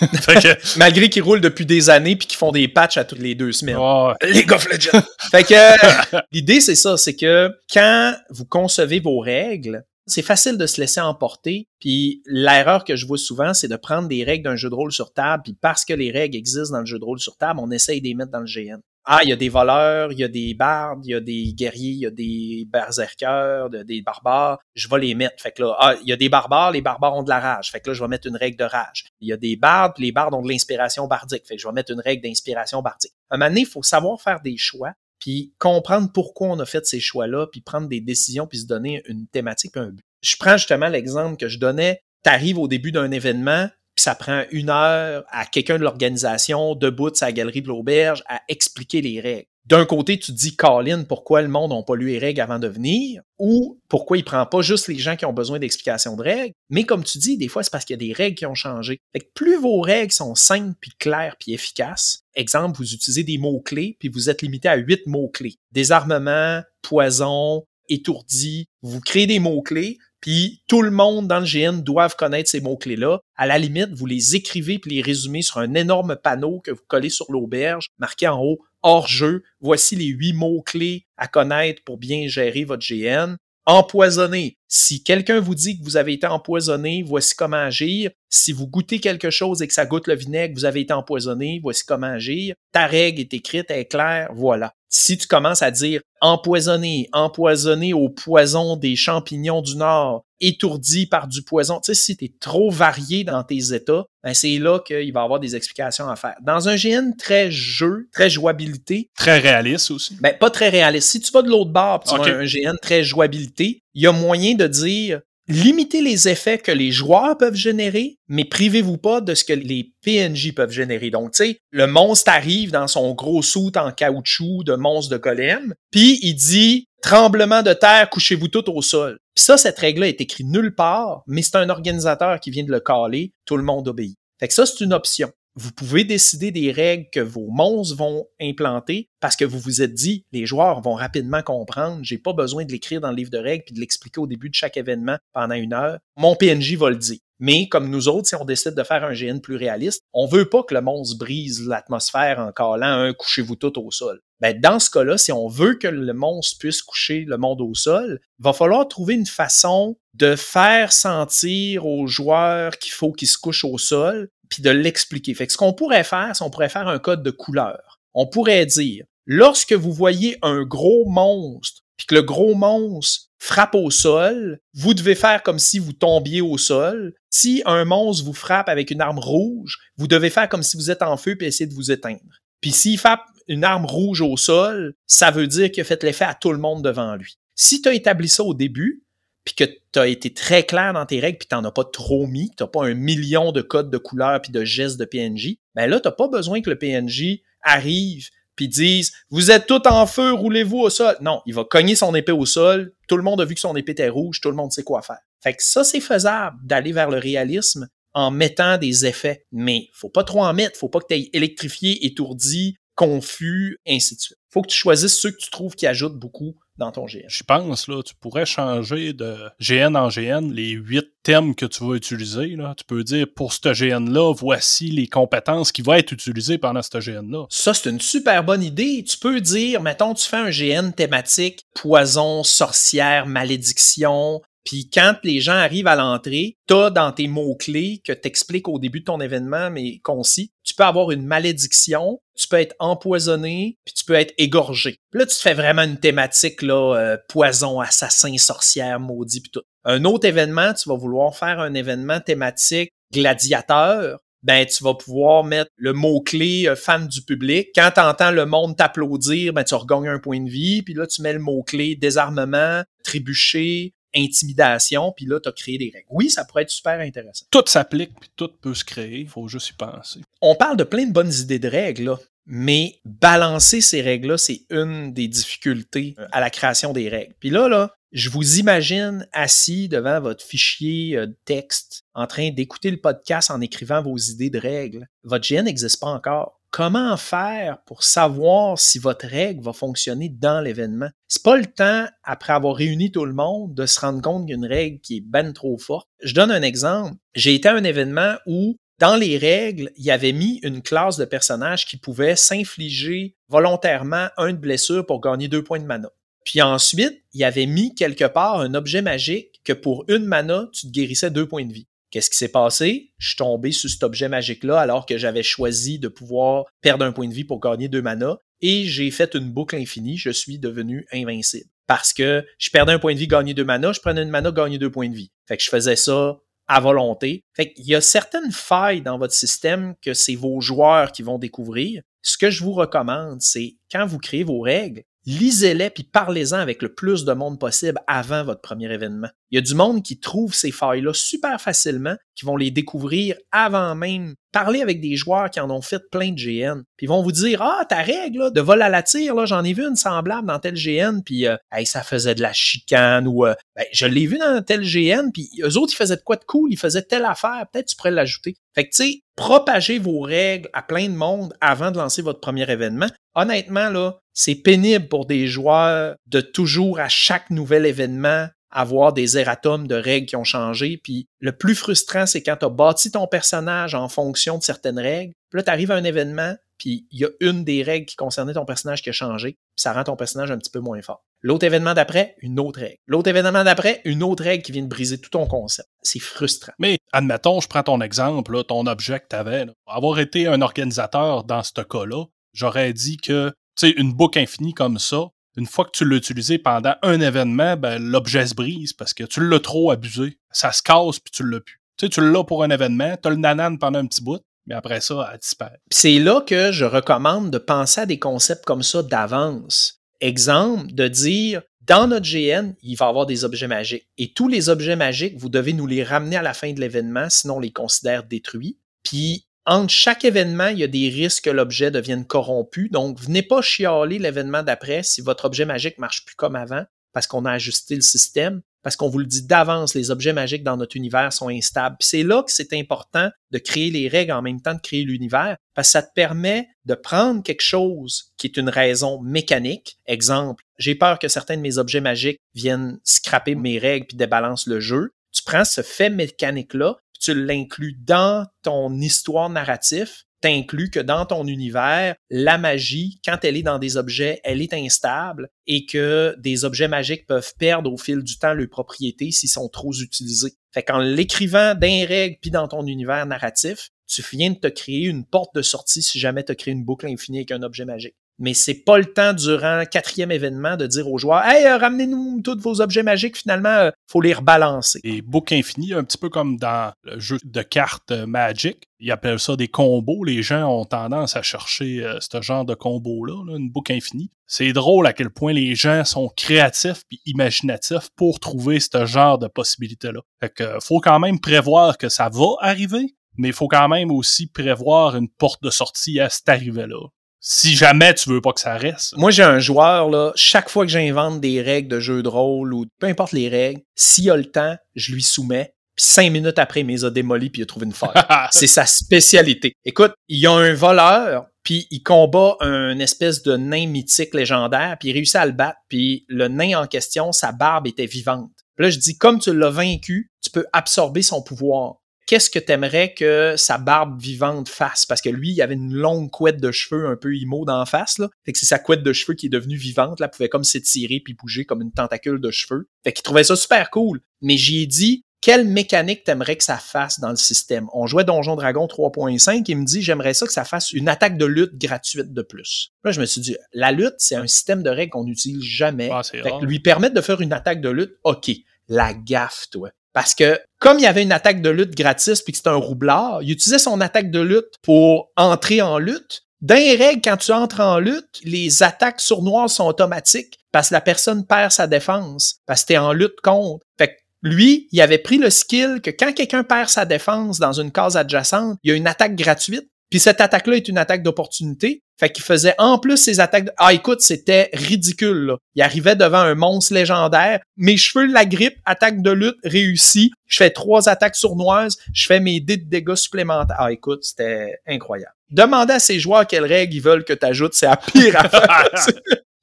Malgré 0.76 1.08
qu'ils 1.08 1.22
roulent 1.22 1.40
depuis 1.40 1.66
des 1.66 1.90
années 1.90 2.16
puis 2.16 2.26
qu'ils 2.26 2.38
font 2.38 2.52
des 2.52 2.66
patchs 2.66 2.96
à 2.96 3.04
toutes 3.04 3.20
les 3.20 3.36
deux 3.36 3.52
semaines. 3.52 3.78
Ah, 3.78 4.14
League 4.22 4.52
of 4.52 4.68
Legends! 4.70 5.02
fait 5.30 5.44
que, 5.44 6.22
l'idée, 6.32 6.60
c'est 6.60 6.74
ça, 6.74 6.96
c'est 6.96 7.14
que 7.14 7.50
quand 7.72 8.14
vous 8.30 8.46
concevez 8.46 8.98
vos 8.98 9.20
règles, 9.20 9.84
c'est 10.06 10.22
facile 10.22 10.58
de 10.58 10.66
se 10.66 10.80
laisser 10.80 11.00
emporter, 11.00 11.68
puis 11.80 12.22
l'erreur 12.26 12.84
que 12.84 12.96
je 12.96 13.06
vois 13.06 13.18
souvent, 13.18 13.54
c'est 13.54 13.68
de 13.68 13.76
prendre 13.76 14.08
des 14.08 14.24
règles 14.24 14.44
d'un 14.44 14.56
jeu 14.56 14.70
de 14.70 14.74
rôle 14.74 14.92
sur 14.92 15.12
table, 15.12 15.42
puis 15.44 15.56
parce 15.60 15.84
que 15.84 15.94
les 15.94 16.10
règles 16.10 16.36
existent 16.36 16.74
dans 16.74 16.80
le 16.80 16.86
jeu 16.86 16.98
de 16.98 17.04
rôle 17.04 17.20
sur 17.20 17.36
table, 17.36 17.60
on 17.62 17.70
essaye 17.70 18.00
de 18.00 18.06
les 18.06 18.14
mettre 18.14 18.30
dans 18.30 18.40
le 18.40 18.46
GN. 18.46 18.80
Ah, 19.06 19.20
il 19.22 19.28
y 19.28 19.32
a 19.34 19.36
des 19.36 19.50
voleurs, 19.50 20.12
il 20.12 20.18
y 20.18 20.24
a 20.24 20.28
des 20.28 20.54
bardes, 20.54 21.04
il 21.04 21.10
y 21.10 21.14
a 21.14 21.20
des 21.20 21.52
guerriers, 21.52 21.90
il 21.90 21.98
y 21.98 22.06
a 22.06 22.10
des 22.10 22.66
berserkers, 22.66 23.68
des 23.68 24.00
barbares, 24.00 24.58
je 24.74 24.88
vais 24.88 24.98
les 24.98 25.14
mettre. 25.14 25.42
Fait 25.42 25.52
que 25.52 25.62
là, 25.62 25.76
ah, 25.78 25.94
il 26.00 26.08
y 26.08 26.12
a 26.12 26.16
des 26.16 26.30
barbares, 26.30 26.70
les 26.70 26.80
barbares 26.80 27.14
ont 27.14 27.22
de 27.22 27.28
la 27.28 27.38
rage. 27.38 27.70
Fait 27.70 27.80
que 27.80 27.90
là, 27.90 27.94
je 27.94 28.02
vais 28.02 28.08
mettre 28.08 28.26
une 28.26 28.36
règle 28.36 28.56
de 28.56 28.64
rage. 28.64 29.04
Il 29.20 29.28
y 29.28 29.32
a 29.34 29.36
des 29.36 29.56
bardes, 29.56 29.98
les 29.98 30.10
bardes 30.10 30.32
ont 30.32 30.40
de 30.40 30.48
l'inspiration 30.48 31.06
bardique. 31.06 31.46
Fait 31.46 31.56
que 31.56 31.60
je 31.60 31.68
vais 31.68 31.74
mettre 31.74 31.92
une 31.92 32.00
règle 32.00 32.22
d'inspiration 32.22 32.80
bardique. 32.80 33.12
À 33.28 33.34
un 33.34 33.38
moment 33.38 33.50
donné, 33.50 33.60
il 33.60 33.66
faut 33.66 33.82
savoir 33.82 34.18
faire 34.22 34.40
des 34.40 34.56
choix, 34.56 34.94
puis 35.18 35.52
comprendre 35.58 36.10
pourquoi 36.12 36.48
on 36.48 36.58
a 36.58 36.66
fait 36.66 36.86
ces 36.86 37.00
choix-là, 37.00 37.46
puis 37.46 37.60
prendre 37.60 37.88
des 37.88 38.00
décisions, 38.00 38.46
puis 38.46 38.58
se 38.58 38.66
donner 38.66 39.02
une 39.06 39.26
thématique, 39.26 39.76
un 39.76 39.90
but. 39.90 40.04
Je 40.22 40.36
prends 40.38 40.56
justement 40.56 40.88
l'exemple 40.88 41.36
que 41.36 41.48
je 41.48 41.58
donnais. 41.58 42.00
Tu 42.24 42.30
arrives 42.30 42.58
au 42.58 42.68
début 42.68 42.92
d'un 42.92 43.10
événement, 43.10 43.68
puis 43.94 44.02
ça 44.02 44.14
prend 44.14 44.44
une 44.50 44.70
heure 44.70 45.24
à 45.28 45.46
quelqu'un 45.46 45.78
de 45.78 45.82
l'organisation, 45.82 46.74
debout 46.74 47.10
de 47.10 47.16
sa 47.16 47.32
galerie 47.32 47.62
de 47.62 47.68
l'auberge, 47.68 48.22
à 48.26 48.40
expliquer 48.48 49.00
les 49.02 49.20
règles. 49.20 49.48
D'un 49.66 49.86
côté, 49.86 50.18
tu 50.18 50.32
dis, 50.32 50.56
Colin, 50.56 51.04
pourquoi 51.04 51.40
le 51.40 51.48
monde 51.48 51.72
n'a 51.72 51.82
pas 51.82 51.96
lu 51.96 52.08
les 52.08 52.18
règles 52.18 52.42
avant 52.42 52.58
de 52.58 52.68
venir? 52.68 53.22
Ou 53.38 53.80
pourquoi 53.88 54.18
il 54.18 54.24
prend 54.24 54.44
pas 54.44 54.60
juste 54.60 54.88
les 54.88 54.98
gens 54.98 55.16
qui 55.16 55.24
ont 55.24 55.32
besoin 55.32 55.58
d'explications 55.58 56.16
de 56.16 56.22
règles? 56.22 56.52
Mais 56.68 56.84
comme 56.84 57.02
tu 57.02 57.16
dis, 57.16 57.38
des 57.38 57.48
fois, 57.48 57.62
c'est 57.62 57.70
parce 57.70 57.86
qu'il 57.86 57.94
y 57.94 58.02
a 58.02 58.06
des 58.06 58.12
règles 58.12 58.36
qui 58.36 58.44
ont 58.44 58.54
changé. 58.54 58.98
Fait 59.14 59.20
que 59.20 59.30
plus 59.34 59.56
vos 59.56 59.80
règles 59.80 60.12
sont 60.12 60.34
simples, 60.34 60.76
puis 60.80 60.92
claires, 60.98 61.36
puis 61.40 61.54
efficaces, 61.54 62.23
exemple, 62.34 62.78
vous 62.78 62.94
utilisez 62.94 63.24
des 63.24 63.38
mots-clés, 63.38 63.96
puis 63.98 64.08
vous 64.08 64.30
êtes 64.30 64.42
limité 64.42 64.68
à 64.68 64.76
huit 64.76 65.06
mots-clés. 65.06 65.56
Désarmement, 65.72 66.62
poison, 66.82 67.64
étourdi. 67.88 68.68
Vous 68.82 69.00
créez 69.00 69.26
des 69.26 69.40
mots-clés, 69.40 69.98
puis 70.20 70.62
tout 70.68 70.80
le 70.80 70.90
monde 70.90 71.28
dans 71.28 71.40
le 71.40 71.46
GN 71.46 71.82
doit 71.82 72.08
connaître 72.08 72.50
ces 72.50 72.60
mots-clés-là. 72.60 73.20
À 73.36 73.46
la 73.46 73.58
limite, 73.58 73.92
vous 73.92 74.06
les 74.06 74.36
écrivez 74.36 74.78
puis 74.78 74.92
les 74.92 75.02
résumez 75.02 75.42
sur 75.42 75.58
un 75.58 75.74
énorme 75.74 76.16
panneau 76.16 76.60
que 76.60 76.70
vous 76.70 76.84
collez 76.86 77.10
sur 77.10 77.30
l'auberge, 77.30 77.88
marqué 77.98 78.26
en 78.26 78.42
haut 78.42 78.58
hors 78.82 79.06
jeu. 79.06 79.42
Voici 79.60 79.96
les 79.96 80.06
huit 80.06 80.32
mots-clés 80.32 81.06
à 81.16 81.26
connaître 81.26 81.82
pour 81.84 81.98
bien 81.98 82.26
gérer 82.26 82.64
votre 82.64 82.86
GN. 82.86 83.36
Empoisonné. 83.66 84.58
Si 84.68 85.02
quelqu'un 85.02 85.40
vous 85.40 85.54
dit 85.54 85.78
que 85.78 85.84
vous 85.84 85.96
avez 85.96 86.12
été 86.12 86.26
empoisonné, 86.26 87.02
voici 87.02 87.34
comment 87.34 87.56
agir. 87.56 88.10
Si 88.28 88.52
vous 88.52 88.66
goûtez 88.66 89.00
quelque 89.00 89.30
chose 89.30 89.62
et 89.62 89.68
que 89.68 89.72
ça 89.72 89.86
goûte 89.86 90.06
le 90.06 90.14
vinaigre, 90.14 90.54
vous 90.54 90.66
avez 90.66 90.80
été 90.80 90.92
empoisonné, 90.92 91.60
voici 91.62 91.84
comment 91.86 92.08
agir. 92.08 92.54
Ta 92.72 92.86
règle 92.86 93.20
est 93.20 93.32
écrite, 93.32 93.66
elle 93.70 93.80
est 93.80 93.84
claire, 93.86 94.28
voilà 94.34 94.74
si 94.94 95.18
tu 95.18 95.26
commences 95.26 95.62
à 95.62 95.72
dire 95.72 96.00
empoisonné, 96.20 97.08
empoisonné 97.12 97.92
au 97.92 98.08
poison 98.08 98.76
des 98.76 98.94
champignons 98.94 99.60
du 99.60 99.76
Nord, 99.76 100.24
étourdi 100.46 101.06
par 101.06 101.28
du 101.28 101.42
poison, 101.42 101.80
tu 101.80 101.94
sais, 101.94 101.94
si 101.94 102.16
tu 102.16 102.26
es 102.26 102.32
trop 102.40 102.70
varié 102.70 103.24
dans 103.24 103.42
tes 103.42 103.72
états, 103.74 104.04
ben 104.22 104.34
c'est 104.34 104.58
là 104.58 104.80
qu'il 104.80 105.12
va 105.12 105.20
y 105.20 105.24
avoir 105.24 105.40
des 105.40 105.56
explications 105.56 106.08
à 106.08 106.16
faire. 106.16 106.36
Dans 106.42 106.68
un 106.68 106.76
GN 106.76 107.12
très 107.18 107.50
jeu, 107.50 108.08
très 108.12 108.30
jouabilité. 108.30 109.10
Très 109.16 109.38
réaliste 109.38 109.90
aussi. 109.90 110.16
Ben, 110.20 110.36
pas 110.38 110.50
très 110.50 110.68
réaliste. 110.68 111.10
Si 111.10 111.20
tu 111.20 111.30
vas 111.32 111.42
de 111.42 111.48
l'autre 111.48 111.72
bord, 111.72 112.02
tu 112.04 112.14
okay. 112.14 112.30
un 112.30 112.44
GN 112.44 112.76
très 112.80 113.04
jouabilité, 113.04 113.80
il 113.94 114.02
y 114.02 114.06
a 114.06 114.12
moyen 114.12 114.54
de 114.54 114.66
dire 114.66 115.20
limitez 115.48 116.00
les 116.00 116.28
effets 116.28 116.58
que 116.58 116.72
les 116.72 116.90
joueurs 116.90 117.36
peuvent 117.36 117.54
générer, 117.54 118.16
mais 118.28 118.44
privez-vous 118.44 118.96
pas 118.96 119.20
de 119.20 119.34
ce 119.34 119.44
que 119.44 119.52
les 119.52 119.92
PNJ 120.02 120.54
peuvent 120.54 120.70
générer. 120.70 121.10
Donc, 121.10 121.32
tu 121.32 121.44
sais, 121.44 121.58
le 121.70 121.86
monstre 121.86 122.30
arrive 122.30 122.70
dans 122.70 122.88
son 122.88 123.12
gros 123.14 123.42
soute 123.42 123.76
en 123.76 123.90
caoutchouc 123.92 124.64
de 124.64 124.74
monstre 124.74 125.12
de 125.12 125.18
golem, 125.18 125.74
puis 125.90 126.18
il 126.22 126.34
dit 126.34 126.86
tremblement 127.02 127.62
de 127.62 127.74
terre, 127.74 128.08
couchez-vous 128.08 128.48
tout 128.48 128.70
au 128.70 128.80
sol. 128.80 129.18
Puis 129.34 129.44
ça, 129.44 129.56
cette 129.56 129.78
règle-là 129.78 130.08
est 130.08 130.20
écrite 130.20 130.46
nulle 130.46 130.74
part, 130.74 131.22
mais 131.26 131.42
c'est 131.42 131.56
un 131.56 131.68
organisateur 131.68 132.38
qui 132.40 132.50
vient 132.50 132.64
de 132.64 132.70
le 132.70 132.80
caler, 132.80 133.32
tout 133.44 133.56
le 133.56 133.62
monde 133.62 133.88
obéit. 133.88 134.16
Fait 134.38 134.48
que 134.48 134.54
ça, 134.54 134.66
c'est 134.66 134.84
une 134.84 134.92
option 134.92 135.30
vous 135.56 135.72
pouvez 135.72 136.04
décider 136.04 136.50
des 136.50 136.72
règles 136.72 137.08
que 137.12 137.20
vos 137.20 137.48
monstres 137.48 137.96
vont 137.96 138.26
implanter 138.40 139.08
parce 139.20 139.36
que 139.36 139.44
vous 139.44 139.58
vous 139.58 139.82
êtes 139.82 139.94
dit, 139.94 140.26
les 140.32 140.46
joueurs 140.46 140.80
vont 140.80 140.94
rapidement 140.94 141.42
comprendre, 141.42 142.00
j'ai 142.02 142.18
pas 142.18 142.32
besoin 142.32 142.64
de 142.64 142.72
l'écrire 142.72 143.00
dans 143.00 143.10
le 143.10 143.16
livre 143.16 143.30
de 143.30 143.38
règles 143.38 143.64
puis 143.64 143.74
de 143.74 143.80
l'expliquer 143.80 144.20
au 144.20 144.26
début 144.26 144.48
de 144.48 144.54
chaque 144.54 144.76
événement 144.76 145.16
pendant 145.32 145.54
une 145.54 145.72
heure. 145.72 145.98
Mon 146.16 146.34
PNJ 146.34 146.74
va 146.74 146.90
le 146.90 146.96
dire. 146.96 147.18
Mais 147.40 147.68
comme 147.68 147.90
nous 147.90 148.08
autres, 148.08 148.28
si 148.28 148.34
on 148.34 148.44
décide 148.44 148.74
de 148.74 148.82
faire 148.82 149.04
un 149.04 149.12
GN 149.12 149.40
plus 149.40 149.56
réaliste, 149.56 150.02
on 150.12 150.26
veut 150.26 150.48
pas 150.48 150.62
que 150.62 150.74
le 150.74 150.80
monstre 150.80 151.18
brise 151.18 151.66
l'atmosphère 151.66 152.38
en 152.38 152.52
calant 152.52 152.86
un 152.86 153.12
couchez-vous 153.12 153.56
tout 153.56 153.78
au 153.78 153.90
sol. 153.90 154.20
Ben, 154.40 154.58
dans 154.60 154.78
ce 154.78 154.90
cas-là, 154.90 155.18
si 155.18 155.32
on 155.32 155.48
veut 155.48 155.74
que 155.74 155.88
le 155.88 156.12
monstre 156.12 156.58
puisse 156.58 156.82
coucher 156.82 157.24
le 157.26 157.36
monde 157.36 157.60
au 157.60 157.74
sol, 157.74 158.20
il 158.38 158.42
va 158.42 158.52
falloir 158.52 158.86
trouver 158.88 159.14
une 159.14 159.26
façon 159.26 159.96
de 160.14 160.36
faire 160.36 160.92
sentir 160.92 161.86
aux 161.86 162.06
joueurs 162.06 162.78
qu'il 162.78 162.92
faut 162.92 163.12
qu'ils 163.12 163.28
se 163.28 163.38
couchent 163.38 163.64
au 163.64 163.78
sol, 163.78 164.28
puis 164.48 164.62
de 164.62 164.70
l'expliquer. 164.70 165.34
Fait 165.34 165.46
que 165.46 165.52
ce 165.52 165.58
qu'on 165.58 165.72
pourrait 165.72 166.04
faire, 166.04 166.30
c'est 166.34 166.44
on 166.44 166.50
pourrait 166.50 166.68
faire 166.68 166.88
un 166.88 166.98
code 166.98 167.22
de 167.22 167.30
couleur. 167.30 167.98
On 168.12 168.26
pourrait 168.26 168.66
dire, 168.66 169.04
lorsque 169.26 169.72
vous 169.72 169.92
voyez 169.92 170.38
un 170.42 170.62
gros 170.62 171.08
monstre 171.08 171.82
puis 171.96 172.06
que 172.06 172.14
le 172.14 172.22
gros 172.22 172.54
monstre 172.54 173.28
frappe 173.38 173.74
au 173.74 173.90
sol, 173.90 174.60
vous 174.74 174.94
devez 174.94 175.14
faire 175.14 175.42
comme 175.42 175.58
si 175.58 175.78
vous 175.78 175.92
tombiez 175.92 176.40
au 176.40 176.58
sol. 176.58 177.14
Si 177.30 177.62
un 177.66 177.84
monstre 177.84 178.24
vous 178.24 178.32
frappe 178.32 178.68
avec 178.68 178.90
une 178.90 179.00
arme 179.00 179.18
rouge, 179.18 179.78
vous 179.96 180.06
devez 180.06 180.30
faire 180.30 180.48
comme 180.48 180.62
si 180.62 180.76
vous 180.76 180.90
êtes 180.90 181.02
en 181.02 181.16
feu 181.16 181.36
puis 181.36 181.46
essayer 181.46 181.66
de 181.66 181.74
vous 181.74 181.90
éteindre. 181.90 182.40
Puis 182.60 182.72
s'il 182.72 182.98
frappe 182.98 183.24
une 183.48 183.64
arme 183.64 183.84
rouge 183.84 184.20
au 184.20 184.36
sol, 184.36 184.94
ça 185.06 185.30
veut 185.30 185.46
dire 185.46 185.70
qu'il 185.70 185.82
a 185.82 185.84
fait 185.84 186.02
l'effet 186.02 186.24
à 186.24 186.34
tout 186.34 186.52
le 186.52 186.58
monde 186.58 186.82
devant 186.82 187.16
lui. 187.16 187.36
Si 187.54 187.82
tu 187.82 187.88
as 187.88 187.94
établi 187.94 188.28
ça 188.28 188.42
au 188.42 188.54
début, 188.54 189.04
puis 189.44 189.54
que 189.54 189.64
tu 189.64 189.98
as 189.98 190.06
été 190.06 190.32
très 190.32 190.64
clair 190.64 190.92
dans 190.94 191.04
tes 191.04 191.20
règles, 191.20 191.38
puis 191.38 191.48
tu 191.48 191.54
n'en 191.54 191.64
as 191.64 191.70
pas 191.70 191.84
trop 191.84 192.26
mis, 192.26 192.50
tu 192.56 192.62
n'as 192.62 192.68
pas 192.68 192.86
un 192.86 192.94
million 192.94 193.52
de 193.52 193.60
codes 193.60 193.90
de 193.90 193.98
couleurs 193.98 194.40
puis 194.40 194.52
de 194.52 194.64
gestes 194.64 194.98
de 194.98 195.04
PNJ, 195.04 195.58
ben 195.74 195.88
là, 195.88 196.00
tu 196.00 196.08
n'as 196.08 196.12
pas 196.12 196.28
besoin 196.28 196.62
que 196.62 196.70
le 196.70 196.78
PNJ 196.78 197.42
arrive 197.62 198.28
puis 198.56 198.68
dise 198.68 199.12
Vous 199.30 199.50
êtes 199.50 199.66
tout 199.66 199.86
en 199.86 200.06
feu, 200.06 200.32
roulez-vous 200.32 200.78
au 200.78 200.90
sol. 200.90 201.16
Non, 201.20 201.42
il 201.46 201.54
va 201.54 201.64
cogner 201.64 201.94
son 201.94 202.14
épée 202.14 202.32
au 202.32 202.46
sol. 202.46 202.92
Tout 203.08 203.16
le 203.16 203.22
monde 203.22 203.40
a 203.40 203.44
vu 203.44 203.54
que 203.54 203.60
son 203.60 203.76
épée 203.76 203.92
était 203.92 204.08
rouge, 204.08 204.40
tout 204.40 204.50
le 204.50 204.56
monde 204.56 204.72
sait 204.72 204.82
quoi 204.82 205.02
faire. 205.02 205.18
Fait 205.42 205.54
que 205.54 205.62
ça, 205.62 205.84
c'est 205.84 206.00
faisable 206.00 206.56
d'aller 206.64 206.92
vers 206.92 207.10
le 207.10 207.18
réalisme 207.18 207.88
en 208.14 208.30
mettant 208.30 208.78
des 208.78 209.06
effets. 209.06 209.44
Mais 209.52 209.88
faut 209.92 210.08
pas 210.08 210.24
trop 210.24 210.42
en 210.42 210.54
mettre, 210.54 210.78
faut 210.78 210.88
pas 210.88 211.00
que 211.00 211.06
tu 211.08 211.14
aies 211.14 211.30
électrifié, 211.32 212.06
étourdi, 212.06 212.76
confus, 212.94 213.78
ainsi 213.86 214.14
de 214.14 214.20
suite. 214.20 214.38
Faut 214.50 214.62
que 214.62 214.68
tu 214.68 214.76
choisisses 214.76 215.18
ceux 215.18 215.32
que 215.32 215.38
tu 215.38 215.50
trouves 215.50 215.74
qui 215.74 215.86
ajoutent 215.86 216.18
beaucoup 216.18 216.56
dans 216.76 216.92
ton 216.92 217.06
GN. 217.06 217.28
Je 217.28 217.42
pense, 217.42 217.88
là, 217.88 218.02
tu 218.02 218.14
pourrais 218.14 218.46
changer 218.46 219.12
de 219.12 219.36
GN 219.60 219.96
en 219.96 220.08
GN 220.08 220.50
les 220.52 220.70
huit 220.70 221.06
thèmes 221.22 221.54
que 221.54 221.66
tu 221.66 221.84
vas 221.84 221.94
utiliser. 221.94 222.56
Là. 222.56 222.74
Tu 222.76 222.84
peux 222.84 223.04
dire, 223.04 223.26
pour 223.34 223.52
ce 223.52 223.72
GN-là, 223.72 224.32
voici 224.34 224.90
les 224.90 225.06
compétences 225.06 225.72
qui 225.72 225.82
vont 225.82 225.94
être 225.94 226.12
utilisées 226.12 226.58
pendant 226.58 226.82
ce 226.82 226.98
GN-là. 226.98 227.46
Ça, 227.48 227.74
c'est 227.74 227.90
une 227.90 228.00
super 228.00 228.44
bonne 228.44 228.62
idée. 228.62 229.04
Tu 229.04 229.16
peux 229.18 229.40
dire, 229.40 229.80
mettons, 229.82 230.14
tu 230.14 230.26
fais 230.26 230.36
un 230.36 230.50
GN 230.50 230.90
thématique 230.90 231.64
poison, 231.74 232.42
sorcière, 232.42 233.26
malédiction, 233.26 234.40
puis 234.64 234.88
quand 234.92 235.16
les 235.22 235.40
gens 235.40 235.52
arrivent 235.52 235.86
à 235.86 235.94
l'entrée, 235.94 236.56
t'as 236.66 236.90
dans 236.90 237.12
tes 237.12 237.28
mots-clés 237.28 238.00
que 238.04 238.12
t'expliques 238.12 238.68
au 238.68 238.78
début 238.78 239.00
de 239.00 239.04
ton 239.04 239.20
événement, 239.20 239.70
mais 239.70 239.98
concis, 239.98 240.52
tu 240.74 240.78
peux 240.78 240.88
avoir 240.88 241.12
une 241.12 241.24
malédiction, 241.24 242.20
tu 242.36 242.48
peux 242.48 242.58
être 242.58 242.74
empoisonné, 242.80 243.78
puis 243.84 243.94
tu 243.94 244.04
peux 244.04 244.14
être 244.14 244.34
égorgé. 244.38 244.98
là, 245.12 245.24
tu 245.24 245.36
te 245.36 245.40
fais 245.40 245.54
vraiment 245.54 245.82
une 245.82 246.00
thématique, 246.00 246.62
là, 246.62 246.96
euh, 246.96 247.16
poison, 247.28 247.78
assassin, 247.78 248.36
sorcière, 248.38 248.98
maudit, 248.98 249.40
puis 249.40 249.52
tout. 249.52 249.62
Un 249.84 250.04
autre 250.04 250.26
événement, 250.26 250.74
tu 250.74 250.88
vas 250.88 250.96
vouloir 250.96 251.36
faire 251.36 251.60
un 251.60 251.74
événement 251.74 252.18
thématique 252.18 252.90
gladiateur, 253.12 254.18
ben 254.42 254.66
tu 254.66 254.82
vas 254.82 254.94
pouvoir 254.94 255.44
mettre 255.44 255.70
le 255.76 255.92
mot-clé 255.92 256.66
euh, 256.66 256.74
fan 256.74 257.06
du 257.06 257.22
public. 257.22 257.68
Quand 257.72 257.92
tu 257.94 258.00
entends 258.00 258.32
le 258.32 258.44
monde 258.44 258.76
t'applaudir, 258.76 259.52
ben 259.52 259.62
tu 259.62 259.76
regagnes 259.76 260.08
un 260.08 260.18
point 260.18 260.40
de 260.40 260.50
vie, 260.50 260.82
puis 260.82 260.94
là 260.94 261.06
tu 261.06 261.22
mets 261.22 261.34
le 261.34 261.38
mot-clé 261.38 261.94
désarmement, 261.94 262.82
trébucher, 263.04 263.94
intimidation, 264.14 265.12
puis 265.16 265.26
là, 265.26 265.40
tu 265.40 265.48
as 265.48 265.52
créé 265.52 265.78
des 265.78 265.90
règles. 265.92 266.06
Oui, 266.10 266.30
ça 266.30 266.44
pourrait 266.44 266.62
être 266.62 266.70
super 266.70 267.00
intéressant. 267.00 267.46
Tout 267.50 267.64
s'applique, 267.66 268.12
puis 268.20 268.30
tout 268.36 268.50
peut 268.60 268.74
se 268.74 268.84
créer, 268.84 269.20
il 269.20 269.28
faut 269.28 269.48
juste 269.48 269.70
y 269.70 269.72
penser. 269.74 270.20
On 270.46 270.54
parle 270.54 270.76
de 270.76 270.84
plein 270.84 271.06
de 271.06 271.12
bonnes 271.12 271.32
idées 271.32 271.58
de 271.58 271.68
règles, 271.68 272.18
mais 272.44 273.00
balancer 273.06 273.80
ces 273.80 274.02
règles-là, 274.02 274.36
c'est 274.36 274.66
une 274.68 275.14
des 275.14 275.26
difficultés 275.26 276.16
à 276.32 276.40
la 276.40 276.50
création 276.50 276.92
des 276.92 277.08
règles. 277.08 277.32
Puis 277.40 277.48
là, 277.48 277.94
je 278.12 278.28
vous 278.28 278.58
imagine 278.58 279.26
assis 279.32 279.88
devant 279.88 280.20
votre 280.20 280.44
fichier 280.44 281.16
euh, 281.16 281.28
texte, 281.46 282.02
en 282.12 282.26
train 282.26 282.50
d'écouter 282.50 282.90
le 282.90 282.98
podcast 282.98 283.50
en 283.50 283.62
écrivant 283.62 284.02
vos 284.02 284.18
idées 284.18 284.50
de 284.50 284.58
règles. 284.58 285.08
Votre 285.22 285.48
GN 285.48 285.64
n'existe 285.64 285.98
pas 285.98 286.08
encore 286.08 286.60
comment 286.70 287.16
faire 287.16 287.78
pour 287.86 288.02
savoir 288.02 288.78
si 288.78 288.98
votre 288.98 289.26
règle 289.26 289.62
va 289.62 289.72
fonctionner 289.72 290.28
dans 290.28 290.60
l'événement? 290.60 291.08
C'est 291.26 291.42
pas 291.42 291.56
le 291.56 291.66
temps, 291.66 292.06
après 292.22 292.52
avoir 292.52 292.76
réuni 292.76 293.10
tout 293.10 293.24
le 293.24 293.32
monde, 293.32 293.72
de 293.74 293.86
se 293.86 293.98
rendre 293.98 294.20
compte 294.20 294.48
qu'une 294.48 294.66
règle 294.66 295.00
qui 295.00 295.16
est 295.16 295.24
ben 295.24 295.54
trop 295.54 295.78
forte. 295.78 296.08
Je 296.22 296.34
donne 296.34 296.50
un 296.50 296.62
exemple. 296.62 297.16
J'ai 297.34 297.54
été 297.54 297.68
à 297.68 297.76
un 297.76 297.84
événement 297.84 298.34
où 298.46 298.76
dans 299.04 299.16
les 299.16 299.36
règles, 299.36 299.90
il 299.98 300.04
y 300.06 300.10
avait 300.10 300.32
mis 300.32 300.60
une 300.62 300.80
classe 300.80 301.18
de 301.18 301.26
personnage 301.26 301.84
qui 301.84 301.98
pouvait 301.98 302.36
s'infliger 302.36 303.36
volontairement 303.50 304.28
une 304.38 304.56
blessure 304.56 305.04
pour 305.04 305.20
gagner 305.20 305.46
deux 305.46 305.62
points 305.62 305.78
de 305.78 305.84
mana. 305.84 306.08
Puis 306.42 306.62
ensuite, 306.62 307.22
il 307.34 307.40
y 307.40 307.44
avait 307.44 307.66
mis 307.66 307.94
quelque 307.94 308.24
part 308.24 308.60
un 308.60 308.72
objet 308.72 309.02
magique 309.02 309.60
que 309.62 309.74
pour 309.74 310.06
une 310.08 310.24
mana, 310.24 310.70
tu 310.72 310.86
te 310.86 310.90
guérissais 310.90 311.30
deux 311.30 311.46
points 311.46 311.66
de 311.66 311.72
vie. 311.74 311.86
Qu'est-ce 312.10 312.30
qui 312.30 312.38
s'est 312.38 312.48
passé? 312.48 313.12
Je 313.18 313.28
suis 313.28 313.36
tombé 313.36 313.72
sur 313.72 313.90
cet 313.90 314.02
objet 314.04 314.30
magique-là 314.30 314.80
alors 314.80 315.04
que 315.04 315.18
j'avais 315.18 315.42
choisi 315.42 315.98
de 315.98 316.08
pouvoir 316.08 316.64
perdre 316.80 317.04
un 317.04 317.12
point 317.12 317.28
de 317.28 317.34
vie 317.34 317.44
pour 317.44 317.60
gagner 317.60 317.88
deux 317.88 318.00
manas 318.00 318.38
et 318.62 318.86
j'ai 318.86 319.10
fait 319.10 319.34
une 319.34 319.50
boucle 319.50 319.76
infinie. 319.76 320.16
Je 320.16 320.30
suis 320.30 320.58
devenu 320.58 321.06
invincible. 321.12 321.68
Parce 321.86 322.14
que 322.14 322.42
je 322.56 322.70
perdais 322.70 322.92
un 322.92 322.98
point 322.98 323.12
de 323.12 323.18
vie, 323.18 323.28
gagner 323.28 323.52
deux 323.52 323.64
manas, 323.66 323.92
je 323.92 324.00
prenais 324.00 324.22
une 324.22 324.30
mana, 324.30 324.50
gagner 324.50 324.78
deux 324.78 324.90
points 324.90 325.10
de 325.10 325.14
vie. 325.14 325.30
Fait 325.46 325.58
que 325.58 325.62
je 325.62 325.68
faisais 325.68 325.96
ça 325.96 326.38
à 326.66 326.80
volonté. 326.80 327.44
Fait 327.54 327.72
qu'il 327.72 327.86
y 327.86 327.94
a 327.94 328.00
certaines 328.00 328.52
failles 328.52 329.02
dans 329.02 329.18
votre 329.18 329.34
système 329.34 329.94
que 330.02 330.14
c'est 330.14 330.34
vos 330.34 330.60
joueurs 330.60 331.12
qui 331.12 331.22
vont 331.22 331.38
découvrir. 331.38 332.02
Ce 332.22 332.38
que 332.38 332.50
je 332.50 332.64
vous 332.64 332.72
recommande, 332.72 333.40
c'est 333.40 333.76
quand 333.92 334.06
vous 334.06 334.18
créez 334.18 334.44
vos 334.44 334.60
règles, 334.60 335.02
lisez-les 335.26 335.90
puis 335.90 336.04
parlez-en 336.04 336.58
avec 336.58 336.82
le 336.82 336.94
plus 336.94 337.24
de 337.24 337.32
monde 337.32 337.58
possible 337.58 338.00
avant 338.06 338.44
votre 338.44 338.60
premier 338.60 338.92
événement. 338.92 339.28
Il 339.50 339.56
y 339.56 339.58
a 339.58 339.62
du 339.62 339.74
monde 339.74 340.02
qui 340.02 340.18
trouve 340.18 340.54
ces 340.54 340.72
failles-là 340.72 341.12
super 341.14 341.60
facilement, 341.60 342.16
qui 342.34 342.44
vont 342.44 342.56
les 342.56 342.70
découvrir 342.70 343.36
avant 343.52 343.94
même. 343.94 344.34
Parler 344.52 344.82
avec 344.82 345.00
des 345.00 345.16
joueurs 345.16 345.50
qui 345.50 345.58
en 345.58 345.70
ont 345.70 345.82
fait 345.82 346.00
plein 346.10 346.30
de 346.30 346.36
GN, 346.36 346.82
puis 346.96 347.06
ils 347.06 347.08
vont 347.08 347.22
vous 347.22 347.32
dire 347.32 347.60
ah 347.60 347.84
ta 347.88 348.02
règle 348.02 348.52
de 348.52 348.60
vol 348.60 348.82
à 348.82 348.88
la 348.88 349.02
tire 349.02 349.34
là, 349.34 349.46
j'en 349.46 349.64
ai 349.64 349.72
vu 349.72 349.84
une 349.84 349.96
semblable 349.96 350.46
dans 350.46 350.60
tel 350.60 350.74
GN, 350.74 351.22
puis 351.24 351.48
euh, 351.48 351.56
ça 351.84 352.02
faisait 352.04 352.36
de 352.36 352.42
la 352.42 352.52
chicane 352.52 353.26
ou 353.26 353.46
euh, 353.46 353.54
ben, 353.74 353.84
je 353.92 354.06
l'ai 354.06 354.26
vu 354.26 354.38
dans 354.38 354.62
tel 354.62 354.82
GN, 354.82 355.30
puis 355.32 355.50
eux 355.62 355.76
autres 355.76 355.92
ils 355.92 355.96
faisaient 355.96 356.16
de 356.16 356.22
quoi 356.22 356.36
de 356.36 356.44
cool, 356.44 356.72
ils 356.72 356.78
faisaient 356.78 357.02
telle 357.02 357.24
affaire, 357.24 357.66
peut-être 357.72 357.86
tu 357.86 357.96
pourrais 357.96 358.12
l'ajouter. 358.12 358.56
Fait 358.74 358.84
que 358.84 358.94
tu 358.94 359.04
sais, 359.04 359.20
propagez 359.36 359.98
vos 359.98 360.20
règles 360.20 360.68
à 360.72 360.82
plein 360.82 361.08
de 361.08 361.14
monde 361.14 361.52
avant 361.60 361.90
de 361.90 361.98
lancer 361.98 362.22
votre 362.22 362.40
premier 362.40 362.68
événement. 362.70 363.08
Honnêtement 363.34 363.90
là, 363.90 364.18
c'est 364.32 364.54
pénible 364.54 365.08
pour 365.08 365.26
des 365.26 365.46
joueurs 365.46 366.16
de 366.26 366.40
toujours 366.40 367.00
à 367.00 367.08
chaque 367.08 367.50
nouvel 367.50 367.86
événement 367.86 368.48
avoir 368.74 369.12
des 369.12 369.38
erratums 369.38 369.86
de 369.86 369.94
règles 369.94 370.26
qui 370.26 370.36
ont 370.36 370.44
changé. 370.44 371.00
Puis 371.02 371.28
le 371.38 371.52
plus 371.56 371.76
frustrant, 371.76 372.26
c'est 372.26 372.42
quand 372.42 372.56
tu 372.56 372.66
as 372.66 372.70
bâti 372.70 373.10
ton 373.12 373.26
personnage 373.26 373.94
en 373.94 374.08
fonction 374.08 374.58
de 374.58 374.62
certaines 374.62 374.98
règles. 374.98 375.32
Puis 375.48 375.58
là, 375.58 375.62
tu 375.62 375.70
arrives 375.70 375.92
à 375.92 375.94
un 375.94 376.04
événement, 376.04 376.56
puis 376.76 377.06
il 377.12 377.20
y 377.20 377.24
a 377.24 377.28
une 377.40 377.64
des 377.64 377.84
règles 377.84 378.06
qui 378.06 378.16
concernait 378.16 378.54
ton 378.54 378.64
personnage 378.64 379.00
qui 379.02 379.10
a 379.10 379.12
changé, 379.12 379.52
puis 379.52 379.82
ça 379.82 379.92
rend 379.92 380.02
ton 380.02 380.16
personnage 380.16 380.50
un 380.50 380.58
petit 380.58 380.70
peu 380.70 380.80
moins 380.80 381.00
fort. 381.00 381.22
L'autre 381.40 381.64
événement 381.64 381.94
d'après, 381.94 382.34
une 382.40 382.58
autre 382.58 382.80
règle. 382.80 382.96
L'autre 383.06 383.28
événement 383.28 383.62
d'après, 383.62 384.00
une 384.04 384.22
autre 384.24 384.42
règle 384.42 384.64
qui 384.64 384.72
vient 384.72 384.82
de 384.82 384.88
briser 384.88 385.18
tout 385.18 385.30
ton 385.30 385.46
concept. 385.46 385.88
C'est 386.02 386.18
frustrant. 386.18 386.72
Mais 386.80 386.98
admettons, 387.12 387.60
je 387.60 387.68
prends 387.68 387.82
ton 387.84 388.00
exemple, 388.00 388.64
ton 388.64 388.86
objet 388.86 389.20
que 389.20 389.26
tu. 389.30 389.72
Avoir 389.86 390.18
été 390.18 390.48
un 390.48 390.62
organisateur 390.62 391.44
dans 391.44 391.62
ce 391.62 391.80
cas-là, 391.80 392.24
j'aurais 392.54 392.92
dit 392.92 393.18
que 393.18 393.52
tu 393.76 393.88
sais, 393.88 393.90
une 393.96 394.12
boucle 394.12 394.38
infinie 394.38 394.72
comme 394.72 394.98
ça, 394.98 395.26
une 395.56 395.66
fois 395.66 395.84
que 395.84 395.90
tu 395.92 396.04
l'as 396.04 396.16
utilisé 396.16 396.58
pendant 396.58 396.94
un 397.02 397.20
événement, 397.20 397.76
ben, 397.76 398.02
l'objet 398.02 398.46
se 398.46 398.54
brise 398.54 398.92
parce 398.92 399.14
que 399.14 399.24
tu 399.24 399.46
l'as 399.46 399.60
trop 399.60 399.90
abusé. 399.90 400.38
Ça 400.50 400.72
se 400.72 400.82
casse 400.82 401.20
puis 401.20 401.30
tu 401.32 401.48
l'as 401.48 401.60
plus. 401.60 401.80
Tu 401.96 402.06
sais, 402.06 402.10
tu 402.10 402.20
l'as 402.20 402.44
pour 402.44 402.64
un 402.64 402.70
événement, 402.70 403.16
tu 403.20 403.28
as 403.28 403.30
le 403.30 403.36
nanan 403.36 403.78
pendant 403.78 404.00
un 404.00 404.06
petit 404.06 404.22
bout, 404.22 404.40
mais 404.66 404.74
après 404.74 405.00
ça, 405.00 405.30
elle 405.32 405.38
disparaît. 405.38 405.78
C'est 405.90 406.18
là 406.18 406.40
que 406.40 406.72
je 406.72 406.84
recommande 406.84 407.50
de 407.50 407.58
penser 407.58 408.00
à 408.00 408.06
des 408.06 408.18
concepts 408.18 408.64
comme 408.64 408.82
ça 408.82 409.02
d'avance. 409.02 410.00
Exemple, 410.20 410.92
de 410.92 411.06
dire, 411.06 411.62
dans 411.82 412.08
notre 412.08 412.26
GN, 412.26 412.72
il 412.82 412.96
va 412.96 413.06
y 413.06 413.08
avoir 413.08 413.26
des 413.26 413.44
objets 413.44 413.68
magiques. 413.68 414.08
Et 414.18 414.32
tous 414.32 414.48
les 414.48 414.68
objets 414.68 414.96
magiques, 414.96 415.36
vous 415.36 415.50
devez 415.50 415.72
nous 415.72 415.86
les 415.86 416.02
ramener 416.02 416.36
à 416.36 416.42
la 416.42 416.54
fin 416.54 416.72
de 416.72 416.80
l'événement, 416.80 417.28
sinon 417.28 417.56
on 417.56 417.60
les 417.60 417.72
considère 417.72 418.24
détruits. 418.24 418.78
Puis 419.02 419.46
entre 419.66 419.92
chaque 419.92 420.24
événement, 420.24 420.68
il 420.68 420.78
y 420.78 420.84
a 420.84 420.88
des 420.88 421.08
risques 421.08 421.44
que 421.44 421.50
l'objet 421.50 421.90
devienne 421.90 422.26
corrompu. 422.26 422.88
Donc, 422.90 423.18
venez 423.20 423.42
pas 423.42 423.62
chialer 423.62 424.18
l'événement 424.18 424.62
d'après 424.62 425.02
si 425.02 425.20
votre 425.20 425.46
objet 425.46 425.64
magique 425.64 425.98
marche 425.98 426.24
plus 426.24 426.36
comme 426.36 426.56
avant 426.56 426.84
parce 427.14 427.26
qu'on 427.26 427.46
a 427.46 427.52
ajusté 427.52 427.94
le 427.94 428.02
système, 428.02 428.60
parce 428.82 428.96
qu'on 428.96 429.08
vous 429.08 429.20
le 429.20 429.24
dit 429.24 429.46
d'avance, 429.46 429.94
les 429.94 430.10
objets 430.10 430.34
magiques 430.34 430.64
dans 430.64 430.76
notre 430.76 430.96
univers 430.96 431.32
sont 431.32 431.48
instables. 431.48 431.96
c'est 432.00 432.24
là 432.24 432.42
que 432.42 432.52
c'est 432.52 432.74
important 432.74 433.30
de 433.50 433.58
créer 433.58 433.90
les 433.90 434.08
règles 434.08 434.32
en 434.32 434.42
même 434.42 434.60
temps 434.60 434.74
de 434.74 434.80
créer 434.80 435.04
l'univers, 435.04 435.56
parce 435.74 435.88
que 435.88 435.92
ça 435.92 436.02
te 436.02 436.12
permet 436.14 436.68
de 436.84 436.94
prendre 436.94 437.42
quelque 437.42 437.62
chose 437.62 438.32
qui 438.36 438.48
est 438.48 438.58
une 438.58 438.68
raison 438.68 439.22
mécanique. 439.22 439.96
Exemple, 440.06 440.64
j'ai 440.76 440.96
peur 440.96 441.18
que 441.18 441.28
certains 441.28 441.56
de 441.56 441.62
mes 441.62 441.78
objets 441.78 442.02
magiques 442.02 442.40
viennent 442.54 442.98
scraper 443.04 443.54
mes 443.54 443.78
règles 443.78 444.06
puis 444.08 444.16
débalancent 444.18 444.66
le 444.66 444.80
jeu. 444.80 445.12
Tu 445.32 445.42
prends 445.44 445.64
ce 445.64 445.82
fait 445.82 446.10
mécanique-là, 446.10 446.96
tu 447.24 447.34
l'inclus 447.34 447.96
dans 448.00 448.46
ton 448.62 448.94
histoire 449.00 449.48
narratif, 449.48 450.26
t'inclus 450.42 450.90
que 450.90 451.00
dans 451.00 451.24
ton 451.24 451.46
univers, 451.46 452.16
la 452.28 452.58
magie, 452.58 453.18
quand 453.24 453.38
elle 453.44 453.56
est 453.56 453.62
dans 453.62 453.78
des 453.78 453.96
objets, 453.96 454.42
elle 454.44 454.60
est 454.60 454.74
instable 454.74 455.48
et 455.66 455.86
que 455.86 456.36
des 456.38 456.66
objets 456.66 456.88
magiques 456.88 457.26
peuvent 457.26 457.54
perdre 457.58 457.90
au 457.90 457.96
fil 457.96 458.22
du 458.22 458.38
temps 458.38 458.52
leurs 458.52 458.68
propriétés 458.68 459.30
s'ils 459.30 459.48
sont 459.48 459.70
trop 459.70 459.94
utilisés. 459.94 460.52
Fait 460.74 460.82
qu'en 460.82 460.98
l'écrivant 460.98 461.74
d'un 461.74 462.04
règle 462.04 462.36
puis 462.42 462.50
dans 462.50 462.68
ton 462.68 462.86
univers 462.86 463.24
narratif, 463.24 463.88
tu 464.06 464.22
viens 464.32 464.50
de 464.50 464.58
te 464.58 464.66
créer 464.66 465.04
une 465.04 465.24
porte 465.24 465.54
de 465.54 465.62
sortie 465.62 466.02
si 466.02 466.18
jamais 466.18 466.44
tu 466.44 466.54
créé 466.54 466.74
une 466.74 466.84
boucle 466.84 467.06
infinie 467.06 467.38
avec 467.38 467.52
un 467.52 467.62
objet 467.62 467.86
magique. 467.86 468.16
Mais 468.38 468.54
c'est 468.54 468.74
pas 468.74 468.98
le 468.98 469.04
temps 469.04 469.32
durant 469.32 469.78
le 469.78 469.86
quatrième 469.86 470.30
événement 470.30 470.76
de 470.76 470.86
dire 470.86 471.08
aux 471.08 471.18
joueurs 471.18 471.44
Hey, 471.44 471.66
euh, 471.66 471.78
ramenez-nous 471.78 472.40
tous 472.42 472.58
vos 472.60 472.80
objets 472.80 473.02
magiques, 473.02 473.36
finalement, 473.36 473.68
euh, 473.68 473.90
faut 474.08 474.20
les 474.20 474.34
rebalancer. 474.34 475.00
Et 475.04 475.22
Book 475.22 475.52
Infini, 475.52 475.92
un 475.92 476.04
petit 476.04 476.18
peu 476.18 476.28
comme 476.28 476.56
dans 476.56 476.92
le 477.04 477.18
jeu 477.18 477.38
de 477.44 477.62
cartes 477.62 478.10
euh, 478.10 478.26
Magic, 478.26 478.88
ils 478.98 479.10
appellent 479.10 479.38
ça 479.38 479.56
des 479.56 479.68
combos. 479.68 480.24
Les 480.24 480.42
gens 480.42 480.66
ont 480.66 480.84
tendance 480.84 481.36
à 481.36 481.42
chercher 481.42 482.06
ce 482.20 482.40
genre 482.40 482.64
de 482.64 482.74
combo-là, 482.74 483.34
une 483.56 483.70
Book 483.70 483.90
Infini. 483.90 484.30
C'est 484.46 484.72
drôle 484.72 485.06
à 485.06 485.12
quel 485.12 485.30
point 485.30 485.52
les 485.52 485.74
gens 485.74 486.04
sont 486.04 486.30
créatifs 486.34 487.02
et 487.10 487.18
imaginatifs 487.26 488.08
pour 488.16 488.40
trouver 488.40 488.80
ce 488.80 489.04
genre 489.04 489.38
de 489.38 489.46
possibilités-là. 489.46 490.20
Fait 490.40 490.48
que 490.48 490.78
faut 490.80 491.00
quand 491.00 491.18
même 491.18 491.38
prévoir 491.38 491.98
que 491.98 492.08
ça 492.08 492.30
va 492.30 492.54
arriver, 492.60 493.14
mais 493.36 493.48
il 493.48 493.54
faut 493.54 493.68
quand 493.68 493.88
même 493.88 494.10
aussi 494.10 494.46
prévoir 494.46 495.16
une 495.16 495.28
porte 495.28 495.62
de 495.62 495.70
sortie 495.70 496.18
à 496.20 496.30
cette 496.30 496.48
arrivée-là 496.48 497.08
si 497.46 497.76
jamais 497.76 498.14
tu 498.14 498.30
veux 498.30 498.40
pas 498.40 498.54
que 498.54 498.60
ça 498.60 498.78
reste. 498.78 499.14
Moi, 499.18 499.30
j'ai 499.30 499.42
un 499.42 499.58
joueur, 499.58 500.08
là, 500.08 500.32
chaque 500.34 500.70
fois 500.70 500.86
que 500.86 500.90
j'invente 500.90 501.42
des 501.42 501.60
règles 501.60 501.88
de 501.88 502.00
jeu 502.00 502.22
de 502.22 502.28
rôle 502.28 502.72
ou 502.72 502.86
peu 502.98 503.06
importe 503.06 503.32
les 503.32 503.50
règles, 503.50 503.82
s'il 503.94 504.30
a 504.30 504.36
le 504.36 504.46
temps, 504.50 504.76
je 504.94 505.12
lui 505.12 505.22
soumets. 505.22 505.74
Puis 505.94 506.06
cinq 506.06 506.32
minutes 506.32 506.58
après, 506.58 506.80
il 506.80 506.86
les 506.86 507.04
a 507.04 507.10
démolis 507.10 507.50
puis 507.50 507.60
il 507.60 507.64
a 507.64 507.66
trouvé 507.66 507.84
une 507.84 507.92
faille. 507.92 508.14
c'est 508.50 508.66
sa 508.66 508.86
spécialité. 508.86 509.74
Écoute, 509.84 510.14
il 510.28 510.38
y 510.38 510.46
a 510.46 510.52
un 510.52 510.72
voleur, 510.72 511.44
puis 511.62 511.86
il 511.90 512.02
combat 512.02 512.56
un 512.60 512.98
espèce 512.98 513.42
de 513.42 513.58
nain 513.58 513.88
mythique 513.88 514.32
légendaire, 514.32 514.96
puis 514.98 515.10
il 515.10 515.12
réussit 515.12 515.36
à 515.36 515.44
le 515.44 515.52
battre, 515.52 515.78
puis 515.90 516.24
le 516.28 516.48
nain 516.48 516.80
en 516.80 516.86
question, 516.86 517.30
sa 517.32 517.52
barbe 517.52 517.86
était 517.86 518.06
vivante. 518.06 518.50
Puis 518.74 518.86
là, 518.86 518.90
je 518.90 518.98
dis, 518.98 519.18
comme 519.18 519.38
tu 519.38 519.54
l'as 519.54 519.70
vaincu, 519.70 520.30
tu 520.42 520.50
peux 520.50 520.64
absorber 520.72 521.20
son 521.20 521.42
pouvoir 521.42 521.96
qu'est-ce 522.26 522.50
que 522.50 522.58
t'aimerais 522.58 523.14
que 523.14 523.54
sa 523.56 523.78
barbe 523.78 524.20
vivante 524.20 524.68
fasse? 524.68 525.06
Parce 525.06 525.20
que 525.20 525.28
lui, 525.28 525.50
il 525.50 525.62
avait 525.62 525.74
une 525.74 525.92
longue 525.92 526.30
couette 526.30 526.60
de 526.60 526.70
cheveux 526.72 527.06
un 527.06 527.16
peu 527.16 527.34
immo 527.34 527.64
d'en 527.64 527.84
face, 527.86 528.18
là. 528.18 528.28
Fait 528.44 528.52
que 528.52 528.58
c'est 528.58 528.66
sa 528.66 528.78
couette 528.78 529.02
de 529.02 529.12
cheveux 529.12 529.34
qui 529.34 529.46
est 529.46 529.50
devenue 529.50 529.76
vivante, 529.76 530.20
là, 530.20 530.28
pouvait 530.28 530.48
comme 530.48 530.64
s'étirer 530.64 531.20
puis 531.20 531.34
bouger 531.34 531.64
comme 531.64 531.82
une 531.82 531.92
tentacule 531.92 532.40
de 532.40 532.50
cheveux. 532.50 532.88
Fait 533.02 533.12
qu'il 533.12 533.22
trouvait 533.22 533.44
ça 533.44 533.56
super 533.56 533.90
cool. 533.90 534.20
Mais 534.40 534.56
j'y 534.56 534.82
ai 534.82 534.86
dit, 534.86 535.24
quelle 535.44 535.66
mécanique 535.66 536.24
t'aimerais 536.24 536.56
que 536.56 536.64
ça 536.64 536.78
fasse 536.78 537.20
dans 537.20 537.28
le 537.28 537.36
système? 537.36 537.86
On 537.92 538.06
jouait 538.06 538.24
Donjon 538.24 538.56
Dragon 538.56 538.86
3.5 538.86 539.58
et 539.58 539.62
il 539.68 539.76
me 539.76 539.84
dit, 539.84 540.00
j'aimerais 540.00 540.32
ça 540.32 540.46
que 540.46 540.52
ça 540.54 540.64
fasse 540.64 540.92
une 540.92 541.06
attaque 541.06 541.36
de 541.36 541.44
lutte 541.44 541.76
gratuite 541.76 542.32
de 542.32 542.40
plus. 542.40 542.92
Là, 543.04 543.10
je 543.10 543.20
me 543.20 543.26
suis 543.26 543.42
dit, 543.42 543.54
la 543.74 543.92
lutte, 543.92 544.14
c'est 544.16 544.36
un 544.36 544.46
système 544.46 544.82
de 544.82 544.88
règles 544.88 545.10
qu'on 545.10 545.24
n'utilise 545.24 545.62
jamais. 545.62 546.08
Ah, 546.10 546.22
fait 546.22 546.40
que 546.40 546.64
lui 546.64 546.80
permettre 546.80 547.14
de 547.14 547.20
faire 547.20 547.42
une 547.42 547.52
attaque 547.52 547.82
de 547.82 547.90
lutte, 547.90 548.14
OK. 548.24 548.52
La 548.88 549.12
gaffe, 549.12 549.66
toi. 549.70 549.90
Parce 550.14 550.34
que 550.34 550.58
comme 550.78 550.98
il 550.98 551.02
y 551.02 551.06
avait 551.06 551.22
une 551.22 551.32
attaque 551.32 551.60
de 551.60 551.68
lutte 551.68 551.94
gratis 551.94 552.40
puis 552.40 552.52
que 552.52 552.56
c'était 552.56 552.70
un 552.70 552.76
roublard, 552.76 553.42
il 553.42 553.50
utilisait 553.50 553.78
son 553.78 554.00
attaque 554.00 554.30
de 554.30 554.40
lutte 554.40 554.78
pour 554.80 555.30
entrer 555.36 555.82
en 555.82 555.98
lutte. 555.98 556.42
Dans 556.62 556.76
les 556.76 556.96
règles, 556.96 557.20
quand 557.22 557.36
tu 557.36 557.52
entres 557.52 557.80
en 557.80 557.98
lutte, 557.98 558.40
les 558.44 558.82
attaques 558.82 559.20
sournoises 559.20 559.74
sont 559.74 559.86
automatiques 559.86 560.58
parce 560.72 560.88
que 560.88 560.94
la 560.94 561.00
personne 561.00 561.44
perd 561.44 561.72
sa 561.72 561.86
défense, 561.86 562.60
parce 562.64 562.82
que 562.82 562.88
t'es 562.88 562.96
en 562.96 563.12
lutte 563.12 563.40
contre. 563.42 563.84
Fait 563.98 564.08
que 564.08 564.12
lui, 564.42 564.88
il 564.92 565.00
avait 565.00 565.18
pris 565.18 565.38
le 565.38 565.50
skill 565.50 566.00
que 566.00 566.10
quand 566.10 566.32
quelqu'un 566.32 566.62
perd 566.62 566.88
sa 566.88 567.04
défense 567.04 567.58
dans 567.58 567.72
une 567.72 567.90
case 567.90 568.16
adjacente, 568.16 568.78
il 568.84 568.90
y 568.90 568.92
a 568.92 568.96
une 568.96 569.08
attaque 569.08 569.34
gratuite. 569.34 569.88
Puis 570.10 570.20
cette 570.20 570.40
attaque-là 570.40 570.76
est 570.76 570.88
une 570.88 570.98
attaque 570.98 571.24
d'opportunité. 571.24 572.03
Fait 572.18 572.30
qu'il 572.30 572.44
faisait 572.44 572.74
en 572.78 572.98
plus 572.98 573.16
ses 573.16 573.40
attaques. 573.40 573.64
De... 573.64 573.72
Ah, 573.76 573.92
écoute, 573.92 574.20
c'était 574.20 574.70
ridicule. 574.72 575.46
Là. 575.46 575.56
Il 575.74 575.82
arrivait 575.82 576.16
devant 576.16 576.38
un 576.38 576.54
monstre 576.54 576.94
légendaire. 576.94 577.60
Mes 577.76 577.96
cheveux 577.96 578.26
la 578.26 578.44
grippe, 578.44 578.76
attaque 578.84 579.22
de 579.22 579.30
lutte 579.30 579.56
réussie. 579.64 580.30
Je 580.46 580.58
fais 580.58 580.70
trois 580.70 581.08
attaques 581.08 581.36
sournoises. 581.36 581.96
Je 582.12 582.26
fais 582.26 582.40
mes 582.40 582.60
dés 582.60 582.76
de 582.76 582.88
dégâts 582.88 583.14
supplémentaires. 583.16 583.76
Ah, 583.78 583.92
écoute, 583.92 584.24
c'était 584.24 584.78
incroyable. 584.86 585.34
Demandez 585.50 585.94
à 585.94 585.98
ces 585.98 586.18
joueurs 586.18 586.46
quelles 586.46 586.64
règles 586.64 586.94
ils 586.94 587.02
veulent 587.02 587.24
que 587.24 587.32
tu 587.32 587.46
ajoutes. 587.46 587.74
C'est 587.74 587.86
à 587.86 587.96
pire 587.96 588.36
affaire. 588.38 588.90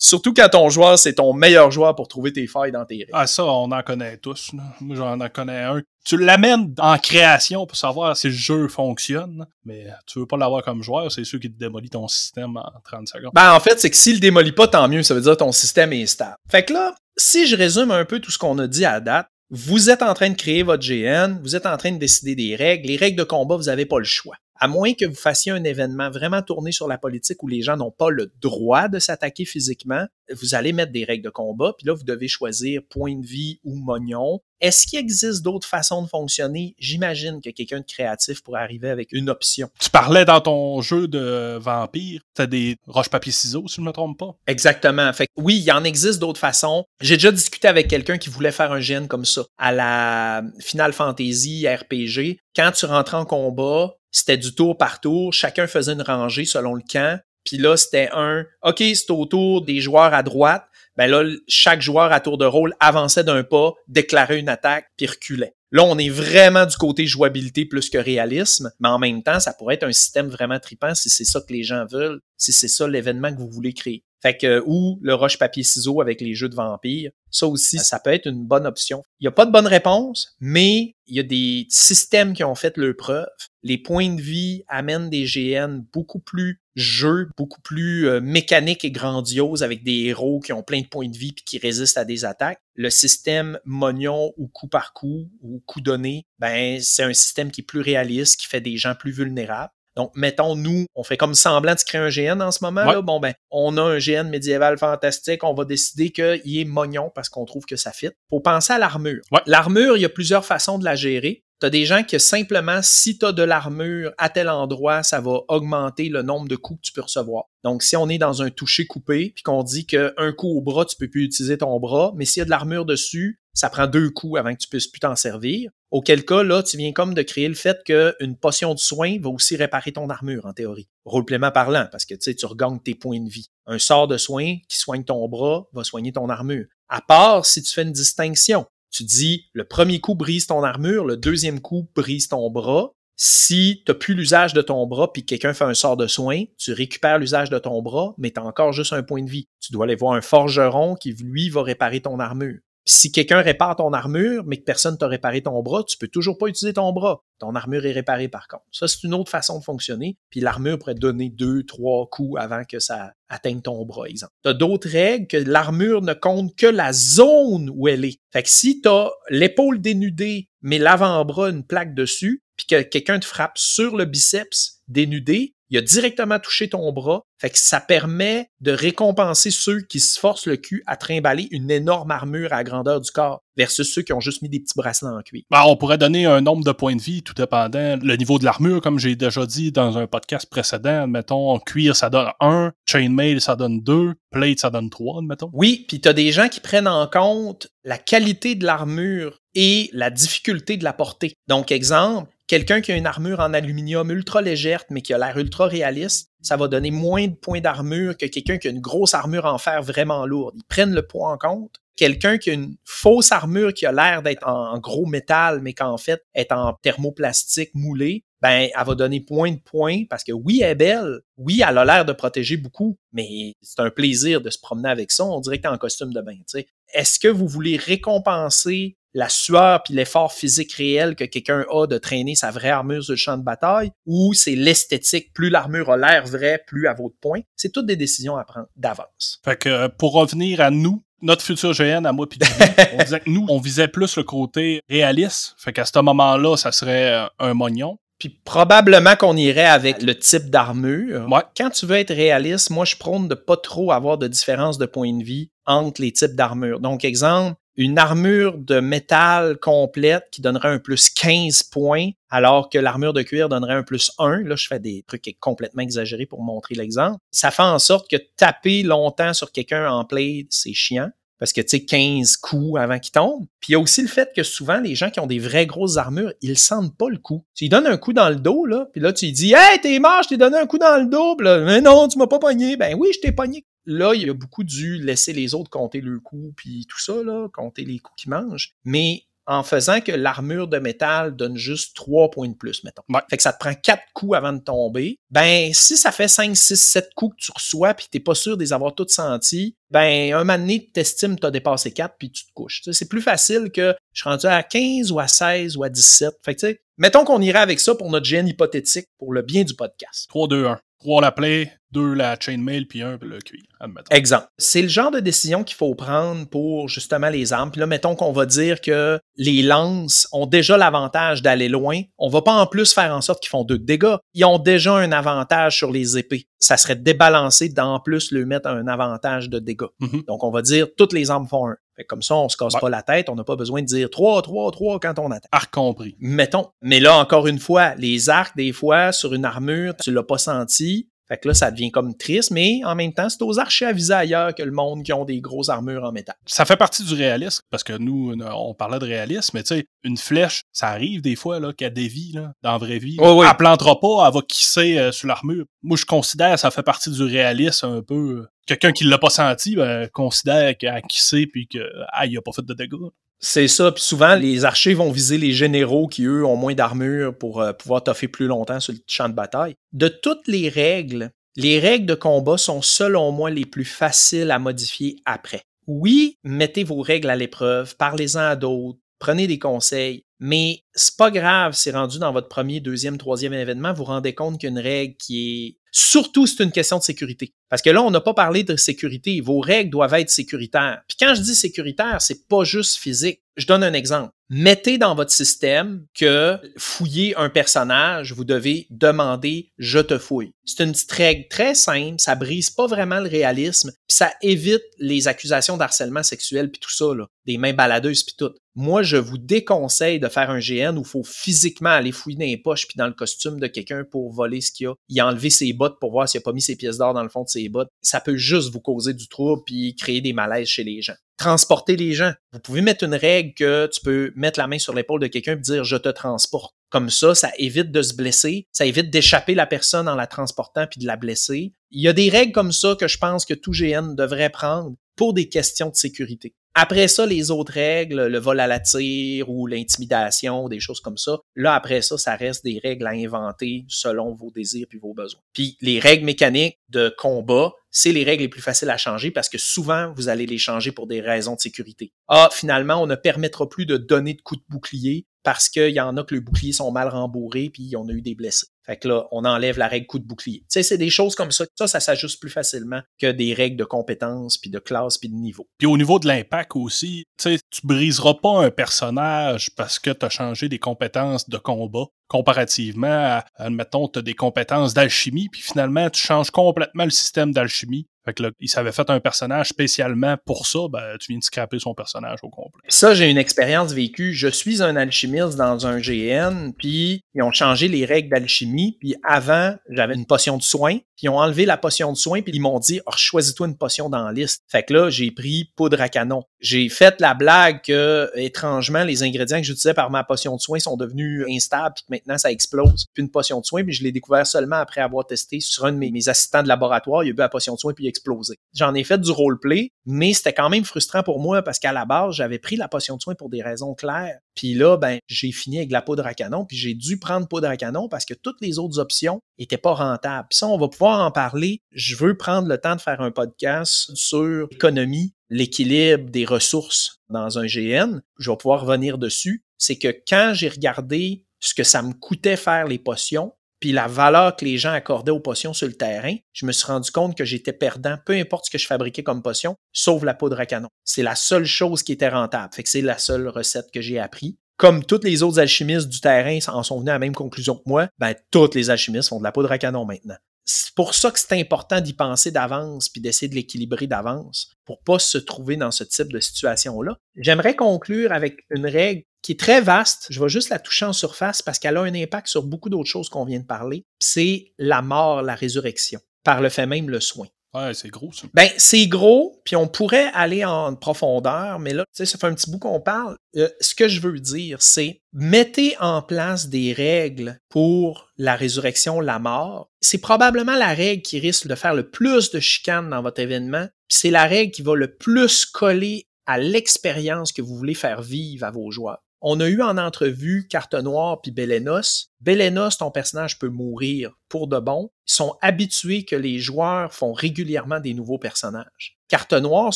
Surtout 0.04 0.34
quand 0.34 0.50
ton 0.50 0.68
joueur, 0.72 0.98
c'est 0.98 1.14
ton 1.14 1.32
meilleur 1.32 1.70
joueur 1.70 1.96
pour 1.96 2.08
trouver 2.08 2.34
tes 2.34 2.48
failles 2.48 2.72
dans 2.72 2.84
tes 2.86 2.96
règles. 2.96 3.12
Ah, 3.14 3.28
ça, 3.28 3.46
on 3.46 3.72
en 3.72 3.84
connaît 3.84 4.18
tous. 4.18 4.50
Moi, 4.80 4.96
j'en 4.96 5.20
connais 5.30 5.62
un. 5.62 5.84
Tu 6.04 6.18
l'amènes 6.18 6.74
en 6.80 6.98
création 6.98 7.68
pour 7.68 7.78
savoir 7.78 8.18
si 8.18 8.28
le 8.28 8.34
jeu 8.34 8.68
fonctionne, 8.68 9.46
mais 9.64 9.86
tu 10.08 10.18
veux 10.18 10.26
pas 10.26 10.38
l'avoir 10.38 10.64
comme 10.64 10.82
joueur, 10.82 11.12
c'est 11.12 11.24
sûr 11.24 11.40
qu'il 11.40 11.54
te 11.54 11.60
démolit 11.60 11.92
ton 11.92 12.08
système 12.08 12.58
en 12.58 12.72
30 12.84 13.10
secondes. 13.10 13.32
Ben, 13.36 13.54
en 13.54 13.60
fait, 13.60 13.80
c'est 13.80 13.92
que 13.92 13.96
s'il 13.96 14.16
le 14.16 14.20
démolit 14.22 14.54
pas, 14.54 14.68
tant 14.68 14.88
mieux. 14.88 15.04
Ça 15.04 15.14
veut 15.14 15.22
dire 15.22 15.34
que 15.34 15.38
ton 15.38 15.52
système 15.52 15.94
est 15.94 16.08
stable. 16.08 16.36
Fait 16.50 16.66
que 16.66 16.74
là, 16.74 16.96
si 17.16 17.46
je 17.46 17.56
résume 17.56 17.92
un 17.92 18.04
peu 18.04 18.20
tout 18.20 18.32
ce 18.32 18.40
qu'on 18.40 18.58
a 18.58 18.66
dit 18.66 18.86
à 18.86 19.00
date, 19.02 19.28
vous 19.52 19.92
êtes 19.92 20.02
en 20.02 20.16
train 20.16 20.32
de 20.32 20.36
créer 20.36 20.64
votre 20.64 20.84
GN, 20.84 21.40
vous 21.44 21.56
êtes 21.56 21.68
en 21.68 21.78
train 21.78 21.92
de 21.92 22.00
décider 22.00 22.34
des 22.34 22.56
règles. 22.56 22.88
Les 22.88 22.98
règles 22.98 23.20
de 23.20 23.24
combat, 23.24 23.56
vous 23.56 23.66
n'avez 23.66 23.86
pas 23.86 24.00
le 24.00 24.06
choix 24.06 24.38
à 24.62 24.68
moins 24.68 24.94
que 24.94 25.06
vous 25.06 25.16
fassiez 25.16 25.52
un 25.52 25.64
événement 25.64 26.12
vraiment 26.12 26.44
tourné 26.44 26.72
sur 26.72 26.88
la 26.88 27.00
politique 27.00 27.42
où 27.42 27.48
les 27.48 27.64
gens 27.64 27.78
n'ont 27.78 27.92
pas 27.92 28.12
le 28.12 28.32
droit 28.42 28.88
de 28.90 29.00
s'attaquer 29.00 29.44
physiquement, 29.44 30.06
vous 30.32 30.54
allez 30.54 30.72
mettre 30.72 30.92
des 30.92 31.04
règles 31.04 31.26
de 31.26 31.32
combat, 31.32 31.74
puis 31.76 31.88
là, 31.88 31.94
vous 31.94 32.04
devez 32.04 32.28
choisir 32.28 32.82
point 32.88 33.16
de 33.16 33.26
vie 33.26 33.60
ou 33.64 33.76
mognon. 33.76 34.40
Est-ce 34.62 34.86
qu'il 34.86 35.00
existe 35.00 35.42
d'autres 35.42 35.68
façons 35.68 36.04
de 36.04 36.08
fonctionner? 36.08 36.76
J'imagine 36.78 37.42
que 37.44 37.50
quelqu'un 37.50 37.80
de 37.80 37.86
créatif 37.86 38.44
pourrait 38.44 38.62
arriver 38.62 38.90
avec 38.90 39.12
une 39.12 39.32
option. 39.32 39.72
Tu 39.80 39.90
parlais 39.90 40.26
dans 40.26 40.40
ton 40.40 40.80
jeu 40.82 41.08
de 41.08 41.58
vampire, 41.58 42.22
t'as 42.36 42.46
des 42.46 42.78
roches-papier-ciseaux, 42.86 43.68
si 43.68 43.78
je 43.78 43.82
ne 43.82 43.88
me 43.88 43.92
trompe 43.92 44.20
pas. 44.20 44.38
Exactement. 44.46 45.12
Fait 45.14 45.28
oui, 45.38 45.58
il 45.58 45.64
y 45.64 45.72
en 45.72 45.84
existe 45.84 46.20
d'autres 46.20 46.40
façons. 46.40 46.86
J'ai 47.02 47.16
déjà 47.16 47.32
discuté 47.32 47.68
avec 47.68 47.88
quelqu'un 47.88 48.20
qui 48.20 48.30
voulait 48.30 48.52
faire 48.52 48.72
un 48.72 48.80
gène 48.80 49.08
comme 49.08 49.26
ça. 49.26 49.46
À 49.58 49.72
la 49.72 50.44
Final 50.60 50.94
Fantasy 50.94 51.68
RPG, 51.68 52.38
quand 52.56 52.72
tu 52.72 52.86
rentres 52.86 53.16
en 53.16 53.26
combat, 53.26 53.96
c'était 54.12 54.38
du 54.38 54.54
tour 54.54 54.78
par 54.78 55.02
tour, 55.02 55.34
chacun 55.34 55.68
faisait 55.68 55.94
une 55.94 56.02
rangée 56.02 56.46
selon 56.46 56.76
le 56.76 56.84
camp. 56.88 57.20
Puis 57.44 57.58
là, 57.58 57.76
c'était 57.78 58.10
un 58.14 58.46
OK, 58.62 58.78
c'est 58.80 59.12
au 59.12 59.26
tour 59.26 59.64
des 59.64 59.82
joueurs 59.82 60.14
à 60.14 60.22
droite. 60.22 60.64
Ben 60.98 61.08
là, 61.08 61.24
chaque 61.48 61.82
joueur 61.82 62.12
à 62.12 62.20
tour 62.20 62.38
de 62.38 62.46
rôle 62.46 62.76
avançait 62.80 63.24
d'un 63.24 63.44
pas, 63.44 63.74
déclarait 63.88 64.40
une 64.40 64.50
attaque, 64.50 64.88
puis 64.98 65.08
reculait. 65.08 65.56
Là, 65.72 65.84
on 65.86 65.98
est 65.98 66.10
vraiment 66.10 66.66
du 66.66 66.76
côté 66.76 67.08
jouabilité 67.08 67.66
plus 67.66 67.90
que 67.90 67.98
réalisme, 67.98 68.72
mais 68.82 68.90
en 68.90 69.00
même 69.00 69.24
temps, 69.24 69.40
ça 69.40 69.54
pourrait 69.54 69.76
être 69.76 69.86
un 69.86 69.94
système 69.94 70.28
vraiment 70.28 70.60
tripant 70.60 70.94
si 70.94 71.10
c'est 71.10 71.24
ça 71.24 71.40
que 71.40 71.54
les 71.54 71.64
gens 71.64 71.86
veulent, 71.86 72.20
si 72.38 72.52
c'est 72.52 72.68
ça 72.68 72.88
l'événement 72.90 73.32
que 73.34 73.40
vous 73.40 73.50
voulez 73.50 73.74
créer. 73.74 74.04
Fait 74.22 74.38
que, 74.38 74.62
ou 74.66 75.00
le 75.02 75.16
roche 75.16 75.40
papier 75.40 75.64
ciseaux 75.64 76.00
avec 76.00 76.22
les 76.22 76.36
jeux 76.36 76.50
de 76.50 76.56
vampires. 76.56 77.12
Ça 77.32 77.48
aussi, 77.48 77.80
ça 77.80 78.00
peut 78.00 78.14
être 78.14 78.28
une 78.28 78.46
bonne 78.46 78.68
option. 78.68 79.04
Il 79.20 79.24
n'y 79.24 79.28
a 79.30 79.32
pas 79.32 79.46
de 79.46 79.52
bonne 79.52 79.68
réponse, 79.68 80.36
mais 80.40 80.96
il 81.08 81.16
y 81.16 81.20
a 81.20 81.24
des 81.24 81.66
systèmes 81.70 82.34
qui 82.34 82.44
ont 82.44 82.56
fait 82.56 82.78
leur 82.78 82.96
preuve. 82.96 83.26
Les 83.64 83.78
points 83.78 84.14
de 84.14 84.22
vie 84.22 84.64
amènent 84.68 85.10
des 85.10 85.26
GN 85.26 85.82
beaucoup 85.92 86.20
plus 86.20 86.62
jeux, 86.76 87.30
beaucoup 87.38 87.62
plus 87.62 88.08
euh, 88.08 88.22
mécaniques 88.22 88.86
et 88.86 88.92
grandioses 88.92 89.64
avec 89.64 89.84
des 89.84 90.06
héros 90.06 90.40
qui 90.40 90.54
ont 90.54 90.64
plein 90.64 90.82
de 90.82 90.88
points 90.88 91.10
de 91.10 91.18
vie 91.18 91.34
puis 91.34 91.44
qui 91.44 91.58
résistent 91.58 91.98
à 91.98 92.06
des 92.06 92.24
attaques. 92.24 92.60
Le 92.76 92.90
système 92.90 93.60
mognon 93.66 94.32
ou 94.38 94.48
coup 94.48 94.68
par 94.68 94.94
coup 94.94 95.30
ou 95.42 95.62
coup 95.66 95.82
donné, 95.82 96.26
ben, 96.40 96.80
c'est 96.82 97.04
un 97.04 97.14
système 97.14 97.52
qui 97.52 97.62
est 97.62 97.66
plus 97.66 97.82
réaliste, 97.82 98.40
qui 98.40 98.48
fait 98.48 98.62
des 98.62 98.78
gens 98.78 98.96
plus 98.96 99.12
vulnérables. 99.12 99.74
Donc, 99.96 100.12
mettons, 100.16 100.56
nous, 100.56 100.86
on 100.96 101.04
fait 101.04 101.18
comme 101.18 101.34
semblant 101.34 101.76
de 101.76 101.80
créer 101.80 102.02
un 102.02 102.10
GN 102.10 102.42
en 102.42 102.52
ce 102.52 102.64
moment. 102.64 102.86
Là. 102.86 103.02
Bon, 103.02 103.20
ben, 103.20 103.34
on 103.50 103.78
a 103.78 103.82
un 103.82 103.98
GN 103.98 104.30
médiéval 104.30 104.78
fantastique. 104.78 105.44
On 105.44 105.54
va 105.54 105.66
décider 105.66 106.12
qu'il 106.12 106.58
est 106.58 106.66
mognon 106.66 107.12
parce 107.14 107.30
qu'on 107.30 107.46
trouve 107.46 107.66
que 107.66 107.76
ça 107.76 107.92
fit. 107.92 108.10
Faut 108.30 108.40
penser 108.40 108.74
à 108.74 108.80
l'armure. 108.80 109.22
L'armure, 109.46 109.98
il 109.98 110.02
y 110.02 110.06
a 110.06 110.10
plusieurs 110.10 110.46
façons 110.46 110.80
de 110.80 110.86
la 110.86 110.96
gérer. 110.96 111.44
Tu 111.60 111.68
as 111.68 111.70
des 111.70 111.86
gens 111.86 112.04
qui, 112.04 112.20
simplement, 112.20 112.80
si 112.82 113.20
tu 113.20 113.26
as 113.26 113.34
de 113.34 113.44
l'armure 113.44 114.12
à 114.18 114.30
tel 114.30 114.50
endroit, 114.50 115.04
ça 115.04 115.22
va 115.22 115.42
augmenter 115.48 116.10
le 116.10 116.24
nombre 116.24 116.48
de 116.48 116.56
coups 116.56 116.82
que 116.82 116.88
tu 116.88 116.92
peux 116.92 117.02
recevoir. 117.02 117.44
Donc, 117.64 117.84
si 117.84 117.96
on 117.96 118.10
est 118.10 118.18
dans 118.18 118.42
un 118.42 118.50
toucher 118.50 118.88
coupé, 118.88 119.32
puis 119.36 119.44
qu'on 119.44 119.62
dit 119.62 119.86
qu'un 119.86 120.34
coup 120.36 120.58
au 120.58 120.62
bras, 120.62 120.86
tu 120.86 120.96
peux 120.96 121.08
plus 121.08 121.26
utiliser 121.26 121.60
ton 121.60 121.80
bras, 121.80 122.14
mais 122.16 122.26
s'il 122.26 122.40
y 122.40 122.42
a 122.42 122.46
de 122.46 122.50
l'armure 122.50 122.86
dessus, 122.86 123.40
ça 123.54 123.70
prend 123.70 123.86
deux 123.86 124.10
coups 124.10 124.40
avant 124.40 124.54
que 124.56 124.60
tu 124.60 124.70
puisses 124.70 124.88
plus 124.88 125.02
t'en 125.02 125.16
servir. 125.16 125.70
Auquel 125.92 126.24
cas, 126.24 126.42
là, 126.44 126.64
tu 126.64 126.78
viens 126.78 126.94
comme 126.94 127.14
de 127.14 127.22
créer 127.22 127.50
le 127.50 127.54
fait 127.54 127.84
qu'une 127.84 128.38
potion 128.38 128.74
de 128.74 128.80
soin 128.80 129.20
va 129.20 129.30
aussi 129.30 129.58
réparer 129.58 129.92
ton 129.92 130.10
armure, 130.10 130.46
en 130.46 130.54
théorie. 130.54 130.88
Roleplayment 131.04 131.52
parlant, 131.52 131.88
parce 131.92 132.06
que 132.06 132.16
tu 132.16 132.46
regagnes 132.46 132.80
tes 132.80 132.96
points 132.96 133.20
de 133.20 133.30
vie. 133.30 133.50
Un 133.66 133.78
sort 133.78 134.08
de 134.08 134.18
soin 134.18 134.56
qui 134.70 134.78
soigne 134.78 135.04
ton 135.04 135.28
bras 135.28 135.68
va 135.74 135.84
soigner 135.84 136.14
ton 136.14 136.30
armure. 136.30 136.66
À 136.88 137.02
part 137.02 137.46
si 137.46 137.62
tu 137.62 137.74
fais 137.74 137.84
une 137.84 137.92
distinction. 137.92 138.66
Tu 138.90 139.04
dis, 139.04 139.50
le 139.54 139.66
premier 139.66 140.00
coup 140.00 140.16
brise 140.16 140.48
ton 140.48 140.64
armure, 140.64 141.06
le 141.06 141.18
deuxième 141.18 141.60
coup 141.60 141.90
brise 141.94 142.30
ton 142.30 142.50
bras. 142.50 142.92
Si 143.18 143.84
tu 143.86 143.92
n'as 143.92 143.98
plus 143.98 144.14
l'usage 144.14 144.54
de 144.54 144.62
ton 144.62 144.88
bras 144.88 145.12
puis 145.12 145.26
quelqu'un 145.26 145.54
fait 145.54 145.66
un 145.66 145.74
sort 145.74 145.98
de 145.98 146.08
soin, 146.08 146.44
tu 146.58 146.72
récupères 146.72 147.20
l'usage 147.20 147.50
de 147.50 147.60
ton 147.60 147.82
bras, 147.82 148.16
mais 148.18 148.32
tu 148.32 148.40
encore 148.40 148.72
juste 148.72 148.94
un 148.94 149.04
point 149.04 149.24
de 149.24 149.30
vie. 149.30 149.46
Tu 149.60 149.74
dois 149.74 149.86
aller 149.86 149.96
voir 149.96 150.14
un 150.14 150.22
forgeron 150.22 150.96
qui, 150.96 151.14
lui, 151.14 151.50
va 151.50 151.64
réparer 151.64 152.02
ton 152.02 152.20
armure 152.20 152.60
si 152.86 153.12
quelqu'un 153.12 153.42
répare 153.42 153.76
ton 153.76 153.94
armure, 153.94 154.44
mais 154.46 154.58
que 154.58 154.64
personne 154.64 154.98
t'a 154.98 155.08
réparé 155.08 155.42
ton 155.42 155.62
bras, 155.62 155.84
tu 155.84 155.98
peux 155.98 156.08
toujours 156.08 156.38
pas 156.38 156.48
utiliser 156.48 156.74
ton 156.74 156.92
bras. 156.92 157.24
Ton 157.40 157.56
armure 157.56 157.86
est 157.86 157.92
réparée 157.92 158.28
par 158.28 158.48
contre. 158.48 158.64
Ça, 158.72 158.88
c'est 158.88 159.04
une 159.04 159.14
autre 159.14 159.30
façon 159.30 159.60
de 159.60 159.64
fonctionner. 159.64 160.18
Puis 160.30 160.40
l'armure 160.40 160.80
pourrait 160.80 160.96
donner 160.96 161.30
deux, 161.30 161.64
trois 161.64 162.08
coups 162.10 162.40
avant 162.40 162.64
que 162.66 162.80
ça 162.80 163.14
atteigne 163.30 163.62
ton 163.62 163.86
bras, 163.86 164.08
exemple. 164.08 164.34
T'as 164.44 164.54
d'autres 164.54 164.90
règles 164.90 165.28
que 165.28 165.38
l'armure 165.38 166.02
ne 166.02 166.14
compte 166.14 166.56
que 166.56 166.68
la 166.68 166.94
zone 166.94 167.72
où 167.74 167.88
elle 167.88 168.06
est. 168.06 168.20
Fait 168.32 168.44
que 168.44 168.50
si 168.50 168.82
t'as 168.82 169.10
l'épaule 169.30 169.80
dénudée, 169.80 170.50
mais 170.62 170.78
l'avant-bras 170.78 171.50
une 171.50 171.66
plaque 171.66 171.96
dessus, 171.96 172.44
puis 172.56 172.68
que 172.68 172.82
quelqu'un 172.82 173.20
te 173.20 173.26
frappe 173.26 173.58
sur 173.58 173.96
le 173.96 174.06
biceps 174.06 174.82
dénudé, 174.88 175.56
il 175.72 175.78
a 175.78 175.82
directement 175.82 176.38
touché 176.38 176.70
ton 176.70 176.92
bras. 176.92 177.24
Fait 177.40 177.50
que 177.50 177.58
ça 177.58 177.80
permet 177.80 178.50
de 178.60 178.72
récompenser 178.72 179.50
ceux 179.50 179.82
qui 179.82 180.00
se 180.00 180.20
forcent 180.20 180.46
le 180.46 180.58
cul 180.58 180.84
à 180.86 180.98
trimballer 180.98 181.48
une 181.50 181.72
énorme 181.72 182.12
armure 182.12 182.54
à 182.54 182.58
la 182.58 182.64
grandeur 182.64 183.02
du 183.02 183.10
corps 183.10 183.42
versus 183.58 183.92
ceux 183.92 184.02
qui 184.02 184.14
ont 184.14 184.20
juste 184.20 184.42
mis 184.42 184.50
des 184.50 184.60
petits 184.60 184.74
bracelets 184.76 185.10
en 185.10 185.22
cuir. 185.22 185.44
Ben, 185.50 185.64
on 185.66 185.76
pourrait 185.76 185.98
donner 185.98 186.26
un 186.26 186.42
nombre 186.42 186.64
de 186.64 186.72
points 186.72 186.96
de 186.96 187.02
vie 187.02 187.24
tout 187.24 187.34
dépendant. 187.34 187.98
Le 188.02 188.16
niveau 188.16 188.38
de 188.38 188.46
l'armure, 188.46 188.82
comme 188.82 189.00
j'ai 189.00 189.16
déjà 189.16 189.46
dit 189.46 189.72
dans 189.72 189.98
un 189.98 190.08
podcast 190.08 190.48
précédent, 190.50 191.08
mettons, 191.08 191.58
cuir, 191.60 191.96
ça 191.96 192.10
donne 192.10 192.30
1, 192.42 192.74
chainmail, 192.86 193.42
ça 193.42 193.56
donne 193.56 193.82
2, 193.82 194.14
plate, 194.30 194.60
ça 194.60 194.70
donne 194.70 194.90
3, 194.90 195.22
mettons. 195.24 195.50
Oui, 195.54 195.86
puis 195.88 196.02
t'as 196.02 196.14
des 196.14 196.32
gens 196.32 196.50
qui 196.50 196.60
prennent 196.60 196.88
en 196.88 197.08
compte 197.08 197.68
la 197.84 197.98
qualité 197.98 198.56
de 198.56 198.66
l'armure 198.66 199.40
et 199.56 199.90
la 199.94 200.10
difficulté 200.10 200.78
de 200.78 200.84
la 200.84 200.94
porter. 200.94 201.34
Donc, 201.48 201.72
exemple, 201.72 202.30
quelqu'un 202.52 202.82
qui 202.82 202.92
a 202.92 202.98
une 202.98 203.08
armure 203.08 203.40
en 203.40 203.54
aluminium 203.54 204.12
ultra 204.12 204.42
légère, 204.42 204.84
mais 204.90 205.02
qui 205.02 205.14
a 205.14 205.18
l'air 205.18 205.38
ultra 205.38 205.68
réaliste, 205.68 206.34
ça 206.42 206.58
va 206.58 206.68
donner 206.68 206.92
moins 206.92 207.28
de 207.28 207.34
points 207.34 207.62
d'armure 207.62 208.18
que 208.18 208.26
quelqu'un 208.26 208.58
qui 208.58 208.68
a 208.68 208.72
une 208.72 208.82
grosse 208.82 209.14
armure 209.14 209.46
en 209.46 209.58
fer 209.58 209.82
vraiment 209.82 210.26
lourde. 210.26 210.56
Ils 210.58 210.68
prennent 210.68 210.94
le 210.94 211.08
poids 211.08 211.30
en 211.30 211.38
compte. 211.38 211.78
Quelqu'un 211.96 212.38
qui 212.38 212.50
a 212.50 212.54
une 212.54 212.76
fausse 212.84 213.32
armure 213.32 213.74
qui 213.74 213.86
a 213.86 213.94
l'air 213.94 214.22
d'être 214.22 214.46
en 214.46 214.78
gros 214.80 215.06
métal, 215.06 215.62
mais 215.62 215.72
qu'en 215.72 215.96
fait 215.96 216.26
est 216.34 216.52
en 216.52 216.74
thermoplastique 216.74 217.72
moulé, 217.74 218.26
ben, 218.42 218.68
elle 218.78 218.86
va 218.86 218.96
donner 218.96 219.22
point 219.22 219.54
de 219.54 219.60
point 219.60 220.04
parce 220.10 220.26
que 220.26 220.34
oui, 220.34 220.60
elle 220.62 220.72
est 220.72 220.76
belle. 220.76 221.22
Oui, 221.38 221.62
elle 221.66 221.78
a 221.78 221.86
l'air 221.86 222.04
de 222.04 222.12
protéger 222.12 222.58
beaucoup, 222.58 222.98
mais 223.14 223.54
c'est 223.62 223.80
un 223.80 223.92
plaisir 223.92 224.42
de 224.42 224.50
se 224.50 224.60
promener 224.60 224.90
avec 224.90 225.12
ça. 225.12 225.24
On 225.24 225.40
dirait 225.40 225.60
que 225.60 225.62
t'es 225.62 225.68
en 225.70 225.78
costume 225.78 226.12
de 226.12 226.20
bain, 226.20 226.36
tu 226.36 226.44
sais. 226.48 226.68
Est-ce 226.94 227.18
que 227.18 227.30
vous 227.30 227.48
voulez 227.48 227.78
récompenser 227.78 228.98
la 229.14 229.30
sueur 229.30 229.84
puis 229.84 229.94
l'effort 229.94 230.34
physique 230.34 230.74
réel 230.74 231.16
que 231.16 231.24
quelqu'un 231.24 231.66
a 231.70 231.88
de 231.88 231.98
traîner 231.98 232.36
sa 232.36 232.52
vraie 232.52 232.70
armure 232.70 233.04
sur 233.04 233.14
le 233.14 233.18
champ 233.18 233.38
de 233.38 233.44
bataille 233.44 233.92
ou 234.06 234.34
c'est 234.34 234.56
l'esthétique, 234.56 235.34
plus 235.34 235.50
l'armure 235.50 235.92
a 235.92 235.98
l'air 235.98 236.26
vraie, 236.26 236.64
plus 236.66 236.88
à 236.88 236.94
votre 236.94 237.16
point. 237.22 237.42
C'est 237.56 237.72
toutes 237.72 237.86
des 237.86 237.96
décisions 237.96 238.38
à 238.38 238.44
prendre 238.44 238.68
d'avance. 238.76 239.40
Fait 239.44 239.58
que 239.58 239.70
euh, 239.70 239.90
pour 239.90 240.14
revenir 240.14 240.62
à 240.62 240.72
nous, 240.72 241.04
notre 241.22 241.44
futur 241.44 241.74
GN 241.74 242.06
à 242.06 242.12
moi 242.12 242.28
puis 242.28 242.40
on 242.94 243.04
disait 243.04 243.20
que 243.20 243.30
nous, 243.30 243.46
on 243.50 243.60
visait 243.60 243.88
plus 243.88 244.18
le 244.18 244.24
côté 244.24 244.82
réaliste. 244.90 245.56
Fait 245.58 245.74
qu'à 245.74 245.86
ce 245.86 246.00
moment-là, 246.00 246.58
ça 246.58 246.72
serait 246.72 247.14
euh, 247.14 247.26
un 247.40 247.54
mognon. 247.54 247.98
Puis 248.22 248.30
probablement 248.30 249.16
qu'on 249.16 249.36
irait 249.36 249.66
avec 249.66 250.04
le 250.04 250.16
type 250.16 250.52
d'armure. 250.52 251.28
Ouais. 251.28 251.42
Quand 251.58 251.72
tu 251.72 251.88
veux 251.88 251.96
être 251.96 252.14
réaliste, 252.14 252.70
moi 252.70 252.86
je 252.86 252.96
prône 252.96 253.28
de 253.28 253.34
pas 253.34 253.58
trop 253.58 253.92
avoir 253.92 254.20
de 254.20 254.28
différence 254.28 254.78
de 254.78 254.86
point 254.86 255.12
de 255.12 255.24
vie 255.24 255.50
entre 255.66 256.04
les 256.04 256.12
types 256.12 256.36
d'armure. 256.36 256.80
Donc 256.80 257.04
exemple, 257.04 257.56
une 257.78 257.98
armure 257.98 258.58
de 258.58 258.80
métal 258.80 259.58
complète 259.58 260.28
qui 260.32 260.42
donnerait 260.42 260.70
un 260.70 260.80
plus 260.80 261.10
15 261.10 261.64
points, 261.64 262.10
alors 262.30 262.70
que 262.70 262.78
l'armure 262.78 263.14
de 263.14 263.22
cuir 263.22 263.50
donnerait 263.50 263.76
un 263.76 263.84
plus 263.84 264.12
1. 264.20 264.42
Là, 264.44 264.56
je 264.56 264.68
fais 264.68 264.80
des 264.80 265.04
trucs 265.08 265.36
complètement 265.40 265.82
exagérés 265.82 266.26
pour 266.26 266.44
montrer 266.44 266.76
l'exemple. 266.76 267.18
Ça 267.32 267.52
fait 267.52 267.62
en 267.64 267.80
sorte 267.80 268.10
que 268.10 268.18
taper 268.38 268.84
longtemps 268.84 269.34
sur 269.34 269.52
quelqu'un 269.52 269.90
en 269.90 270.06
play, 270.06 270.48
c'est 270.50 270.74
chiant. 270.74 271.10
Parce 271.42 271.54
que, 271.54 271.62
tu 271.62 271.70
sais, 271.70 271.86
15 271.86 272.38
coups 272.38 272.80
avant 272.80 273.00
qu'il 273.00 273.12
tombe. 273.12 273.48
Puis 273.60 273.70
il 273.70 273.72
y 273.72 273.76
a 273.76 273.80
aussi 273.80 274.04
le 274.04 274.08
fait 274.08 274.30
que 274.36 274.44
souvent, 274.44 274.80
les 274.80 274.94
gens 274.94 275.10
qui 275.10 275.20
ont 275.20 275.26
des 275.26 275.40
vraies 275.40 275.66
grosses 275.66 275.98
armures, 275.98 276.32
ils 276.44 276.56
sentent 276.56 276.96
pas 276.96 277.10
le 277.10 277.18
coup. 277.18 277.44
Tu 277.56 277.64
lui 277.64 277.70
donnes 277.70 277.88
un 277.88 277.98
coup 277.98 278.14
dans 278.14 278.30
le 278.30 278.36
dos, 278.36 278.68
là, 278.68 278.88
puis 278.94 279.02
là, 279.02 279.12
tu 279.12 279.26
lui 279.26 279.32
dis 279.32 279.54
«Hey, 279.58 279.82
t'es 279.82 279.98
mort, 279.98 280.22
je 280.22 280.30
t'ai 280.30 280.38
donné 280.38 280.58
un 280.58 280.68
coup 280.68 280.78
dans 280.78 281.02
le 281.02 281.10
dos.» 281.10 281.36
là, 281.42 281.62
Mais 281.62 281.82
non, 281.82 282.08
tu 282.08 282.20
m'as 282.20 282.28
pas 282.28 282.38
pogné. 282.38 282.78
Ben 282.78 282.96
oui, 282.96 283.10
je 283.16 283.22
t'ai 283.22 283.32
pogné. 283.32 283.66
Là, 283.88 284.14
il 284.14 284.22
y 284.22 284.30
a 284.30 284.34
beaucoup 284.36 284.64
dû 284.64 285.00
laisser 285.02 285.34
les 285.34 285.56
autres 285.56 285.72
compter 285.72 286.00
le 286.00 286.20
coup, 286.20 286.54
puis 286.56 286.86
tout 286.88 287.00
ça, 287.00 287.24
là, 287.24 287.48
compter 287.52 287.86
les 287.86 287.98
coups 287.98 288.22
qu'ils 288.22 288.30
mangent. 288.30 288.76
Mais 288.86 289.24
en 289.48 289.64
faisant 289.64 290.02
que 290.02 290.12
l'armure 290.12 290.68
de 290.68 290.78
métal 290.78 291.36
donne 291.36 291.58
juste 291.58 291.96
3 291.96 292.32
points 292.32 292.50
de 292.50 292.56
plus, 292.56 292.84
mettons. 292.84 293.04
Ouais. 293.10 293.22
Fait 293.30 293.38
que 293.38 293.44
ça 293.44 293.54
te 293.54 293.60
prend 293.60 293.74
4 293.74 294.02
coups 294.14 294.38
avant 294.38 294.54
de 294.54 294.60
tomber. 294.60 295.20
Ben, 295.30 295.74
si 295.74 295.98
ça 295.98 296.12
fait 296.12 296.28
5, 296.28 296.56
6, 296.56 296.76
7 296.76 297.10
coups 297.16 297.36
que 297.36 297.42
tu 297.42 297.52
reçois 297.54 297.94
puis 297.94 298.08
t'es 298.12 298.20
pas 298.20 298.36
sûr 298.36 298.58
de 298.58 298.64
les 298.64 298.74
avoir 298.74 298.94
tous 298.96 299.10
sentis, 299.10 299.76
ben, 299.90 300.34
un 300.34 300.44
moment 300.44 300.58
donné, 300.58 300.90
t'estimes 300.94 301.38
t'as 301.38 301.52
dépassé 301.52 301.92
4 301.92 302.16
puis 302.18 302.32
tu 302.32 302.46
te 302.46 302.54
couches. 302.54 302.82
C'est 302.92 303.10
plus 303.10 303.22
facile 303.22 303.72
que 303.72 303.96
je 304.14 304.22
suis 304.22 304.30
rendu 304.30 304.46
à 304.46 304.64
15 304.64 305.12
ou 305.12 305.20
à 305.20 305.28
16 305.28 305.78
ou 305.78 305.84
à 305.84 305.90
17. 305.90 306.36
Fait 306.44 306.56
que 306.56 306.60
tu 306.60 306.68
sais, 306.68 306.82
mettons 306.98 307.26
qu'on 307.26 307.42
irait 307.42 307.60
avec 307.60 307.80
ça 307.80 307.96
pour 307.96 308.10
notre 308.10 308.26
gène 308.26 308.48
hypothétique 308.48 309.08
pour 309.18 309.34
le 309.34 309.42
bien 309.42 309.64
du 309.64 309.74
podcast. 309.74 310.28
3, 310.30 310.48
2, 310.48 310.66
1. 310.68 310.80
3 311.00 311.22
la 311.22 311.32
play, 311.32 311.74
2 311.92 312.14
la 312.14 312.38
chainmail, 312.40 312.86
puis 312.86 313.02
1 313.02 313.18
le 313.22 313.40
cuir. 313.40 313.62
admettons. 313.80 314.16
Exemple. 314.16 314.48
C'est 314.58 314.82
le 314.82 314.88
genre 314.88 315.12
de 315.12 315.20
décision 315.20 315.64
qu'il 315.64 315.76
faut 315.76 315.94
prendre 315.96 316.48
pour 316.48 316.88
justement 316.90 317.30
les 317.30 317.52
armes. 317.54 317.72
Puis 317.72 317.80
là, 317.80 317.88
mettons 317.88 318.16
qu'on 318.16 318.32
va 318.32 318.46
dire 318.46 318.80
que 318.82 319.20
les 319.38 319.62
lances 319.64 320.28
ont 320.32 320.46
déjà 320.46 320.78
l'avantage 320.78 321.42
d'aller 321.42 321.68
loin. 321.70 322.02
On 322.18 322.30
va 322.30 322.42
pas 322.42 322.54
en 322.54 322.68
plus 322.68 322.94
faire 322.94 323.14
en 323.16 323.22
sorte 323.22 323.42
qu'ils 323.42 323.50
font 323.50 323.64
deux 323.64 323.78
de 323.80 323.86
dégâts. 323.86 324.16
Ils 324.34 324.46
ont 324.46 324.60
déjà 324.60 324.94
un 324.94 325.12
avantage 325.12 325.78
sur 325.78 325.92
les 325.92 326.18
épées. 326.18 326.48
Ça 326.60 326.78
serait 326.78 326.96
débalancé 326.96 327.70
d'en 327.70 328.00
plus 328.00 328.32
leur 328.32 328.46
mettre 328.46 328.70
un 328.70 328.88
avantage 328.88 329.50
de 329.50 329.60
dégâts. 329.60 329.88
Mhm. 330.00 330.24
Donc, 330.28 330.44
on 330.44 330.52
va 330.52 330.62
dire 330.62 330.88
toutes 330.98 331.14
les 331.14 331.32
armes 331.32 331.48
font 331.48 331.70
un. 331.70 331.76
Fait 331.96 332.04
que 332.04 332.08
comme 332.08 332.22
ça, 332.22 332.36
on 332.36 332.48
se 332.48 332.56
casse 332.56 332.74
Ouais. 332.76 332.80
pas 332.80 332.90
la 332.90 333.02
tête. 333.02 333.30
On 333.30 333.36
n'a 333.36 333.44
pas 333.44 333.56
besoin 333.58 333.82
de 333.82 333.86
dire 333.88 334.10
3, 334.10 334.42
3, 334.44 334.72
3 334.72 335.00
quand 335.00 335.20
on 335.20 335.30
attaque. 335.32 335.50
Arc 335.52 335.74
compris. 335.74 336.16
Mettons. 336.20 336.68
Mais 336.82 337.00
là, 337.00 337.18
encore 337.18 337.48
une 337.48 337.60
fois, 337.60 337.96
les 337.96 338.30
arcs, 338.30 338.56
des 338.56 338.72
fois, 338.72 339.12
sur 339.12 339.34
une 339.34 339.44
armure, 339.44 339.94
tu 340.02 340.12
l'as 340.12 340.24
pas 340.24 340.38
senti. 340.38 341.10
Fait 341.32 341.38
que 341.38 341.48
là, 341.48 341.54
ça 341.54 341.72
devient 341.72 341.92
comme 341.92 342.14
triste, 342.14 342.52
mais 342.52 342.82
en 342.84 342.94
même 342.94 343.14
temps, 343.14 343.30
c'est 343.30 343.42
aux 343.42 343.58
archers 343.58 343.86
à 343.86 343.94
viser 343.94 344.14
ailleurs 344.14 344.54
que 344.54 344.64
le 344.64 344.72
monde 344.72 345.02
qui 345.02 345.14
ont 345.14 345.24
des 345.24 345.40
grosses 345.40 345.70
armures 345.70 346.04
en 346.04 346.12
métal. 346.12 346.36
Ça 346.46 346.66
fait 346.66 346.76
partie 346.76 347.06
du 347.06 347.14
réalisme, 347.14 347.64
parce 347.70 347.86
que 347.86 347.94
nous, 347.94 348.36
on 348.54 348.74
parlait 348.74 349.00
de 349.00 349.06
réalisme, 349.06 349.52
mais 349.54 349.64
tu 349.64 349.76
sais, 349.76 349.86
une 350.04 350.18
flèche, 350.18 350.64
ça 350.74 350.90
arrive 350.90 351.22
des 351.22 351.38
fois 351.38 351.62
là, 351.62 351.72
qu'elle 351.72 351.94
dévie 351.94 352.34
là, 352.34 352.52
dans 352.64 352.74
la 352.74 352.78
vraie 352.78 353.00
vie. 353.00 353.16
Oui, 353.18 353.30
oui. 353.30 353.48
Elle 353.50 353.56
plantera 353.56 353.98
pas, 353.98 354.28
elle 354.28 354.34
va 354.34 354.42
kisser 354.42 355.00
euh, 355.00 355.14
sur 355.14 355.30
l'armure. 355.30 355.64
Moi, 355.84 355.96
je 355.96 356.04
considère 356.04 356.56
que 356.56 356.60
ça 356.60 356.70
fait 356.70 356.84
partie 356.84 357.10
du 357.10 357.24
réalisme 357.24 357.86
un 357.86 358.02
peu. 358.02 358.46
Quelqu'un 358.68 358.92
qui 358.92 359.06
l'a 359.06 359.18
pas 359.18 359.30
senti, 359.30 359.78
ben, 359.78 360.10
considère 360.10 360.78
qu'elle 360.78 360.90
a 360.90 361.02
kissé 361.02 361.48
puis 361.48 361.66
que 361.66 361.80
ah, 362.12 362.26
il 362.26 362.38
a 362.38 362.42
pas 362.42 362.52
fait 362.52 362.66
de 362.66 362.74
dégâts. 362.74 362.98
C'est 363.42 363.68
ça. 363.68 363.92
Puis 363.92 364.04
souvent, 364.04 364.36
les 364.36 364.66
archers 364.66 364.94
vont 364.94 365.12
viser 365.12 365.38
les 365.38 365.52
généraux 365.52 366.08
qui, 366.08 366.26
eux, 366.26 366.46
ont 366.46 366.56
moins 366.56 366.76
d'armure 366.76 367.36
pour 367.36 367.62
euh, 367.62 367.74
pouvoir 367.74 368.04
toffer 368.04 368.28
plus 368.28 368.46
longtemps 368.46 368.80
sur 368.80 368.94
le 368.94 369.00
champ 369.08 369.28
de 369.30 369.34
bataille. 369.34 369.76
De 369.94 370.08
toutes 370.08 370.48
les 370.48 370.70
règles, 370.70 371.32
les 371.56 371.80
règles 371.80 372.06
de 372.06 372.14
combat 372.14 372.58
sont, 372.58 372.82
selon 372.82 373.32
moi, 373.32 373.50
les 373.50 373.66
plus 373.66 373.84
faciles 373.84 374.52
à 374.52 374.60
modifier 374.60 375.18
après. 375.26 375.62
Oui, 375.88 376.38
mettez 376.44 376.84
vos 376.84 377.02
règles 377.02 377.30
à 377.30 377.36
l'épreuve, 377.36 377.98
parlez-en 377.98 378.40
à 378.40 378.56
d'autres, 378.56 379.00
prenez 379.20 379.48
des 379.48 379.60
conseils, 379.60 380.24
mais 380.44 380.84
c'est 380.96 381.18
pas 381.18 381.30
grave 381.30 381.74
si 381.74 381.92
rendu 381.92 382.18
dans 382.18 382.34
votre 382.34 382.48
premier, 382.48 382.80
deuxième, 382.80 383.20
troisième 383.20 383.54
événement, 383.54 383.94
vous 383.94 384.00
vous 384.00 384.06
rendez 384.06 384.34
compte 384.34 384.60
qu'une 384.60 384.80
règle 384.80 385.16
qui 385.18 385.68
est... 385.68 385.78
Surtout, 385.92 386.48
c'est 386.48 386.64
une 386.64 386.72
question 386.72 386.98
de 386.98 387.04
sécurité. 387.04 387.54
Parce 387.70 387.84
que 387.84 387.92
là, 387.92 388.02
on 388.02 388.10
n'a 388.10 388.22
pas 388.22 388.34
parlé 388.34 388.64
de 388.64 388.76
sécurité. 388.76 389.40
Vos 389.40 389.60
règles 389.60 389.92
doivent 389.92 390.16
être 390.16 390.32
sécuritaires. 390.32 391.04
Puis 391.08 391.18
quand 391.20 391.36
je 391.36 391.42
dis 391.42 391.54
sécuritaire, 391.54 392.22
c'est 392.22 392.48
pas 392.48 392.64
juste 392.64 392.98
physique. 392.98 393.42
Je 393.56 393.68
donne 393.68 393.84
un 393.84 393.94
exemple. 393.94 394.34
Mettez 394.50 394.98
dans 394.98 395.16
votre 395.16 395.32
système 395.32 396.06
que 396.14 396.58
fouiller 396.78 397.36
un 397.38 397.50
personnage, 397.50 398.34
vous 398.34 398.44
devez 398.44 398.88
demander 398.90 399.72
je 399.78 400.00
te 400.00 400.18
fouille. 400.18 400.52
C'est 400.66 400.84
une 400.84 400.92
petite 400.92 401.12
règle 401.12 401.48
très 401.50 401.76
simple, 401.76 402.16
ça 402.18 402.36
brise 402.36 402.70
pas 402.70 402.88
vraiment 402.88 403.20
le 403.20 403.30
réalisme, 403.30 403.92
puis 403.92 404.18
ça 404.18 404.34
évite 404.42 404.84
les 404.98 405.30
accusations 405.30 405.78
d'harcèlement 405.78 406.24
sexuel 406.24 406.70
puis 406.70 406.82
tout 406.82 406.92
ça 406.92 407.14
là, 407.16 407.28
des 407.46 407.58
mains 407.58 407.74
baladeuses 407.74 408.24
puis 408.24 408.36
tout. 408.38 408.52
Moi, 408.76 409.04
je 409.04 409.18
vous 409.18 409.38
déconseille 409.38 410.20
de 410.20 410.28
faire 410.32 410.50
un 410.50 410.60
GN 410.60 410.98
où 410.98 411.02
il 411.02 411.08
faut 411.08 411.24
physiquement 411.24 411.90
aller 411.90 412.12
fouiller 412.12 412.38
dans 412.38 412.46
les 412.46 412.58
poches 412.58 412.88
puis 412.88 412.98
dans 412.98 413.08
le 413.08 413.14
costume 413.14 413.60
de 413.60 413.68
quelqu'un 413.68 414.04
pour 414.04 414.32
voler 414.32 414.62
ce 414.62 414.72
qu'il 414.72 414.88
a, 414.88 414.94
y 415.10 415.22
enlever 415.22 415.50
ses 415.50 415.74
bottes 415.74 416.00
pour 416.00 416.12
voir 416.12 416.28
s'il 416.28 416.40
a 416.40 416.42
pas 416.42 416.54
mis 416.54 416.62
ses 416.62 416.76
pièces 416.76 416.98
d'or 416.98 417.14
dans 417.14 417.24
le 417.24 417.30
fond 417.30 417.44
de 417.44 417.50
ses 417.50 417.70
bottes. 417.70 417.90
Ça 418.02 418.20
peut 418.20 418.38
juste 418.38 418.72
vous 418.72 418.82
causer 418.82 419.14
du 419.14 419.28
trouble 419.28 419.62
puis 419.66 419.96
créer 419.96 420.22
des 420.22 420.34
malaises 420.34 420.68
chez 420.68 420.84
les 420.84 421.02
gens 421.02 421.16
transporter 421.42 421.96
les 421.96 422.14
gens. 422.14 422.34
Vous 422.54 422.60
pouvez 422.60 422.82
mettre 422.82 423.04
une 423.04 423.16
règle 423.16 423.54
que 423.56 423.88
tu 423.88 424.00
peux 424.02 424.32
mettre 424.36 424.60
la 424.60 424.68
main 424.68 424.78
sur 424.78 424.94
l'épaule 424.94 425.22
de 425.22 425.28
quelqu'un 425.28 425.54
et 425.54 425.58
dire 425.58 425.84
je 425.84 425.98
te 425.98 426.10
transporte. 426.10 426.74
Comme 426.90 427.10
ça, 427.10 427.34
ça 427.34 427.52
évite 427.58 427.92
de 427.92 428.02
se 428.02 428.14
blesser, 428.14 428.68
ça 428.72 428.86
évite 428.86 429.10
d'échapper 429.10 429.56
la 429.56 429.66
personne 429.66 430.08
en 430.08 430.16
la 430.16 430.28
transportant 430.28 430.86
puis 430.88 431.00
de 431.00 431.08
la 431.08 431.16
blesser. 431.16 431.74
Il 431.90 432.02
y 432.02 432.08
a 432.08 432.14
des 432.14 432.30
règles 432.30 432.52
comme 432.52 432.72
ça 432.72 432.96
que 433.00 433.08
je 433.08 433.18
pense 433.18 433.46
que 433.46 433.54
tout 433.54 433.72
GN 433.72 434.14
devrait 434.14 434.50
prendre 434.50 434.96
pour 435.16 435.34
des 435.34 435.50
questions 435.50 435.90
de 435.90 435.96
sécurité. 435.96 436.54
Après 436.74 437.10
ça, 437.10 437.26
les 437.26 437.52
autres 437.52 437.74
règles, 437.74 438.28
le 438.28 438.40
vol 438.40 438.60
à 438.62 438.68
la 438.68 438.80
tire 438.80 439.50
ou 439.50 439.68
l'intimidation, 439.68 440.70
des 440.70 440.80
choses 440.80 441.02
comme 441.02 441.18
ça, 441.18 441.40
là, 441.56 441.74
après 441.74 442.02
ça, 442.02 442.18
ça 442.18 442.36
reste 442.36 442.64
des 442.64 442.80
règles 442.82 443.08
à 443.08 443.12
inventer 443.12 443.86
selon 443.90 444.34
vos 444.36 444.52
désirs 444.52 444.88
puis 444.90 444.98
vos 444.98 445.14
besoins. 445.14 445.42
Puis 445.54 445.78
les 445.82 446.00
règles 446.00 446.26
mécaniques 446.26 446.80
de 446.90 447.14
combat, 447.18 447.74
c'est 447.90 448.14
les 448.14 448.24
règles 448.24 448.44
les 448.44 448.50
plus 448.50 448.62
faciles 448.62 448.90
à 448.90 448.98
changer 448.98 449.32
parce 449.32 449.50
que 449.50 449.58
souvent, 449.58 450.14
vous 450.16 450.30
allez 450.30 450.46
les 450.46 450.58
changer 450.58 450.94
pour 450.94 451.08
des 451.08 451.20
raisons 451.20 451.56
de 451.56 451.60
sécurité. 451.60 452.14
Ah, 452.30 452.50
finalement, 452.52 453.02
on 453.02 453.08
ne 453.08 453.16
permettra 453.16 453.68
plus 453.68 453.86
de 453.86 453.98
donner 453.98 454.34
de 454.34 454.42
coups 454.42 454.62
de 454.62 454.66
bouclier 454.70 455.26
parce 455.44 455.68
qu'il 455.68 455.92
y 455.92 456.00
en 456.00 456.16
a 456.16 456.24
que 456.24 456.36
les 456.36 456.42
boucliers 456.42 456.72
sont 456.72 456.92
mal 456.92 457.10
rembourrés 457.10 457.70
puis 457.74 457.94
on 457.98 458.08
a 458.08 458.12
eu 458.12 458.22
des 458.22 458.36
blessés. 458.36 458.68
Fait 458.92 458.98
que 458.98 459.08
là, 459.08 459.26
on 459.32 459.46
enlève 459.46 459.78
la 459.78 459.88
règle 459.88 460.06
coup 460.06 460.20
de 460.20 460.26
bouclier. 460.26 460.60
Tu 460.60 460.66
sais, 460.68 460.84
c'est 460.84 460.98
des 460.98 461.10
choses 461.10 461.34
comme 461.34 461.52
ça. 461.52 461.64
Ça, 461.76 461.88
ça 461.88 462.02
s'ajuste 462.02 462.42
plus 462.42 462.50
facilement 462.50 463.02
que 463.18 463.32
des 463.32 463.54
règles 463.54 463.78
de 463.78 463.86
compétences, 463.86 464.58
puis 464.58 464.70
de 464.70 464.80
classe, 464.80 465.18
puis 465.18 465.30
de 465.30 465.34
niveau. 465.34 465.66
Puis 465.78 465.88
au 465.88 465.96
niveau 465.96 466.20
de 466.20 466.28
l'impact 466.28 466.74
aussi, 466.76 467.24
tu 467.38 467.56
sais, 467.56 467.60
tu 467.70 467.88
briseras 467.88 468.34
pas 468.34 468.66
un 468.66 468.70
personnage 468.70 469.74
parce 469.78 469.98
que 469.98 470.10
tu 470.10 470.26
as 470.26 470.30
changé 470.30 470.68
des 470.68 470.78
compétences 470.78 471.48
de 471.48 471.58
combat 471.58 472.04
comparativement 472.28 473.08
à, 473.08 473.46
admettons, 473.56 474.10
tu 474.10 474.20
as 474.20 474.24
des 474.24 474.34
compétences 474.34 474.94
d'alchimie, 474.94 475.48
puis 475.50 475.62
finalement, 475.62 476.10
tu 476.10 476.20
changes 476.20 476.52
complètement 476.52 477.06
le 477.06 477.12
système 477.12 477.54
d'alchimie 477.54 478.08
fait 478.26 478.34
que 478.34 478.44
là, 478.44 478.52
il 478.60 478.70
s'avait 478.70 478.92
fait 478.92 479.10
un 479.10 479.20
personnage 479.20 479.70
spécialement 479.70 480.36
pour 480.46 480.68
ça, 480.68 480.80
ben, 480.90 481.18
tu 481.20 481.32
viens 481.32 481.40
de 481.40 481.44
scraper 481.44 481.80
son 481.80 481.96
personnage 481.96 482.40
au 482.44 482.50
complet. 482.50 482.82
Ça, 482.88 483.16
j'ai 483.16 483.30
une 483.30 483.38
expérience 483.38 483.94
vécue. 483.94 484.34
Je 484.34 484.48
suis 484.48 484.84
un 484.84 484.96
alchimiste 484.96 485.56
dans 485.56 485.88
un 485.88 486.00
GN, 486.00 486.72
puis 486.78 487.24
ils 487.34 487.42
ont 487.42 487.52
changé 487.52 487.88
les 487.88 488.06
règles 488.06 488.30
d'alchimie, 488.30 488.98
puis 489.00 489.16
avant, 489.24 489.76
j'avais 489.90 490.14
une 490.14 490.26
potion 490.26 490.58
de 490.58 490.62
soin, 490.62 490.98
ils 491.22 491.30
ont 491.30 491.38
enlevé 491.38 491.66
la 491.66 491.78
potion 491.78 492.12
de 492.12 492.18
soin, 492.18 492.42
puis 492.42 492.52
ils 492.56 492.60
m'ont 492.60 492.80
dit, 492.80 493.02
oh, 493.06 493.12
choisis-toi 493.16 493.68
une 493.68 493.78
potion 493.78 494.10
dans 494.10 494.24
la 494.24 494.32
liste. 494.32 494.64
Fait 494.68 494.84
que 494.84 494.94
là, 494.94 495.10
j'ai 495.10 495.32
pris 495.32 495.72
poudre 495.76 496.02
à 496.02 496.10
canon. 496.10 496.44
J'ai 496.60 496.90
fait 496.90 497.20
la 497.22 497.34
blague 497.34 497.82
que, 497.84 498.30
étrangement, 498.36 499.04
les 499.04 499.24
ingrédients 499.24 499.58
que 499.58 499.64
j'utilisais 499.64 499.94
par 499.94 500.10
ma 500.10 500.24
potion 500.24 500.56
de 500.56 500.62
soin 500.62 500.80
sont 500.80 500.98
devenus 500.98 501.46
instables, 501.50 501.96
puis 501.96 502.04
que 502.06 502.12
maintenant, 502.12 502.38
ça 502.38 502.52
explose. 502.52 503.08
Puis 503.14 503.24
une 503.24 503.32
potion 503.32 503.60
de 503.60 503.66
soin, 503.66 503.84
puis 503.84 503.94
je 503.94 504.04
l'ai 504.04 504.12
découvert 504.12 504.48
seulement 504.48 504.78
après 504.78 505.02
avoir 505.02 505.26
testé 505.26 505.60
sur 505.60 505.86
un 505.86 505.92
de 505.92 505.98
mes, 505.98 506.12
assistants 506.28 506.64
de 506.64 506.68
laboratoire. 506.68 507.24
Il 507.24 507.30
a 507.30 507.34
bu 507.34 507.40
la 507.40 507.50
potion 507.50 507.76
de 507.76 507.80
soin, 507.80 507.94
puis 507.94 508.08
explosé. 508.08 508.56
J'en 508.76 508.94
ai 508.94 509.04
fait 509.04 509.20
du 509.20 509.32
roleplay, 509.32 509.92
mais 510.06 510.34
c'était 510.34 510.54
quand 510.54 510.70
même 510.70 510.84
frustrant 510.84 511.24
pour 511.24 511.40
moi 511.40 511.62
parce 511.62 511.80
qu'à 511.80 511.92
la 511.92 512.06
base, 512.06 512.36
j'avais 512.36 512.60
pris 512.60 512.76
la 512.76 512.88
potion 512.88 513.16
de 513.18 513.22
soin 513.22 513.36
pour 513.36 513.50
des 513.50 513.62
raisons 513.62 513.94
claires. 513.94 514.40
Puis 514.56 514.74
là, 514.74 514.98
ben, 514.98 515.20
j'ai 515.28 515.52
fini 515.52 515.78
avec 515.78 515.92
la 515.92 516.02
poudre 516.02 516.26
à 516.26 516.34
canon, 516.34 516.66
puis 516.66 516.78
j'ai 516.78 516.94
dû 516.94 517.18
prendre 517.18 517.48
poudre 517.48 517.68
à 517.68 517.78
canon 517.78 518.10
parce 518.10 518.26
que 518.26 518.34
toutes 518.34 518.62
les 518.62 518.80
autres 518.80 519.00
options 519.00 519.42
étaient 519.58 519.78
pas 519.78 519.94
rentables. 519.94 520.48
Ça, 520.52 520.68
on 520.68 520.78
va 520.78 520.88
pouvoir 520.88 521.26
en 521.26 521.32
parler. 521.32 521.82
Je 521.92 522.16
veux 522.16 522.36
prendre 522.36 522.68
le 522.68 522.78
temps 522.78 522.96
de 522.96 523.02
faire 523.02 523.22
un 523.22 523.32
podcast 523.32 524.12
sur 524.16 524.68
l'économie, 524.72 525.34
l'équilibre 525.50 526.30
des 526.30 526.46
ressources 526.46 527.22
dans 527.30 527.60
un 527.60 527.66
GN. 527.66 528.22
Je 528.40 528.52
vais 528.52 528.58
pouvoir 528.58 528.82
revenir 528.82 529.18
dessus. 529.18 529.64
C'est 529.78 529.98
que 529.98 530.16
quand 530.28 530.52
j'ai 530.54 530.70
regardé 530.70 531.46
ce 531.60 531.74
que 531.74 531.84
ça 531.84 532.02
me 532.02 532.14
coûtait 532.14 532.58
faire 532.58 532.88
les 532.88 533.00
potions, 533.00 533.54
puis 533.82 533.92
la 533.92 534.08
valeur 534.08 534.56
que 534.56 534.64
les 534.64 534.78
gens 534.78 534.94
accordaient 534.94 535.32
aux 535.32 535.40
potions 535.40 535.74
sur 535.74 535.88
le 535.88 535.94
terrain, 535.94 536.36
je 536.54 536.66
me 536.68 536.72
suis 536.72 536.86
rendu 536.86 537.10
compte 537.12 537.36
que 537.36 537.44
j'étais 537.44 537.74
perdant, 537.74 538.16
peu 538.26 538.34
importe 538.34 538.68
ce 538.68 538.72
que 538.72 538.78
je 538.78 538.86
fabriquais 538.86 539.24
comme 539.24 539.42
potion, 539.42 539.76
sauf 539.92 540.24
la 540.24 540.36
poudre 540.36 540.60
à 540.60 540.68
canon. 540.68 540.88
C'est 541.04 541.24
la 541.24 541.36
seule 541.36 541.66
chose 541.66 542.04
qui 542.04 542.12
était 542.12 542.30
rentable. 542.30 542.74
Fait 542.74 542.84
que 542.84 542.90
c'est 542.90 543.02
la 543.02 543.18
seule 543.18 543.48
recette 543.48 543.90
que 543.92 544.00
j'ai 544.00 544.20
appris. 544.20 544.58
Comme 544.78 545.04
tous 545.04 545.22
les 545.24 545.44
autres 545.44 545.60
alchimistes 545.60 546.10
du 546.10 546.22
terrain 546.22 546.60
en 546.68 546.84
sont 546.84 547.00
venus 547.00 547.10
à 547.10 547.14
la 547.14 547.20
même 547.20 547.36
conclusion 547.36 547.76
que 547.76 547.84
moi, 547.88 548.08
ben, 548.20 548.36
tous 548.52 548.74
les 548.76 548.92
alchimistes 548.92 549.30
font 549.30 549.40
de 549.40 549.44
la 549.44 549.52
poudre 549.52 549.72
à 549.72 549.80
canon 549.80 550.06
maintenant. 550.06 550.38
C'est 550.64 550.94
pour 550.94 551.16
ça 551.16 551.32
que 551.32 551.40
c'est 551.40 551.60
important 551.60 552.02
d'y 552.02 552.14
penser 552.14 552.52
d'avance 552.52 553.10
puis 553.10 553.20
d'essayer 553.20 553.50
de 553.50 553.56
l'équilibrer 553.56 554.06
d'avance 554.06 554.76
pour 554.86 555.02
pas 555.02 555.18
se 555.18 555.40
trouver 555.40 555.76
dans 555.76 555.92
ce 555.92 556.04
type 556.04 556.32
de 556.32 556.40
situation-là. 556.40 557.18
J'aimerais 557.36 557.76
conclure 557.76 558.32
avec 558.32 558.60
une 558.70 558.86
règle 558.86 559.24
qui 559.42 559.54
est 559.54 559.60
très 559.60 559.82
vaste. 559.82 560.28
Je 560.30 560.42
vais 560.42 560.50
juste 560.50 560.70
la 560.70 560.80
toucher 560.80 561.06
en 561.06 561.14
surface 561.14 561.62
parce 561.62 561.80
qu'elle 561.80 561.98
a 561.98 562.02
un 562.02 562.14
impact 562.14 562.48
sur 562.48 562.64
beaucoup 562.64 562.90
d'autres 562.90 563.10
choses 563.10 563.30
qu'on 563.30 563.46
vient 563.46 563.60
de 563.60 563.66
parler. 563.66 564.06
C'est 564.20 564.74
la 564.78 565.02
mort, 565.02 565.42
la 565.42 565.56
résurrection, 565.56 566.20
par 566.44 566.62
le 566.62 566.70
fait 566.70 566.86
même 566.86 567.10
le 567.10 567.20
soin. 567.20 567.48
Ouais, 567.74 567.94
c'est 567.94 568.10
gros, 568.10 568.34
ça. 568.34 568.48
Ben, 568.54 568.70
c'est 568.78 569.08
gros, 569.08 569.62
puis 569.64 569.78
on 569.78 569.88
pourrait 569.88 570.30
aller 570.34 570.66
en 570.66 570.94
profondeur, 570.96 571.80
mais 571.80 571.94
là, 571.94 572.04
tu 572.08 572.18
sais, 572.18 572.26
ça 572.26 572.38
fait 572.38 572.48
un 572.48 572.54
petit 572.54 572.70
bout 572.70 572.80
qu'on 572.80 573.00
parle. 573.00 573.38
Euh, 573.56 573.70
ce 573.80 573.96
que 573.96 574.10
je 574.10 574.20
veux 574.20 574.38
dire, 574.40 574.82
c'est 574.82 575.22
mettez 575.32 575.96
en 576.02 576.22
place 576.22 576.68
des 576.68 576.92
règles 576.92 577.58
pour 577.70 578.28
la 578.38 578.58
résurrection, 578.58 579.22
la 579.22 579.40
mort. 579.40 579.90
C'est 580.02 580.18
probablement 580.18 580.76
la 580.76 580.94
règle 580.94 581.22
qui 581.22 581.40
risque 581.40 581.68
de 581.68 581.76
faire 581.76 581.94
le 581.94 582.10
plus 582.10 582.52
de 582.52 582.60
chicanes 582.60 583.10
dans 583.10 583.22
votre 583.22 583.40
événement, 583.40 583.88
puis 584.10 584.18
c'est 584.18 584.32
la 584.32 584.48
règle 584.48 584.74
qui 584.74 584.82
va 584.82 584.96
le 584.96 585.16
plus 585.16 585.66
coller 585.66 586.28
à 586.48 586.58
l'expérience 586.58 587.54
que 587.54 587.62
vous 587.62 587.78
voulez 587.78 587.94
faire 587.94 588.22
vivre 588.22 588.66
à 588.66 588.72
vos 588.72 588.92
joueurs. 588.92 589.24
On 589.44 589.60
a 589.60 589.68
eu 589.68 589.82
en 589.82 589.98
entrevue 589.98 590.68
Carte 590.68 590.94
Noire 590.94 591.42
puis 591.42 591.50
Belenos. 591.50 592.30
Belenos, 592.42 593.00
ton 593.00 593.10
personnage 593.10 593.58
peut 593.58 593.70
mourir 593.70 594.38
pour 594.50 594.68
de 594.68 594.78
bon. 594.78 595.10
Ils 595.28 595.34
sont 595.34 595.58
habitués 595.64 596.26
que 596.26 596.36
les 596.36 596.60
joueurs 596.60 597.12
font 597.12 597.34
régulièrement 597.34 598.00
des 598.00 598.14
nouveaux 598.14 598.38
personnages. 598.38 599.18
Carte 599.28 599.54
Noire, 599.54 599.96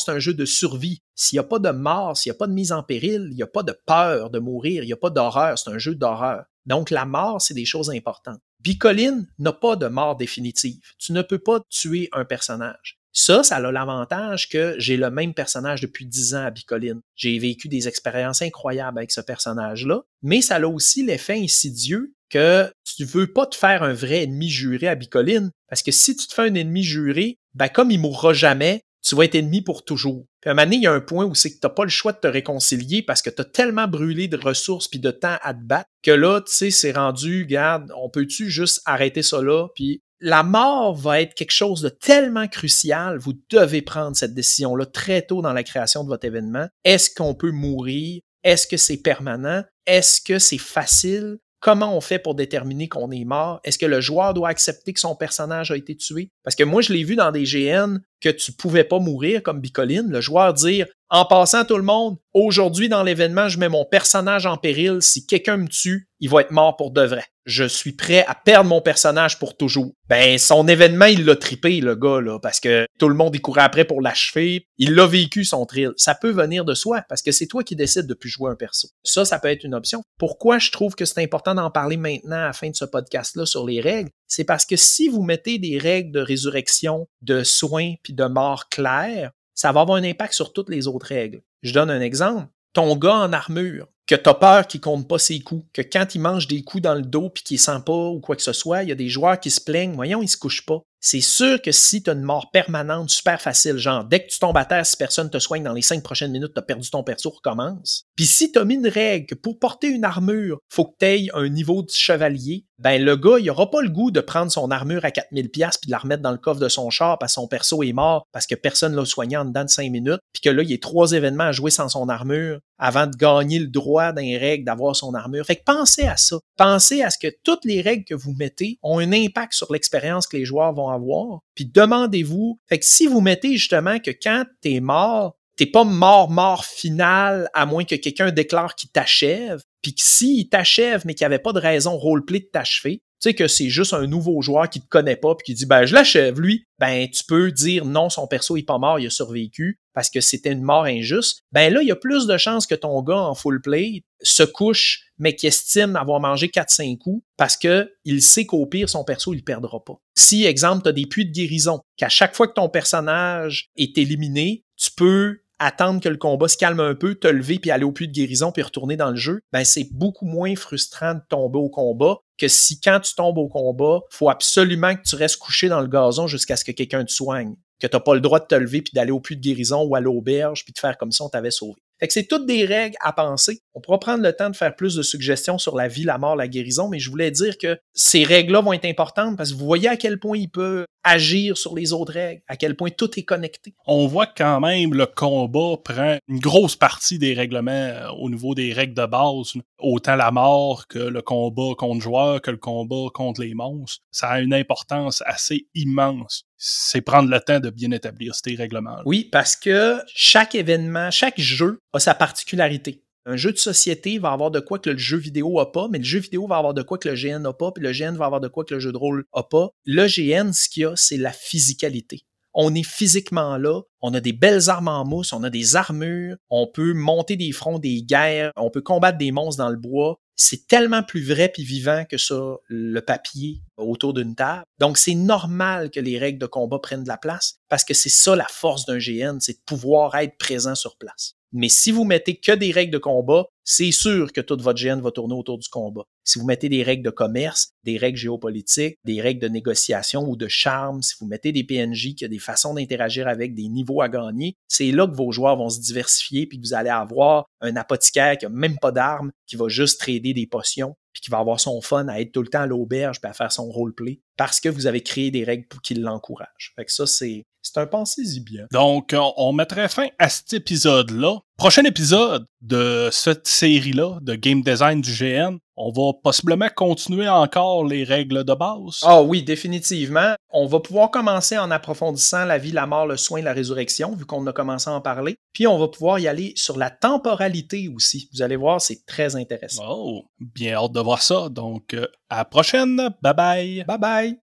c'est 0.00 0.10
un 0.10 0.18
jeu 0.18 0.34
de 0.34 0.44
survie. 0.44 1.00
S'il 1.14 1.36
n'y 1.36 1.40
a 1.40 1.44
pas 1.44 1.60
de 1.60 1.70
mort, 1.70 2.16
s'il 2.16 2.32
n'y 2.32 2.36
a 2.36 2.38
pas 2.38 2.48
de 2.48 2.54
mise 2.54 2.72
en 2.72 2.82
péril, 2.82 3.28
il 3.30 3.36
n'y 3.36 3.42
a 3.42 3.46
pas 3.46 3.62
de 3.62 3.78
peur 3.86 4.30
de 4.30 4.40
mourir, 4.40 4.82
il 4.82 4.86
n'y 4.86 4.92
a 4.92 4.96
pas 4.96 5.10
d'horreur, 5.10 5.56
c'est 5.56 5.70
un 5.70 5.78
jeu 5.78 5.94
d'horreur. 5.94 6.46
Donc 6.64 6.90
la 6.90 7.04
mort, 7.04 7.40
c'est 7.40 7.54
des 7.54 7.64
choses 7.64 7.90
importantes. 7.90 8.40
Bicoline 8.58 9.28
n'a 9.38 9.52
pas 9.52 9.76
de 9.76 9.86
mort 9.86 10.16
définitive. 10.16 10.80
Tu 10.98 11.12
ne 11.12 11.22
peux 11.22 11.38
pas 11.38 11.60
tuer 11.70 12.08
un 12.12 12.24
personnage. 12.24 12.98
Ça, 13.18 13.42
ça 13.42 13.56
a 13.56 13.72
l'avantage 13.72 14.50
que 14.50 14.74
j'ai 14.76 14.98
le 14.98 15.10
même 15.10 15.32
personnage 15.32 15.80
depuis 15.80 16.04
dix 16.04 16.34
ans 16.34 16.44
à 16.44 16.50
Bicoline. 16.50 17.00
J'ai 17.14 17.38
vécu 17.38 17.66
des 17.66 17.88
expériences 17.88 18.42
incroyables 18.42 18.98
avec 18.98 19.10
ce 19.10 19.22
personnage-là, 19.22 20.02
mais 20.20 20.42
ça 20.42 20.56
a 20.56 20.66
aussi 20.66 21.02
l'effet 21.02 21.40
insidieux 21.40 22.12
que 22.28 22.70
tu 22.84 23.06
veux 23.06 23.32
pas 23.32 23.46
te 23.46 23.56
faire 23.56 23.82
un 23.82 23.94
vrai 23.94 24.24
ennemi 24.24 24.50
juré 24.50 24.86
à 24.86 24.94
Bicoline, 24.96 25.50
parce 25.66 25.82
que 25.82 25.92
si 25.92 26.14
tu 26.14 26.26
te 26.26 26.34
fais 26.34 26.42
un 26.42 26.54
ennemi 26.54 26.82
juré, 26.82 27.38
ben 27.54 27.68
comme 27.68 27.90
il 27.90 27.98
mourra 27.98 28.34
jamais, 28.34 28.82
tu 29.02 29.14
vas 29.14 29.24
être 29.24 29.34
ennemi 29.34 29.62
pour 29.62 29.86
toujours. 29.86 30.26
Puis 30.42 30.50
à 30.50 30.52
un 30.52 30.54
moment 30.54 30.66
donné, 30.66 30.76
il 30.76 30.82
y 30.82 30.86
a 30.86 30.92
un 30.92 31.00
point 31.00 31.24
où 31.24 31.34
c'est 31.34 31.50
que 31.54 31.58
tu 31.58 31.74
pas 31.74 31.84
le 31.84 31.88
choix 31.88 32.12
de 32.12 32.18
te 32.18 32.26
réconcilier 32.26 33.00
parce 33.02 33.22
que 33.22 33.30
tu 33.30 33.40
as 33.40 33.46
tellement 33.46 33.88
brûlé 33.88 34.28
de 34.28 34.36
ressources 34.36 34.88
puis 34.88 35.00
de 35.00 35.10
temps 35.10 35.38
à 35.40 35.54
te 35.54 35.62
battre 35.62 35.88
que 36.02 36.10
là, 36.10 36.42
tu 36.42 36.52
sais, 36.52 36.70
c'est 36.70 36.92
rendu, 36.92 37.46
garde, 37.46 37.90
on 37.96 38.10
peut-tu 38.10 38.50
juste 38.50 38.82
arrêter 38.84 39.22
ça 39.22 39.40
là 39.40 39.68
puis 39.74 40.02
la 40.20 40.42
mort 40.42 40.94
va 40.94 41.20
être 41.20 41.34
quelque 41.34 41.52
chose 41.52 41.82
de 41.82 41.88
tellement 41.88 42.48
crucial, 42.48 43.18
vous 43.18 43.34
devez 43.50 43.82
prendre 43.82 44.16
cette 44.16 44.34
décision-là 44.34 44.86
très 44.86 45.22
tôt 45.22 45.42
dans 45.42 45.52
la 45.52 45.62
création 45.62 46.04
de 46.04 46.08
votre 46.08 46.26
événement. 46.26 46.66
Est-ce 46.84 47.10
qu'on 47.14 47.34
peut 47.34 47.50
mourir? 47.50 48.20
Est-ce 48.44 48.66
que 48.66 48.76
c'est 48.76 48.98
permanent? 48.98 49.62
Est-ce 49.86 50.20
que 50.20 50.38
c'est 50.38 50.58
facile? 50.58 51.38
Comment 51.60 51.96
on 51.96 52.00
fait 52.00 52.18
pour 52.18 52.34
déterminer 52.34 52.88
qu'on 52.88 53.10
est 53.10 53.24
mort? 53.24 53.60
Est-ce 53.64 53.78
que 53.78 53.86
le 53.86 54.00
joueur 54.00 54.34
doit 54.34 54.50
accepter 54.50 54.92
que 54.92 55.00
son 55.00 55.16
personnage 55.16 55.70
a 55.70 55.76
été 55.76 55.96
tué? 55.96 56.30
Parce 56.44 56.54
que 56.54 56.62
moi, 56.62 56.80
je 56.80 56.92
l'ai 56.92 57.02
vu 57.02 57.16
dans 57.16 57.32
des 57.32 57.44
GN 57.44 57.98
que 58.20 58.28
tu 58.28 58.52
pouvais 58.52 58.84
pas 58.84 59.00
mourir 59.00 59.42
comme 59.42 59.60
Bicoline. 59.60 60.08
Le 60.08 60.20
joueur 60.20 60.54
dire, 60.54 60.86
en 61.10 61.24
passant 61.24 61.64
tout 61.64 61.76
le 61.76 61.82
monde, 61.82 62.18
aujourd'hui 62.34 62.88
dans 62.88 63.02
l'événement, 63.02 63.48
je 63.48 63.58
mets 63.58 63.68
mon 63.68 63.84
personnage 63.84 64.46
en 64.46 64.58
péril. 64.58 64.98
Si 65.00 65.26
quelqu'un 65.26 65.56
me 65.56 65.68
tue, 65.68 66.08
il 66.20 66.28
va 66.28 66.42
être 66.42 66.52
mort 66.52 66.76
pour 66.76 66.92
de 66.92 67.02
vrai 67.02 67.24
je 67.46 67.64
suis 67.64 67.92
prêt 67.92 68.24
à 68.26 68.34
perdre 68.34 68.68
mon 68.68 68.80
personnage 68.80 69.38
pour 69.38 69.56
toujours. 69.56 69.92
Ben, 70.08 70.36
son 70.36 70.66
événement, 70.66 71.06
il 71.06 71.24
l'a 71.24 71.36
tripé, 71.36 71.80
le 71.80 71.94
gars, 71.94 72.20
là, 72.20 72.38
parce 72.40 72.60
que 72.60 72.86
tout 72.98 73.08
le 73.08 73.14
monde 73.14 73.34
y 73.34 73.40
courait 73.40 73.62
après 73.62 73.84
pour 73.84 74.02
l'achever. 74.02 74.66
Il 74.78 74.94
l'a 74.94 75.06
vécu, 75.06 75.44
son 75.44 75.64
thrill. 75.64 75.92
Ça 75.96 76.14
peut 76.14 76.30
venir 76.30 76.64
de 76.64 76.74
soi, 76.74 77.02
parce 77.08 77.22
que 77.22 77.32
c'est 77.32 77.46
toi 77.46 77.62
qui 77.62 77.76
décides 77.76 78.06
de 78.06 78.14
plus 78.14 78.28
jouer 78.28 78.50
un 78.50 78.56
perso. 78.56 78.88
Ça, 79.04 79.24
ça 79.24 79.38
peut 79.38 79.48
être 79.48 79.64
une 79.64 79.74
option. 79.74 80.02
Pourquoi 80.18 80.58
je 80.58 80.72
trouve 80.72 80.96
que 80.96 81.04
c'est 81.04 81.22
important 81.22 81.54
d'en 81.54 81.70
parler 81.70 81.96
maintenant 81.96 82.36
à 82.36 82.46
la 82.46 82.52
fin 82.52 82.68
de 82.68 82.76
ce 82.76 82.84
podcast-là 82.84 83.46
sur 83.46 83.64
les 83.64 83.80
règles? 83.80 84.10
C'est 84.26 84.44
parce 84.44 84.66
que 84.66 84.76
si 84.76 85.08
vous 85.08 85.22
mettez 85.22 85.58
des 85.58 85.78
règles 85.78 86.10
de 86.10 86.20
résurrection, 86.20 87.06
de 87.22 87.44
soins, 87.44 87.94
puis 88.02 88.12
de 88.12 88.24
mort 88.24 88.68
claires, 88.68 89.30
ça 89.54 89.70
va 89.72 89.82
avoir 89.82 89.98
un 89.98 90.04
impact 90.04 90.34
sur 90.34 90.52
toutes 90.52 90.68
les 90.68 90.88
autres 90.88 91.06
règles. 91.06 91.42
Je 91.62 91.72
donne 91.72 91.90
un 91.90 92.00
exemple. 92.00 92.48
Ton 92.72 92.94
gars 92.96 93.14
en 93.14 93.32
armure, 93.32 93.88
que 94.06 94.14
tu 94.14 94.30
peur 94.40 94.66
qu'il 94.66 94.80
compte 94.80 95.08
pas 95.08 95.18
ses 95.18 95.40
coups, 95.40 95.66
que 95.72 95.82
quand 95.82 96.14
il 96.14 96.20
mange 96.20 96.46
des 96.46 96.62
coups 96.62 96.82
dans 96.82 96.94
le 96.94 97.02
dos 97.02 97.28
puis 97.28 97.42
qu'il 97.42 97.58
sent 97.58 97.80
pas 97.84 98.06
ou 98.08 98.20
quoi 98.20 98.36
que 98.36 98.42
ce 98.42 98.52
soit, 98.52 98.82
il 98.82 98.88
y 98.88 98.92
a 98.92 98.96
des 98.96 99.08
joueurs 99.08 99.40
qui 99.40 99.50
se 99.50 99.60
plaignent, 99.60 99.94
voyons, 99.94 100.22
il 100.22 100.28
se 100.28 100.36
couche 100.36 100.64
pas. 100.64 100.80
C'est 101.00 101.20
sûr 101.20 101.62
que 101.62 101.70
si 101.72 102.02
tu 102.02 102.10
as 102.10 102.14
une 102.14 102.22
mort 102.22 102.50
permanente, 102.50 103.10
super 103.10 103.40
facile, 103.40 103.76
genre 103.76 104.04
dès 104.04 104.24
que 104.24 104.28
tu 104.28 104.38
tombes 104.38 104.56
à 104.56 104.64
terre, 104.64 104.86
si 104.86 104.96
personne 104.96 105.30
te 105.30 105.38
soigne 105.38 105.62
dans 105.62 105.72
les 105.72 105.82
cinq 105.82 106.02
prochaines 106.02 106.32
minutes, 106.32 106.54
tu 106.54 106.58
as 106.58 106.62
perdu 106.62 106.90
ton 106.90 107.04
perso, 107.04 107.30
recommence. 107.30 108.04
Puis 108.16 108.26
si 108.26 108.50
tu 108.50 108.58
as 108.58 108.64
mis 108.64 108.74
une 108.74 108.88
règle 108.88 109.26
que 109.26 109.34
pour 109.34 109.58
porter 109.58 109.88
une 109.88 110.04
armure, 110.04 110.58
faut 110.68 110.86
que 110.86 110.96
tu 110.98 111.06
aies 111.06 111.28
un 111.34 111.48
niveau 111.48 111.82
de 111.82 111.90
chevalier, 111.90 112.64
ben 112.78 113.02
le 113.02 113.16
gars, 113.16 113.38
il 113.38 113.48
aura 113.50 113.70
pas 113.70 113.82
le 113.82 113.88
goût 113.88 114.10
de 114.10 114.20
prendre 114.20 114.50
son 114.50 114.70
armure 114.70 115.04
à 115.04 115.10
4000 115.10 115.50
pièces 115.50 115.78
puis 115.78 115.86
de 115.86 115.92
la 115.92 115.98
remettre 115.98 116.22
dans 116.22 116.32
le 116.32 116.38
coffre 116.38 116.60
de 116.60 116.68
son 116.68 116.90
char 116.90 117.18
parce 117.18 117.32
que 117.32 117.40
son 117.40 117.46
perso 117.46 117.82
est 117.82 117.92
mort 117.92 118.24
parce 118.32 118.46
que 118.46 118.54
personne 118.54 118.94
l'a 118.94 119.04
soigné 119.04 119.36
en 119.36 119.44
dedans 119.44 119.64
de 119.64 119.70
5 119.70 119.90
minutes, 119.90 120.20
puis 120.32 120.42
que 120.42 120.50
là, 120.50 120.62
il 120.62 120.70
y 120.70 120.74
a 120.74 120.78
trois 120.78 121.12
événements 121.12 121.44
à 121.44 121.52
jouer 121.52 121.70
sans 121.70 121.88
son 121.88 122.08
armure 122.08 122.58
avant 122.78 123.06
de 123.06 123.16
gagner 123.16 123.58
le 123.58 123.68
droit 123.68 124.12
d'un 124.12 124.38
règle 124.38 124.64
d'avoir 124.64 124.94
son 124.94 125.14
armure. 125.14 125.46
Fait 125.46 125.56
que 125.56 125.64
pensez 125.64 126.04
à 126.04 126.16
ça. 126.16 126.38
Pensez 126.56 127.02
à 127.02 127.10
ce 127.10 127.18
que 127.18 127.32
toutes 127.42 127.64
les 127.64 127.80
règles 127.80 128.04
que 128.04 128.14
vous 128.14 128.32
mettez 128.32 128.78
ont 128.82 128.98
un 128.98 129.12
impact 129.12 129.54
sur 129.54 129.72
l'expérience 129.72 130.26
que 130.26 130.36
les 130.36 130.44
joueurs 130.44 130.72
vont 130.72 130.88
avoir. 130.88 131.40
Puis 131.54 131.66
demandez-vous, 131.66 132.60
fait 132.68 132.78
que 132.78 132.86
si 132.86 133.06
vous 133.06 133.20
mettez 133.20 133.56
justement 133.56 133.98
que 133.98 134.10
quand 134.10 134.44
t'es 134.60 134.80
mort, 134.80 135.36
t'es 135.56 135.66
pas 135.66 135.84
mort 135.84 136.30
mort 136.30 136.64
final 136.64 137.48
à 137.54 137.66
moins 137.66 137.84
que 137.84 137.94
quelqu'un 137.94 138.30
déclare 138.30 138.74
qu'il 138.74 138.90
t'achève, 138.90 139.62
puis 139.82 139.94
que 139.94 140.02
s'il 140.02 140.48
t'achève 140.48 141.02
mais 141.06 141.14
qu'il 141.14 141.24
n'y 141.24 141.32
avait 141.32 141.42
pas 141.42 141.52
de 141.52 141.60
raison 141.60 141.96
roleplay 141.96 142.40
de 142.40 142.48
t'achever, 142.52 143.02
Tu 143.20 143.30
sais 143.30 143.34
que 143.34 143.48
c'est 143.48 143.70
juste 143.70 143.94
un 143.94 144.06
nouveau 144.06 144.42
joueur 144.42 144.68
qui 144.68 144.80
te 144.80 144.88
connaît 144.88 145.16
pas 145.16 145.34
puis 145.34 145.44
qui 145.46 145.54
dit 145.54 145.66
ben 145.66 145.86
je 145.86 145.94
l'achève 145.94 146.40
lui, 146.40 146.64
ben 146.78 147.08
tu 147.08 147.24
peux 147.24 147.50
dire 147.50 147.84
non 147.84 148.10
son 148.10 148.26
perso 148.26 148.56
est 148.56 148.62
pas 148.62 148.78
mort, 148.78 149.00
il 149.00 149.06
a 149.06 149.10
survécu 149.10 149.78
parce 149.94 150.10
que 150.10 150.20
c'était 150.20 150.52
une 150.52 150.62
mort 150.62 150.84
injuste. 150.84 151.40
Ben 151.52 151.72
là 151.72 151.80
il 151.80 151.88
y 151.88 151.92
a 151.92 151.96
plus 151.96 152.26
de 152.26 152.36
chances 152.36 152.66
que 152.66 152.74
ton 152.74 153.02
gars 153.02 153.16
en 153.16 153.34
full 153.34 153.62
play 153.62 154.02
se 154.20 154.42
couche 154.42 155.04
mais 155.18 155.34
qui 155.34 155.46
estime 155.46 155.96
avoir 155.96 156.20
mangé 156.20 156.48
4-5 156.48 156.98
coups 156.98 157.24
parce 157.38 157.56
que 157.56 157.90
il 158.04 158.20
sait 158.22 158.44
qu'au 158.44 158.66
pire 158.66 158.88
son 158.90 159.04
perso 159.04 159.32
il 159.32 159.42
perdra 159.42 159.82
pas. 159.82 159.94
Si 160.14 160.44
exemple 160.44 160.82
tu 160.86 160.92
des 160.92 161.06
puits 161.06 161.26
de 161.26 161.32
guérison 161.32 161.80
qu'à 161.96 162.10
chaque 162.10 162.34
fois 162.34 162.48
que 162.48 162.54
ton 162.54 162.68
personnage 162.68 163.70
est 163.76 163.96
éliminé, 163.96 164.64
tu 164.76 164.90
peux 164.94 165.38
attendre 165.58 166.00
que 166.00 166.08
le 166.08 166.16
combat 166.16 166.48
se 166.48 166.56
calme 166.56 166.80
un 166.80 166.94
peu, 166.94 167.14
te 167.14 167.28
lever 167.28 167.58
puis 167.58 167.70
aller 167.70 167.84
au 167.84 167.92
puits 167.92 168.08
de 168.08 168.12
guérison 168.12 168.52
puis 168.52 168.62
retourner 168.62 168.96
dans 168.96 169.10
le 169.10 169.16
jeu, 169.16 169.40
ben 169.52 169.64
c'est 169.64 169.88
beaucoup 169.92 170.26
moins 170.26 170.54
frustrant 170.56 171.14
de 171.14 171.20
tomber 171.28 171.58
au 171.58 171.68
combat 171.68 172.18
que 172.38 172.48
si 172.48 172.80
quand 172.80 173.00
tu 173.00 173.14
tombes 173.14 173.38
au 173.38 173.48
combat, 173.48 174.00
faut 174.10 174.28
absolument 174.28 174.94
que 174.94 175.02
tu 175.02 175.16
restes 175.16 175.38
couché 175.38 175.68
dans 175.68 175.80
le 175.80 175.88
gazon 175.88 176.26
jusqu'à 176.26 176.56
ce 176.56 176.64
que 176.64 176.72
quelqu'un 176.72 177.04
te 177.04 177.12
soigne, 177.12 177.54
que 177.80 177.86
tu 177.86 177.96
n'as 177.96 178.00
pas 178.00 178.14
le 178.14 178.20
droit 178.20 178.40
de 178.40 178.46
te 178.46 178.54
lever 178.54 178.82
puis 178.82 178.92
d'aller 178.94 179.12
au 179.12 179.20
puits 179.20 179.36
de 179.36 179.42
guérison 179.42 179.84
ou 179.84 179.94
à 179.94 180.00
l'auberge 180.00 180.64
puis 180.64 180.72
de 180.72 180.78
faire 180.78 180.98
comme 180.98 181.12
si 181.12 181.22
on 181.22 181.28
t'avait 181.28 181.50
sauvé. 181.50 181.80
Fait 181.98 182.06
que 182.06 182.12
c'est 182.12 182.26
toutes 182.26 182.46
des 182.46 182.64
règles 182.66 182.96
à 183.00 183.12
penser. 183.12 183.60
On 183.76 183.80
pourra 183.80 184.00
prendre 184.00 184.22
le 184.22 184.32
temps 184.32 184.48
de 184.48 184.56
faire 184.56 184.74
plus 184.74 184.94
de 184.94 185.02
suggestions 185.02 185.58
sur 185.58 185.76
la 185.76 185.86
vie, 185.86 186.04
la 186.04 186.16
mort, 186.16 186.34
la 186.34 186.48
guérison, 186.48 186.88
mais 186.88 186.98
je 186.98 187.10
voulais 187.10 187.30
dire 187.30 187.58
que 187.58 187.78
ces 187.92 188.24
règles-là 188.24 188.62
vont 188.62 188.72
être 188.72 188.86
importantes 188.86 189.36
parce 189.36 189.52
que 189.52 189.58
vous 189.58 189.66
voyez 189.66 189.86
à 189.86 189.98
quel 189.98 190.18
point 190.18 190.38
il 190.38 190.48
peut 190.48 190.86
agir 191.04 191.58
sur 191.58 191.74
les 191.74 191.92
autres 191.92 192.14
règles, 192.14 192.40
à 192.48 192.56
quel 192.56 192.74
point 192.74 192.88
tout 192.88 193.10
est 193.18 193.24
connecté. 193.24 193.74
On 193.86 194.06
voit 194.06 194.28
quand 194.28 194.60
même 194.60 194.94
le 194.94 195.04
combat 195.04 195.76
prend 195.84 196.16
une 196.26 196.40
grosse 196.40 196.74
partie 196.74 197.18
des 197.18 197.34
règlements 197.34 197.70
euh, 197.70 198.08
au 198.18 198.30
niveau 198.30 198.54
des 198.54 198.72
règles 198.72 198.94
de 198.94 199.04
base. 199.04 199.52
Autant 199.78 200.16
la 200.16 200.30
mort 200.30 200.88
que 200.88 200.98
le 200.98 201.20
combat 201.20 201.74
contre 201.76 202.00
joueur, 202.00 202.40
que 202.40 202.50
le 202.50 202.56
combat 202.56 203.10
contre 203.12 203.42
les 203.42 203.52
monstres. 203.52 204.02
Ça 204.10 204.28
a 204.28 204.40
une 204.40 204.54
importance 204.54 205.22
assez 205.26 205.68
immense 205.74 206.46
c'est 206.58 207.02
prendre 207.02 207.28
le 207.28 207.38
temps 207.40 207.60
de 207.60 207.68
bien 207.68 207.90
établir 207.90 208.34
ces 208.34 208.54
règlements. 208.54 208.96
-là. 208.96 209.02
Oui, 209.04 209.28
parce 209.30 209.56
que 209.56 209.98
chaque 210.14 210.54
événement, 210.54 211.10
chaque 211.10 211.38
jeu 211.38 211.80
a 211.92 212.00
sa 212.00 212.14
particularité. 212.14 213.02
Un 213.28 213.34
jeu 213.34 213.50
de 213.50 213.58
société 213.58 214.20
va 214.20 214.30
avoir 214.30 214.52
de 214.52 214.60
quoi 214.60 214.78
que 214.78 214.88
le 214.88 214.98
jeu 214.98 215.16
vidéo 215.16 215.58
a 215.58 215.72
pas, 215.72 215.88
mais 215.90 215.98
le 215.98 216.04
jeu 216.04 216.20
vidéo 216.20 216.46
va 216.46 216.58
avoir 216.58 216.74
de 216.74 216.82
quoi 216.82 216.96
que 216.96 217.08
le 217.08 217.16
GN 217.16 217.42
n'a 217.42 217.52
pas, 217.52 217.72
puis 217.72 217.82
le 217.82 217.90
GN 217.90 218.16
va 218.16 218.26
avoir 218.26 218.40
de 218.40 218.46
quoi 218.46 218.64
que 218.64 218.72
le 218.72 218.78
jeu 218.78 218.92
de 218.92 218.96
rôle 218.96 219.24
a 219.32 219.42
pas. 219.42 219.70
Le 219.84 220.06
GN, 220.06 220.52
ce 220.52 220.68
qu'il 220.68 220.84
y 220.84 220.86
a, 220.86 220.92
c'est 220.94 221.16
la 221.16 221.32
physicalité. 221.32 222.20
On 222.54 222.72
est 222.72 222.86
physiquement 222.86 223.58
là, 223.58 223.82
on 224.00 224.14
a 224.14 224.20
des 224.20 224.32
belles 224.32 224.70
armes 224.70 224.86
en 224.86 225.04
mousse, 225.04 225.32
on 225.32 225.42
a 225.42 225.50
des 225.50 225.74
armures, 225.74 226.36
on 226.50 226.68
peut 226.68 226.94
monter 226.94 227.34
des 227.36 227.50
fronts, 227.50 227.80
des 227.80 228.04
guerres, 228.04 228.52
on 228.56 228.70
peut 228.70 228.80
combattre 228.80 229.18
des 229.18 229.32
monstres 229.32 229.62
dans 229.62 229.70
le 229.70 229.76
bois. 229.76 230.20
C'est 230.36 230.68
tellement 230.68 231.02
plus 231.02 231.24
vrai 231.24 231.48
puis 231.48 231.64
vivant 231.64 232.04
que 232.08 232.18
ça, 232.18 232.56
le 232.68 233.00
papier 233.00 233.60
autour 233.76 234.14
d'une 234.14 234.36
table. 234.36 234.62
Donc, 234.78 234.98
c'est 234.98 235.14
normal 235.14 235.90
que 235.90 235.98
les 235.98 236.18
règles 236.18 236.38
de 236.38 236.46
combat 236.46 236.78
prennent 236.78 237.02
de 237.02 237.08
la 237.08 237.16
place 237.16 237.56
parce 237.68 237.84
que 237.84 237.92
c'est 237.92 238.08
ça 238.08 238.36
la 238.36 238.46
force 238.48 238.86
d'un 238.86 238.98
GN, 238.98 239.38
c'est 239.40 239.54
de 239.54 239.62
pouvoir 239.66 240.14
être 240.14 240.38
présent 240.38 240.76
sur 240.76 240.96
place. 240.96 241.35
Mais 241.52 241.68
si 241.68 241.90
vous 241.90 242.04
mettez 242.04 242.36
que 242.36 242.52
des 242.52 242.72
règles 242.72 242.92
de 242.92 242.98
combat, 242.98 243.46
c'est 243.64 243.90
sûr 243.90 244.32
que 244.32 244.40
toute 244.40 244.62
votre 244.62 244.80
GN 244.80 245.00
va 245.00 245.10
tourner 245.10 245.34
autour 245.34 245.58
du 245.58 245.68
combat. 245.68 246.04
Si 246.24 246.38
vous 246.38 246.44
mettez 246.44 246.68
des 246.68 246.82
règles 246.82 247.04
de 247.04 247.10
commerce, 247.10 247.70
des 247.82 247.98
règles 247.98 248.18
géopolitiques, 248.18 248.96
des 249.04 249.20
règles 249.20 249.40
de 249.40 249.48
négociation 249.48 250.28
ou 250.28 250.36
de 250.36 250.48
charme, 250.48 251.02
si 251.02 251.14
vous 251.20 251.26
mettez 251.26 251.52
des 251.52 251.64
PNJ 251.64 252.14
qui 252.14 252.24
ont 252.24 252.28
des 252.28 252.38
façons 252.38 252.74
d'interagir 252.74 253.26
avec 253.26 253.54
des 253.54 253.68
niveaux 253.68 254.02
à 254.02 254.08
gagner, 254.08 254.56
c'est 254.68 254.92
là 254.92 255.06
que 255.06 255.16
vos 255.16 255.32
joueurs 255.32 255.56
vont 255.56 255.68
se 255.68 255.80
diversifier 255.80 256.46
puis 256.46 256.60
que 256.60 256.66
vous 256.66 256.74
allez 256.74 256.90
avoir 256.90 257.46
un 257.60 257.74
apothicaire 257.76 258.38
qui 258.38 258.46
a 258.46 258.50
même 258.50 258.78
pas 258.78 258.92
d'armes, 258.92 259.32
qui 259.46 259.56
va 259.56 259.68
juste 259.68 260.00
trader 260.00 260.32
des 260.32 260.46
potions 260.46 260.94
puis 261.12 261.22
qui 261.22 261.30
va 261.30 261.38
avoir 261.38 261.58
son 261.58 261.80
fun 261.80 262.08
à 262.08 262.20
être 262.20 262.32
tout 262.32 262.42
le 262.42 262.48
temps 262.48 262.60
à 262.60 262.66
l'auberge 262.66 263.20
puis 263.20 263.30
à 263.30 263.32
faire 263.32 263.50
son 263.50 263.70
roleplay 263.70 264.20
parce 264.36 264.60
que 264.60 264.68
vous 264.68 264.86
avez 264.86 265.02
créé 265.02 265.30
des 265.30 265.44
règles 265.44 265.66
pour 265.66 265.80
qui 265.80 265.94
l'encouragent. 265.94 266.72
Fait 266.76 266.84
que 266.84 266.92
ça, 266.92 267.06
c'est, 267.06 267.46
c'est 267.66 267.80
un 267.80 267.86
pensez-y 267.86 268.40
bien. 268.40 268.66
Donc, 268.72 269.14
on 269.36 269.52
mettrait 269.52 269.88
fin 269.88 270.08
à 270.18 270.28
cet 270.28 270.52
épisode-là. 270.52 271.38
Prochain 271.56 271.84
épisode 271.84 272.46
de 272.60 273.08
cette 273.10 273.46
série-là, 273.46 274.18
de 274.20 274.34
game 274.34 274.62
design 274.62 275.00
du 275.00 275.10
GN, 275.10 275.58
on 275.76 275.90
va 275.90 276.12
possiblement 276.22 276.68
continuer 276.74 277.28
encore 277.28 277.84
les 277.84 278.04
règles 278.04 278.44
de 278.44 278.54
base. 278.54 279.00
Ah 279.02 279.22
oui, 279.22 279.42
définitivement. 279.42 280.34
On 280.50 280.66
va 280.66 280.80
pouvoir 280.80 281.10
commencer 281.10 281.58
en 281.58 281.70
approfondissant 281.70 282.44
la 282.44 282.58
vie, 282.58 282.72
la 282.72 282.86
mort, 282.86 283.06
le 283.06 283.16
soin, 283.16 283.42
la 283.42 283.52
résurrection, 283.52 284.14
vu 284.14 284.24
qu'on 284.24 284.46
a 284.46 284.52
commencé 284.52 284.88
à 284.88 284.94
en 284.94 285.00
parler. 285.00 285.36
Puis 285.52 285.66
on 285.66 285.78
va 285.78 285.88
pouvoir 285.88 286.18
y 286.18 286.28
aller 286.28 286.52
sur 286.56 286.78
la 286.78 286.90
temporalité 286.90 287.88
aussi. 287.94 288.28
Vous 288.32 288.42
allez 288.42 288.56
voir, 288.56 288.80
c'est 288.80 289.04
très 289.06 289.36
intéressant. 289.36 289.84
Oh, 289.86 290.24
bien 290.38 290.74
hâte 290.74 290.92
de 290.92 291.00
voir 291.00 291.20
ça. 291.20 291.48
Donc, 291.50 291.94
euh, 291.94 292.06
à 292.30 292.38
la 292.38 292.44
prochaine. 292.44 292.96
Bye 293.22 293.34
bye. 293.34 293.84
Bye 293.86 293.98
bye. 293.98 294.45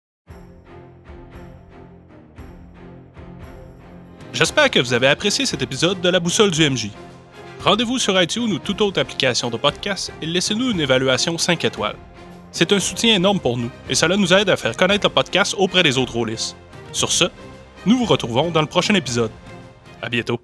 J'espère 4.33 4.71
que 4.71 4.79
vous 4.79 4.93
avez 4.93 5.07
apprécié 5.07 5.45
cet 5.45 5.61
épisode 5.61 5.99
de 5.99 6.09
La 6.09 6.19
Boussole 6.19 6.51
du 6.51 6.67
MJ. 6.69 6.89
Rendez-vous 7.63 7.99
sur 7.99 8.19
iTunes 8.19 8.51
ou 8.51 8.59
toute 8.59 8.81
autre 8.81 8.99
application 8.99 9.49
de 9.49 9.57
podcast 9.57 10.11
et 10.21 10.25
laissez-nous 10.25 10.71
une 10.71 10.79
évaluation 10.79 11.37
5 11.37 11.65
étoiles. 11.65 11.97
C'est 12.51 12.71
un 12.71 12.79
soutien 12.79 13.15
énorme 13.15 13.39
pour 13.39 13.57
nous 13.57 13.69
et 13.89 13.95
cela 13.95 14.15
nous 14.15 14.33
aide 14.33 14.49
à 14.49 14.57
faire 14.57 14.75
connaître 14.75 15.07
le 15.07 15.13
podcast 15.13 15.53
auprès 15.57 15.83
des 15.83 15.97
autres 15.97 16.13
rôlistes. 16.13 16.55
Sur 16.93 17.11
ce, 17.11 17.25
nous 17.85 17.97
vous 17.97 18.05
retrouvons 18.05 18.51
dans 18.51 18.61
le 18.61 18.67
prochain 18.67 18.95
épisode. 18.95 19.31
À 20.01 20.09
bientôt. 20.09 20.39